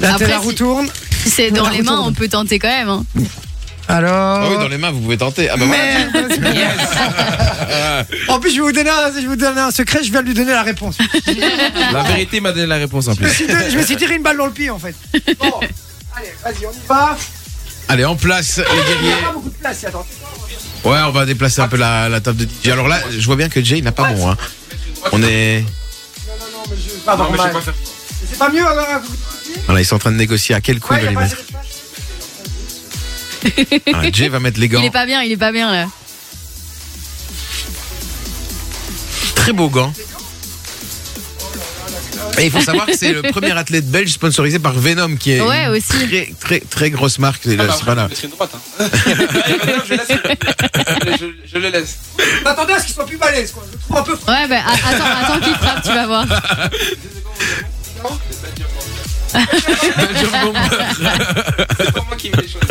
La 0.00 0.14
Après, 0.14 0.26
télé 0.26 0.38
si- 0.40 0.46
retourne. 0.48 0.88
Si 1.22 1.30
c'est 1.30 1.50
dans 1.50 1.64
La 1.64 1.70
les 1.70 1.82
mains, 1.82 2.00
on 2.04 2.12
peut 2.12 2.28
tenter 2.28 2.58
quand 2.58 2.68
même. 2.68 2.88
hein. 2.88 3.04
Alors. 3.86 4.12
Ah 4.42 4.48
oui, 4.50 4.56
dans 4.56 4.68
les 4.68 4.78
mains, 4.78 4.90
vous 4.90 5.00
pouvez 5.00 5.16
tenter. 5.18 5.48
Ah 5.50 5.56
bah 5.56 5.66
voilà. 5.66 5.82
Merde. 6.40 8.06
en 8.28 8.40
plus, 8.40 8.50
je 8.50 8.56
vais 8.56 8.62
vous 8.62 8.72
donner 8.72 8.90
un, 8.90 9.08
je 9.14 9.20
vais 9.20 9.26
vous 9.26 9.36
donner 9.36 9.60
un 9.60 9.70
secret. 9.70 10.02
Je 10.02 10.10
viens 10.10 10.22
de 10.22 10.26
lui 10.26 10.34
donner 10.34 10.52
la 10.52 10.62
réponse. 10.62 10.96
La 11.92 12.02
vérité 12.02 12.40
m'a 12.40 12.52
donné 12.52 12.66
la 12.66 12.76
réponse 12.76 13.08
en 13.08 13.14
Je 13.14 13.20
me 13.22 13.26
plus. 13.28 13.34
suis, 13.34 13.46
je 13.70 13.76
me 13.78 13.82
suis 13.82 13.96
tiré 13.96 14.16
une 14.16 14.22
balle 14.22 14.36
dans 14.38 14.46
le 14.46 14.52
pied 14.52 14.70
en 14.70 14.78
fait. 14.78 14.94
Bon, 15.38 15.52
allez, 16.16 16.34
vas-y, 16.42 16.66
on 16.66 16.72
y 16.72 16.86
va. 16.88 17.16
Allez, 17.88 18.04
en 18.04 18.16
place, 18.16 18.58
les 18.58 18.64
Il 18.64 18.76
n'y 18.76 18.82
guerriers. 19.08 19.12
a 19.12 19.16
pas 19.26 19.32
beaucoup 19.32 19.50
de 19.50 19.54
place. 19.54 19.84
Attends. 19.84 20.06
Ouais, 20.84 20.98
on 21.06 21.10
va 21.10 21.26
déplacer 21.26 21.60
un 21.60 21.68
peu 21.68 21.76
la, 21.76 22.08
la 22.08 22.20
table 22.20 22.38
de 22.38 22.44
DJ. 22.44 22.68
Alors 22.70 22.88
là, 22.88 23.00
je 23.10 23.24
vois 23.26 23.36
bien 23.36 23.48
que 23.48 23.62
Jay, 23.62 23.78
il 23.78 23.84
n'a 23.84 23.92
pas 23.92 24.10
bon. 24.12 24.30
Hein. 24.30 24.36
On 25.12 25.22
est. 25.22 25.60
Non, 26.26 26.32
non, 26.38 26.46
non, 26.52 26.62
mais 26.70 26.76
je 26.76 27.04
pas 27.52 27.60
faire. 27.60 27.74
C'est 28.30 28.38
pas 28.38 28.48
mieux 28.50 28.66
alors 28.66 29.00
vous- 29.02 29.14
Voilà, 29.66 29.80
ils 29.80 29.84
sont 29.84 29.96
en 29.96 29.98
train 29.98 30.12
de 30.12 30.16
négocier 30.16 30.54
à 30.54 30.60
quel 30.62 30.80
coup 30.80 30.94
Ouais, 30.94 31.00
il 31.02 31.06
a 31.06 31.10
les 31.10 31.14
pas 31.14 31.20
mettre. 31.22 31.34
assez 31.34 31.44
de 31.44 31.48
place. 33.68 33.80
Voilà, 33.92 34.10
Jay 34.10 34.28
va 34.30 34.40
mettre 34.40 34.58
les 34.58 34.68
gants. 34.68 34.80
Il 34.80 34.86
est 34.86 34.90
pas 34.90 35.04
bien, 35.06 35.22
il 35.22 35.30
est 35.32 35.36
pas 35.36 35.52
bien 35.52 35.70
là. 35.70 35.86
Très 39.34 39.52
beaux 39.52 39.68
gants. 39.68 39.92
Et 42.38 42.46
il 42.46 42.50
faut 42.50 42.60
savoir 42.60 42.86
que 42.86 42.96
c'est 42.96 43.12
le 43.12 43.22
premier 43.22 43.52
athlète 43.56 43.88
belge 43.90 44.10
sponsorisé 44.10 44.58
par 44.58 44.72
Venom, 44.74 45.16
qui 45.16 45.32
est 45.32 45.40
Ouais, 45.40 45.64
une 45.64 45.70
aussi. 45.70 45.88
très 46.08 46.32
très 46.40 46.60
très 46.60 46.90
grosse 46.90 47.18
marque. 47.18 47.42
C'est 47.44 47.56
Ah 47.58 47.62
le- 47.62 47.68
bah, 47.68 47.74
c'est 47.78 47.84
pas 47.84 47.94
là. 47.94 48.08
Je 48.08 48.10
mettrai 48.10 48.26
une 48.26 48.32
droite. 48.32 48.50
Hein. 48.54 48.84
je, 49.88 49.94
laisse. 49.94 51.18
Je, 51.20 51.26
je 51.52 51.58
le 51.58 51.68
laisse. 51.70 51.98
M'attendez 52.44 52.72
à 52.74 52.78
ce 52.80 52.86
qu'il 52.86 52.94
soit 52.94 53.06
plus 53.06 53.16
balèze 53.18 53.52
quoi. 53.52 53.62
Je 53.68 53.72
le 53.72 53.78
trouve 53.78 53.96
un 53.98 54.02
peu. 54.02 54.12
Ouais, 54.12 54.48
bah 54.48 54.60
attends, 54.66 55.04
attends 55.34 55.40
qu'il 55.44 55.54
frappe, 55.54 55.82
tu 55.82 55.88
vas 55.90 56.06
voir. 56.06 56.26
Belgium 59.96 60.30
Bomber. 60.44 60.60
C'est 61.78 61.92
pas 61.92 62.04
moi 62.06 62.16
qui 62.16 62.30
me 62.30 62.36
les 62.36 62.48
choses. 62.48 62.62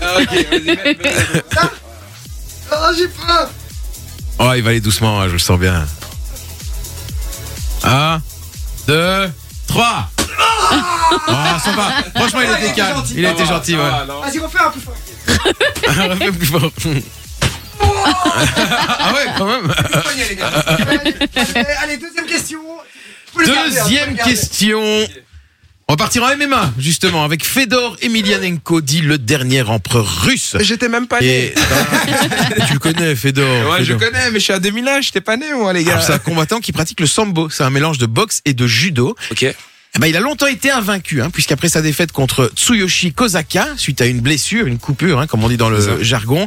Ah, 0.00 0.18
ok, 0.18 0.28
vas-y, 0.50 0.96
Ah, 2.70 2.90
j'ai 2.96 3.08
peur. 3.08 3.50
Oh, 4.38 4.52
il 4.56 4.62
va 4.62 4.70
aller 4.70 4.80
doucement, 4.80 5.20
hein, 5.20 5.28
je 5.28 5.34
le 5.34 5.38
sens 5.38 5.58
bien. 5.58 5.84
1, 7.84 8.20
2, 8.88 9.30
3. 9.68 10.10
Oh, 11.28 11.34
va. 11.72 11.90
Franchement, 12.16 12.40
il 12.42 12.64
était 12.64 12.74
calme. 12.74 12.96
gentil. 12.96 13.14
Il 13.16 13.26
Ah, 13.42 13.44
gentil, 13.44 13.76
ouais. 13.76 13.90
non. 14.06 14.20
Vas-y, 14.20 14.38
refais 14.38 14.58
un 14.58 14.70
peu 14.70 14.80
fort. 14.80 14.94
Refais 16.10 16.32
plus 16.32 16.46
fort. 16.46 16.70
ah 17.80 19.12
ouais, 19.12 19.26
quand 19.36 19.46
même. 19.46 19.66
Gars. 20.36 20.48
Allez, 21.82 21.96
deuxième 21.98 22.26
question. 22.26 22.60
Hein, 23.38 23.42
Deuxième 23.46 24.14
garder. 24.14 24.32
question. 24.32 24.80
On 25.92 25.94
va 25.94 25.98
partir 26.04 26.22
en 26.22 26.34
MMA, 26.34 26.72
justement, 26.78 27.22
avec 27.22 27.44
Fedor 27.44 27.98
Emelianenko, 28.00 28.80
dit 28.80 29.02
le 29.02 29.18
dernier 29.18 29.60
empereur 29.60 30.22
russe. 30.22 30.56
J'étais 30.60 30.88
même 30.88 31.06
pas 31.06 31.20
né. 31.20 31.48
Et 31.48 31.54
tu 32.66 32.72
le 32.72 32.78
connais, 32.78 33.14
Fedor. 33.14 33.70
Ouais, 33.70 33.80
je 33.80 33.92
Fedor. 33.92 33.98
connais, 34.08 34.30
mais 34.30 34.38
je 34.38 34.44
suis 34.44 34.54
à 34.54 34.58
2001, 34.58 35.02
j'étais 35.02 35.20
pas 35.20 35.36
né, 35.36 35.52
moi, 35.52 35.74
les 35.74 35.82
Alors, 35.82 35.96
gars. 35.96 36.00
C'est 36.06 36.14
un 36.14 36.18
combattant 36.18 36.60
qui 36.60 36.72
pratique 36.72 36.98
le 36.98 37.06
sambo. 37.06 37.50
C'est 37.50 37.62
un 37.62 37.68
mélange 37.68 37.98
de 37.98 38.06
boxe 38.06 38.40
et 38.46 38.54
de 38.54 38.66
judo. 38.66 39.14
Ok. 39.32 39.42
Eh 39.42 39.54
ben, 39.98 40.06
il 40.06 40.16
a 40.16 40.20
longtemps 40.20 40.46
été 40.46 40.70
invaincu, 40.70 41.20
hein, 41.20 41.28
puisqu'après 41.28 41.68
sa 41.68 41.82
défaite 41.82 42.10
contre 42.10 42.50
Tsuyoshi 42.56 43.12
Kozaka, 43.12 43.68
suite 43.76 44.00
à 44.00 44.06
une 44.06 44.22
blessure, 44.22 44.66
une 44.66 44.78
coupure, 44.78 45.20
hein, 45.20 45.26
comme 45.26 45.44
on 45.44 45.50
dit 45.50 45.58
dans 45.58 45.68
C'est 45.78 45.90
le 45.90 45.98
ça. 45.98 46.02
jargon, 46.02 46.46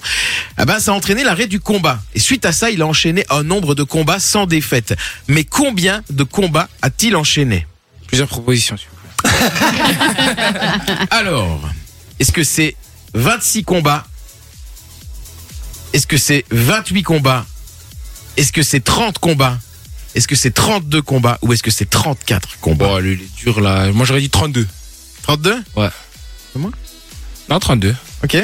eh 0.60 0.66
ben, 0.66 0.80
ça 0.80 0.90
a 0.92 0.96
entraîné 0.96 1.24
l'arrêt 1.24 1.46
du 1.46 1.60
combat. 1.60 2.00
Et 2.16 2.20
suite 2.20 2.46
à 2.48 2.52
ça, 2.52 2.72
il 2.72 2.82
a 2.82 2.88
enchaîné 2.88 3.24
un 3.30 3.44
nombre 3.44 3.76
de 3.76 3.84
combats 3.84 4.20
sans 4.20 4.48
défaite. 4.48 4.96
Mais 5.28 5.44
combien 5.44 6.02
de 6.10 6.24
combats 6.24 6.68
a-t-il 6.82 7.16
enchaîné? 7.16 7.68
Plusieurs 8.08 8.28
propositions, 8.28 8.76
s'il 8.76 8.88
vous 8.88 8.90
plaît. 8.90 8.95
Alors, 11.12 11.70
est-ce 12.20 12.32
que 12.32 12.44
c'est 12.44 12.76
26 13.14 13.64
combats? 13.64 14.06
Est-ce 15.94 16.08
que 16.08 16.18
c'est 16.18 16.46
28 16.52 17.04
combats? 17.04 17.46
Est-ce 18.38 18.52
que 18.52 18.64
c'est 18.64 18.84
30 18.84 19.20
combats? 19.20 19.58
Est-ce 20.14 20.28
que 20.28 20.36
c'est 20.36 20.52
32 20.52 21.02
combats 21.02 21.38
Ou 21.42 21.54
est-ce 21.54 21.64
que 21.64 21.72
c'est 21.72 21.90
34 21.90 22.60
combats? 22.60 22.86
Bon, 22.86 22.98
lui, 23.00 23.14
il 23.14 23.22
est 23.22 23.36
dur 23.44 23.62
là. 23.62 23.92
Moi, 23.92 24.06
j'aurais 24.06 24.22
dit 24.22 24.30
32. 24.30 24.68
32 25.24 25.58
Non, 27.50 27.60
32. 27.60 27.96
Ok. 28.24 28.38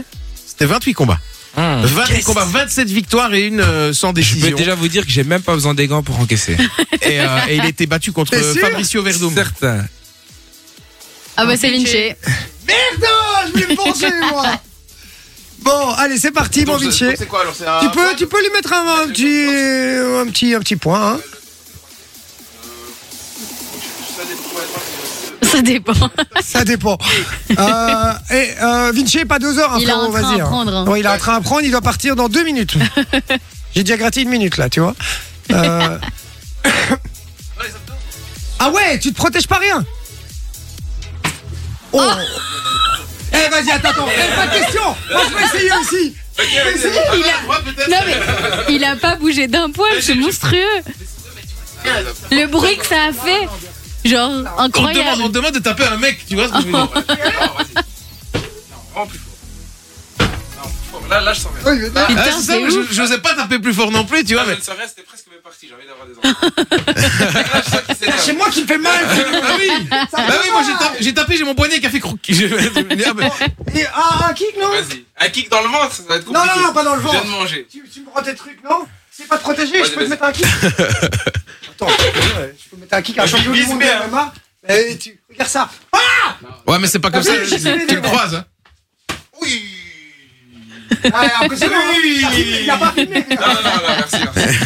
C'était 0.46 0.66
28 0.66 0.94
combats. 0.94 1.20
28 1.56 2.24
combats, 2.24 2.46
27 2.46 2.88
victoires 2.90 3.34
et 3.34 3.46
une 3.48 3.60
euh, 3.60 3.92
sans 3.94 4.10
Je 4.10 4.14
décision. 4.16 4.50
peux 4.50 4.56
déjà 4.56 4.74
vous 4.76 4.88
dire 4.88 5.06
que 5.06 5.12
j'ai 5.12 5.26
même 5.26 5.42
pas 5.42 5.54
besoin 5.54 5.74
des 5.74 5.86
gants 5.88 6.02
pour 6.04 6.18
encaisser. 6.20 6.56
Et, 7.02 7.20
euh, 7.20 7.28
et 7.50 7.58
il 7.58 7.66
était 7.66 7.88
battu 7.88 8.14
contre 8.14 8.36
Fabricio 8.62 9.04
Verdum. 9.04 9.34
Certain. 9.34 9.86
Ah 11.38 11.46
bah 11.46 11.56
c'est 11.58 11.70
Vinci. 11.70 12.14
Merde, 12.68 13.06
je 13.48 13.52
voulais 13.52 13.68
me 13.68 13.76
venger, 13.76 14.12
moi. 14.30 14.46
Bon, 15.64 15.92
allez, 15.92 16.18
c'est 16.18 16.32
parti, 16.32 16.66
mon 16.66 16.76
Vinci. 16.76 17.06
c'est 17.16 17.28
quoi 17.28 17.42
alors 17.42 17.54
C'est 17.56 17.68
un 17.68 17.82
Tu 17.82 17.90
peux, 17.92 18.16
tu 18.18 18.26
peux 18.26 18.42
lui 18.42 18.50
mettre 18.50 18.74
un, 18.74 19.04
un 19.04 19.08
petit, 19.10 19.46
un 19.48 20.26
petit, 20.32 20.56
un 20.56 20.60
petit 20.60 20.76
point. 20.76 21.14
Hein. 21.14 21.20
Ça 25.44 25.62
dépend. 25.62 25.94
Ça 26.42 26.64
dépend. 26.64 26.98
euh, 27.60 28.14
et 28.32 28.50
euh, 28.62 28.92
Vinci, 28.96 29.26
pas 29.26 29.38
deux 29.38 29.60
heures, 29.60 29.74
hein, 29.74 29.80
Il 29.82 29.90
a 29.90 29.94
frérot, 29.94 30.06
un 30.06 30.12
train 30.12 30.22
vas-y. 30.22 30.40
à 30.40 30.44
hein. 30.44 30.48
prendre, 30.48 30.74
hein. 30.76 30.98
Il 30.98 31.06
a 31.06 31.12
un 31.12 31.18
train 31.18 31.36
à 31.36 31.42
prendre, 31.42 31.62
il 31.64 31.72
doit 31.72 31.82
partir 31.82 32.16
dans 32.16 32.30
deux 32.30 32.44
minutes. 32.44 32.76
J'ai 33.76 33.84
déjà 33.84 33.98
gratté 33.98 34.22
une 34.22 34.30
minute 34.30 34.58
là, 34.58 34.70
tu 34.70 34.80
vois. 34.80 34.96
Euh, 35.52 35.98
ah 38.60 38.70
ouais, 38.72 39.00
tu 39.00 39.12
te 39.12 39.18
protèges 39.18 39.48
pas 39.48 39.58
rien. 39.58 39.86
Oh. 41.94 42.02
Eh 43.34 43.50
vas-y, 43.50 43.72
attends, 43.72 43.90
attends. 43.90 44.08
Eh, 44.10 44.36
pas 44.36 44.48
de 44.48 44.52
question. 44.60 44.84
Moi 45.12 45.22
je 45.30 45.36
vais 45.36 45.44
essayer 45.46 45.72
aussi. 45.82 46.16
Il 46.40 47.24
a... 47.24 47.90
Non 47.90 47.98
mais 48.06 48.74
il 48.76 48.84
a 48.84 48.96
pas 48.96 49.16
bougé 49.16 49.48
d'un 49.48 49.70
poil, 49.70 50.02
c'est 50.02 50.16
monstrueux. 50.16 50.82
Le 52.32 52.46
bruit 52.48 52.78
que 52.78 52.86
ça 52.86 53.06
a 53.10 53.14
fait, 53.14 53.48
genre 54.08 54.32
On 54.58 54.70
te, 54.70 54.78
demande, 54.78 54.90
incroyable. 54.90 55.22
on 55.24 55.28
te 55.28 55.34
demande 55.34 55.54
de 55.54 55.60
taper 55.60 55.86
un 55.86 55.98
mec, 55.98 56.26
tu 56.28 56.36
vois 56.36 56.48
ce 56.48 56.54
que 56.54 56.62
je 56.62 56.66
veux 56.66 56.72
dire 56.72 56.88
Là, 61.12 61.20
là, 61.22 61.34
je 61.34 61.42
sens 61.42 61.52
rien. 61.54 61.74
Oui, 61.74 61.90
mais- 61.94 62.02
Ah, 62.18 62.24
c'est 62.32 62.42
ça, 62.42 62.54
je- 62.58 62.78
ouf. 62.80 62.88
j'osais 62.94 63.18
pas 63.18 63.34
taper 63.36 63.60
plus 63.60 63.74
fort 63.74 63.92
non 63.92 64.06
plus, 64.06 64.24
tu 64.24 64.34
vois, 64.34 64.44
Ah, 64.46 64.50
mais. 64.50 64.56
ne 64.56 64.62
saurais, 64.62 64.88
c'était 64.88 65.02
presque 65.02 65.26
mes 65.30 65.38
parties. 65.44 65.68
J'ai 65.68 65.76
envie 65.76 65.86
d'avoir 65.86 66.08
des 66.08 66.18
enfants. 66.18 67.96
S'énerve. 68.00 68.20
C'est 68.26 68.34
moi 68.34 68.50
qui 68.50 68.62
me 68.62 68.68
fais 68.68 68.78
mal. 68.78 69.00
Ah 69.10 69.56
oui 69.60 69.70
Bah 69.90 70.06
oui, 70.12 70.50
moi 70.54 70.62
j'ai 70.66 70.74
tapé, 70.74 70.98
j'ai 71.02 71.14
tapé, 71.14 71.38
j'ai 71.38 71.44
mon 71.44 71.54
poignet 71.54 71.80
qui 71.82 71.86
a 71.86 71.90
fait 71.90 72.02
Ah, 72.02 73.14
mais- 73.16 73.82
Et, 73.82 73.86
ah, 73.94 74.28
un 74.30 74.34
kick, 74.34 74.56
non? 74.60 74.70
Vas-y. 74.70 75.04
Un 75.20 75.30
kick 75.30 75.50
dans 75.50 75.62
le 75.62 75.68
ventre, 75.68 75.92
ça 75.94 76.04
va 76.08 76.16
être 76.16 76.28
Non, 76.28 76.34
compliqué. 76.40 76.60
non, 76.60 76.68
non, 76.68 76.74
pas 76.74 76.84
dans 76.84 76.96
le 76.96 77.02
Je 77.02 77.08
viens 77.08 77.14
ventre. 77.20 77.26
de 77.26 77.32
manger. 77.32 77.68
Tu, 77.70 77.84
tu 77.94 78.00
me 78.02 78.06
prends 78.06 78.22
tes 78.24 78.34
trucs, 78.36 78.64
non? 78.64 78.88
C'est 79.12 79.28
pas 79.28 79.38
te 79.38 79.44
protéger, 79.44 79.80
Vas-y, 79.82 79.90
je 79.90 79.94
peux 79.96 80.06
te 80.06 80.10
vas-y. 80.10 80.10
mettre 80.10 80.24
un 80.24 80.32
kick. 80.32 80.46
Attends, 81.72 81.88
ouais, 81.88 82.56
je 82.64 82.70
peux 82.70 82.78
mettre 82.78 82.94
un 82.94 83.02
kick 83.02 83.18
à 83.20 83.24
un 83.24 83.28
champion 83.28 83.52
du 83.52 83.60
vise 83.60 83.68
monde 83.68 83.80
bien. 83.80 84.08
MMA. 84.08 84.34
Eh, 84.70 84.98
tu, 84.98 85.20
regarde 85.30 85.50
ça. 85.50 85.70
Ouais, 86.68 86.80
mais 86.80 86.88
c'est 86.88 87.00
pas 87.00 87.12
comme 87.12 87.22
ça, 87.24 87.34
tu 87.46 87.96
le 87.96 88.02
croises, 88.02 88.36
hein. 88.36 88.46
Oui. 89.42 89.71
Ah, 91.14 91.44
impressionnant. 91.44 91.74
hein. 91.76 91.94
Oui. 92.04 92.20
Il 92.20 92.26
a 92.26 92.30
filmé, 92.32 92.60
Il 92.64 92.70
a 92.70 92.78
pas 92.78 92.92
filmé. 92.94 93.26
Non, 93.30 93.48
non, 93.48 93.54
non, 93.54 93.72
non, 93.76 93.96
merci, 93.98 94.18
merci. 94.36 94.58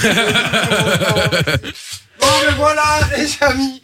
Bon, 2.20 2.28
mais 2.48 2.54
voilà, 2.58 2.84
les 3.18 3.28
amis. 3.42 3.82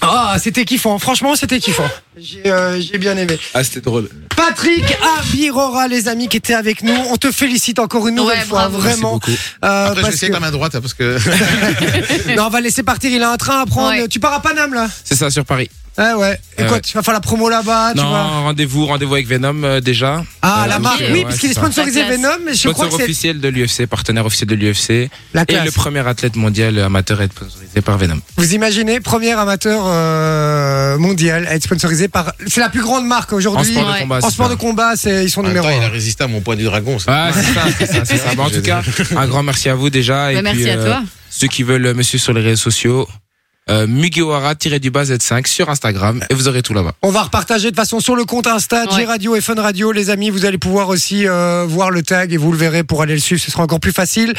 Ah, 0.00 0.36
c'était 0.40 0.64
kiffant. 0.64 0.98
Franchement, 0.98 1.34
c'était 1.36 1.58
kiffant. 1.60 1.88
J'ai 2.16 2.42
euh, 2.50 2.80
j'ai 2.80 2.98
bien 2.98 3.16
aimé. 3.16 3.38
Ah, 3.54 3.64
c'était 3.64 3.80
drôle. 3.80 4.08
Patrick 4.36 4.84
Abirora, 5.18 5.88
les 5.88 6.06
amis 6.08 6.28
qui 6.28 6.36
étaient 6.36 6.54
avec 6.54 6.82
nous. 6.82 6.94
On 7.10 7.16
te 7.16 7.32
félicite 7.32 7.78
encore 7.80 8.06
une 8.06 8.14
nouvelle 8.16 8.38
Ouais, 8.38 8.44
fois, 8.44 8.68
bravo. 8.68 8.78
vraiment. 8.78 9.18
Merci 9.24 9.32
beaucoup. 9.32 9.40
Euh, 9.64 9.86
Après, 9.86 9.88
je 9.90 9.94
vais 9.96 10.02
parce 10.02 10.14
essayer 10.14 10.28
que- 10.30 10.36
avec 10.36 10.42
la 10.42 10.46
main 10.46 10.52
droite, 10.52 10.74
hein, 10.76 10.80
parce 10.80 10.94
que. 10.94 11.18
Non, 12.36 12.46
on 12.46 12.50
va 12.50 12.60
laisser 12.60 12.82
partir. 12.84 13.10
Il 13.10 13.22
a 13.22 13.30
un 13.30 13.36
train 13.36 13.60
à 13.62 13.66
prendre. 13.66 13.90
Ouais. 13.90 14.08
Tu 14.08 14.20
pars 14.20 14.34
à 14.34 14.40
Paname 14.42 14.74
là? 14.74 14.88
C'est 15.04 15.16
ça 15.16 15.30
sur 15.30 15.44
Paris. 15.44 15.68
Ouais, 15.98 16.12
ouais. 16.14 16.38
Et 16.56 16.62
Ouais. 16.62 16.68
quoi, 16.68 16.80
tu 16.80 16.92
vas 16.94 17.02
faire 17.02 17.14
la 17.14 17.20
promo 17.20 17.48
là-bas 17.48 17.90
tu 17.92 17.98
non, 17.98 18.04
rendez-vous, 18.08 18.86
rendez-vous 18.86 19.14
avec 19.14 19.26
Venom 19.26 19.64
euh, 19.64 19.80
déjà. 19.80 20.22
Ah, 20.42 20.62
Euh, 20.64 20.66
la 20.68 20.78
marque. 20.78 21.00
euh, 21.00 21.08
oui, 21.12 21.18
ouais, 21.18 21.24
parce 21.24 21.38
qu'il 21.38 21.50
est 21.50 21.54
sponsorisé 21.54 22.00
La 22.02 22.06
classe. 22.06 22.18
Venom. 22.20 22.30
Mais 22.46 22.54
je 22.54 22.68
crois 22.68 22.84
Sponsor 22.86 22.90
que 22.90 22.96
c'est 22.98 23.02
officiel 23.10 23.40
de 23.40 23.48
l'UFC, 23.48 23.86
partenaire 23.86 24.24
officiel 24.24 24.48
de 24.48 24.54
l'UFC. 24.54 25.10
la 25.34 25.42
Et 25.42 25.46
classe. 25.46 25.64
le 25.64 25.70
premier 25.72 26.06
athlète 26.06 26.36
mondial 26.36 26.78
amateur 26.78 27.20
à 27.20 27.24
être 27.24 27.32
sponsorisé 27.32 27.80
par 27.80 27.98
Venom. 27.98 28.20
Vous 28.36 28.54
imaginez, 28.54 29.00
premier 29.00 29.32
amateur 29.32 29.82
euh, 29.86 30.98
mondial 30.98 31.46
à 31.48 31.54
être 31.56 31.64
sponsorisé 31.64 32.08
par. 32.08 32.32
C'est 32.46 32.60
la 32.60 32.68
plus 32.68 32.82
grande 32.82 33.04
marque 33.06 33.32
En 33.32 33.36
aujourd'hui. 33.36 33.72
sport 33.72 33.84
de 33.86 33.90
Ouais. 33.92 34.00
combat. 34.00 34.18
En 34.18 34.20
c'est 34.20 34.30
sport 34.30 34.48
ça. 34.48 34.54
de 34.54 34.58
combat, 34.60 34.92
c'est 34.96 35.24
ils 35.24 35.30
sont 35.30 35.40
En 35.40 35.42
même 35.44 35.52
numéro 35.52 35.66
temps, 35.68 35.76
il 35.76 35.82
a 35.82 35.86
un. 35.86 35.90
résisté 35.90 36.22
à 36.24 36.28
mon 36.28 36.40
point 36.40 36.54
du 36.56 36.64
dragon. 36.64 36.98
ça. 36.98 37.12
Ah, 37.12 37.30
c'est 37.34 37.42
ça, 37.42 37.64
c'est 37.78 37.86
ça, 37.86 38.04
c'est 38.04 38.16
ça. 38.18 38.28
En 38.38 38.50
tout 38.50 38.62
cas, 38.62 38.82
un 39.16 39.26
grand 39.26 39.42
merci 39.42 39.68
à 39.68 39.74
vous 39.74 39.90
déjà. 39.90 40.30
Et 40.32 40.36
Bah, 40.36 40.42
merci 40.42 40.60
puis, 40.62 40.70
à 40.70 40.74
euh, 40.76 40.84
toi. 40.86 41.02
Ceux 41.30 41.48
qui 41.48 41.62
veulent 41.64 41.92
me 41.94 42.02
suivre 42.02 42.22
sur 42.22 42.32
les 42.32 42.40
réseaux 42.40 42.62
sociaux, 42.62 43.08
euh, 43.70 43.86
Mugiwara-du-bas 43.86 45.04
Z5 45.04 45.46
sur 45.46 45.68
Instagram 45.70 46.22
et 46.30 46.34
vous 46.34 46.48
aurez 46.48 46.62
tout 46.62 46.74
là-bas. 46.74 46.92
On 47.02 47.10
va 47.10 47.22
repartager 47.22 47.70
de 47.70 47.76
façon 47.76 48.00
sur 48.00 48.16
le 48.16 48.24
compte 48.24 48.46
Insta, 48.46 48.84
Ouais. 48.84 49.00
J-Radio 49.00 49.36
et 49.36 49.40
Fun 49.40 49.54
Radio. 49.60 49.92
Les 49.92 50.10
amis, 50.10 50.30
vous 50.30 50.44
allez 50.44 50.58
pouvoir 50.58 50.88
aussi 50.88 51.26
euh, 51.26 51.64
voir 51.68 51.90
le 51.90 52.02
tag 52.02 52.32
et 52.32 52.36
vous 52.36 52.52
le 52.52 52.58
verrez 52.58 52.84
pour 52.84 53.02
aller 53.02 53.14
le 53.14 53.20
suivre. 53.20 53.40
Ce 53.42 53.50
sera 53.50 53.62
encore 53.62 53.80
plus 53.80 53.92
facile. 53.92 54.34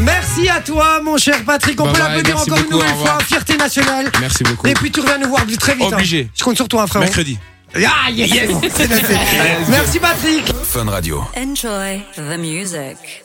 Merci 0.00 0.48
à 0.48 0.60
toi, 0.60 1.00
mon 1.02 1.16
cher 1.16 1.42
Patrick. 1.44 1.80
On 1.80 1.84
Bye 1.84 1.92
peut 1.94 1.98
bye, 2.00 2.08
l'applaudir 2.16 2.40
encore 2.40 2.58
une 2.64 2.70
nouvelle 2.70 2.94
fois. 2.96 3.18
Fierté 3.26 3.56
nationale. 3.56 4.10
Merci 4.20 4.42
beaucoup. 4.44 4.66
Et 4.66 4.74
puis 4.74 4.90
tu 4.90 5.00
reviens 5.00 5.18
nous 5.18 5.28
voir 5.28 5.44
très 5.60 5.74
vite. 5.74 5.84
hein. 5.84 5.96
Obligé. 5.96 6.28
Je 6.36 6.42
compte 6.44 6.56
sur 6.56 6.68
toi, 6.68 6.86
frère. 6.86 7.02
Mercredi. 7.02 7.38
Ah, 7.76 8.08
yes, 8.10 8.30
noté. 8.50 8.68
Merci, 9.68 9.98
Patrick. 9.98 10.44
Fun 10.64 10.84
Radio. 10.88 11.24
Enjoy 11.36 12.02
the 12.16 12.38
music. 12.38 13.23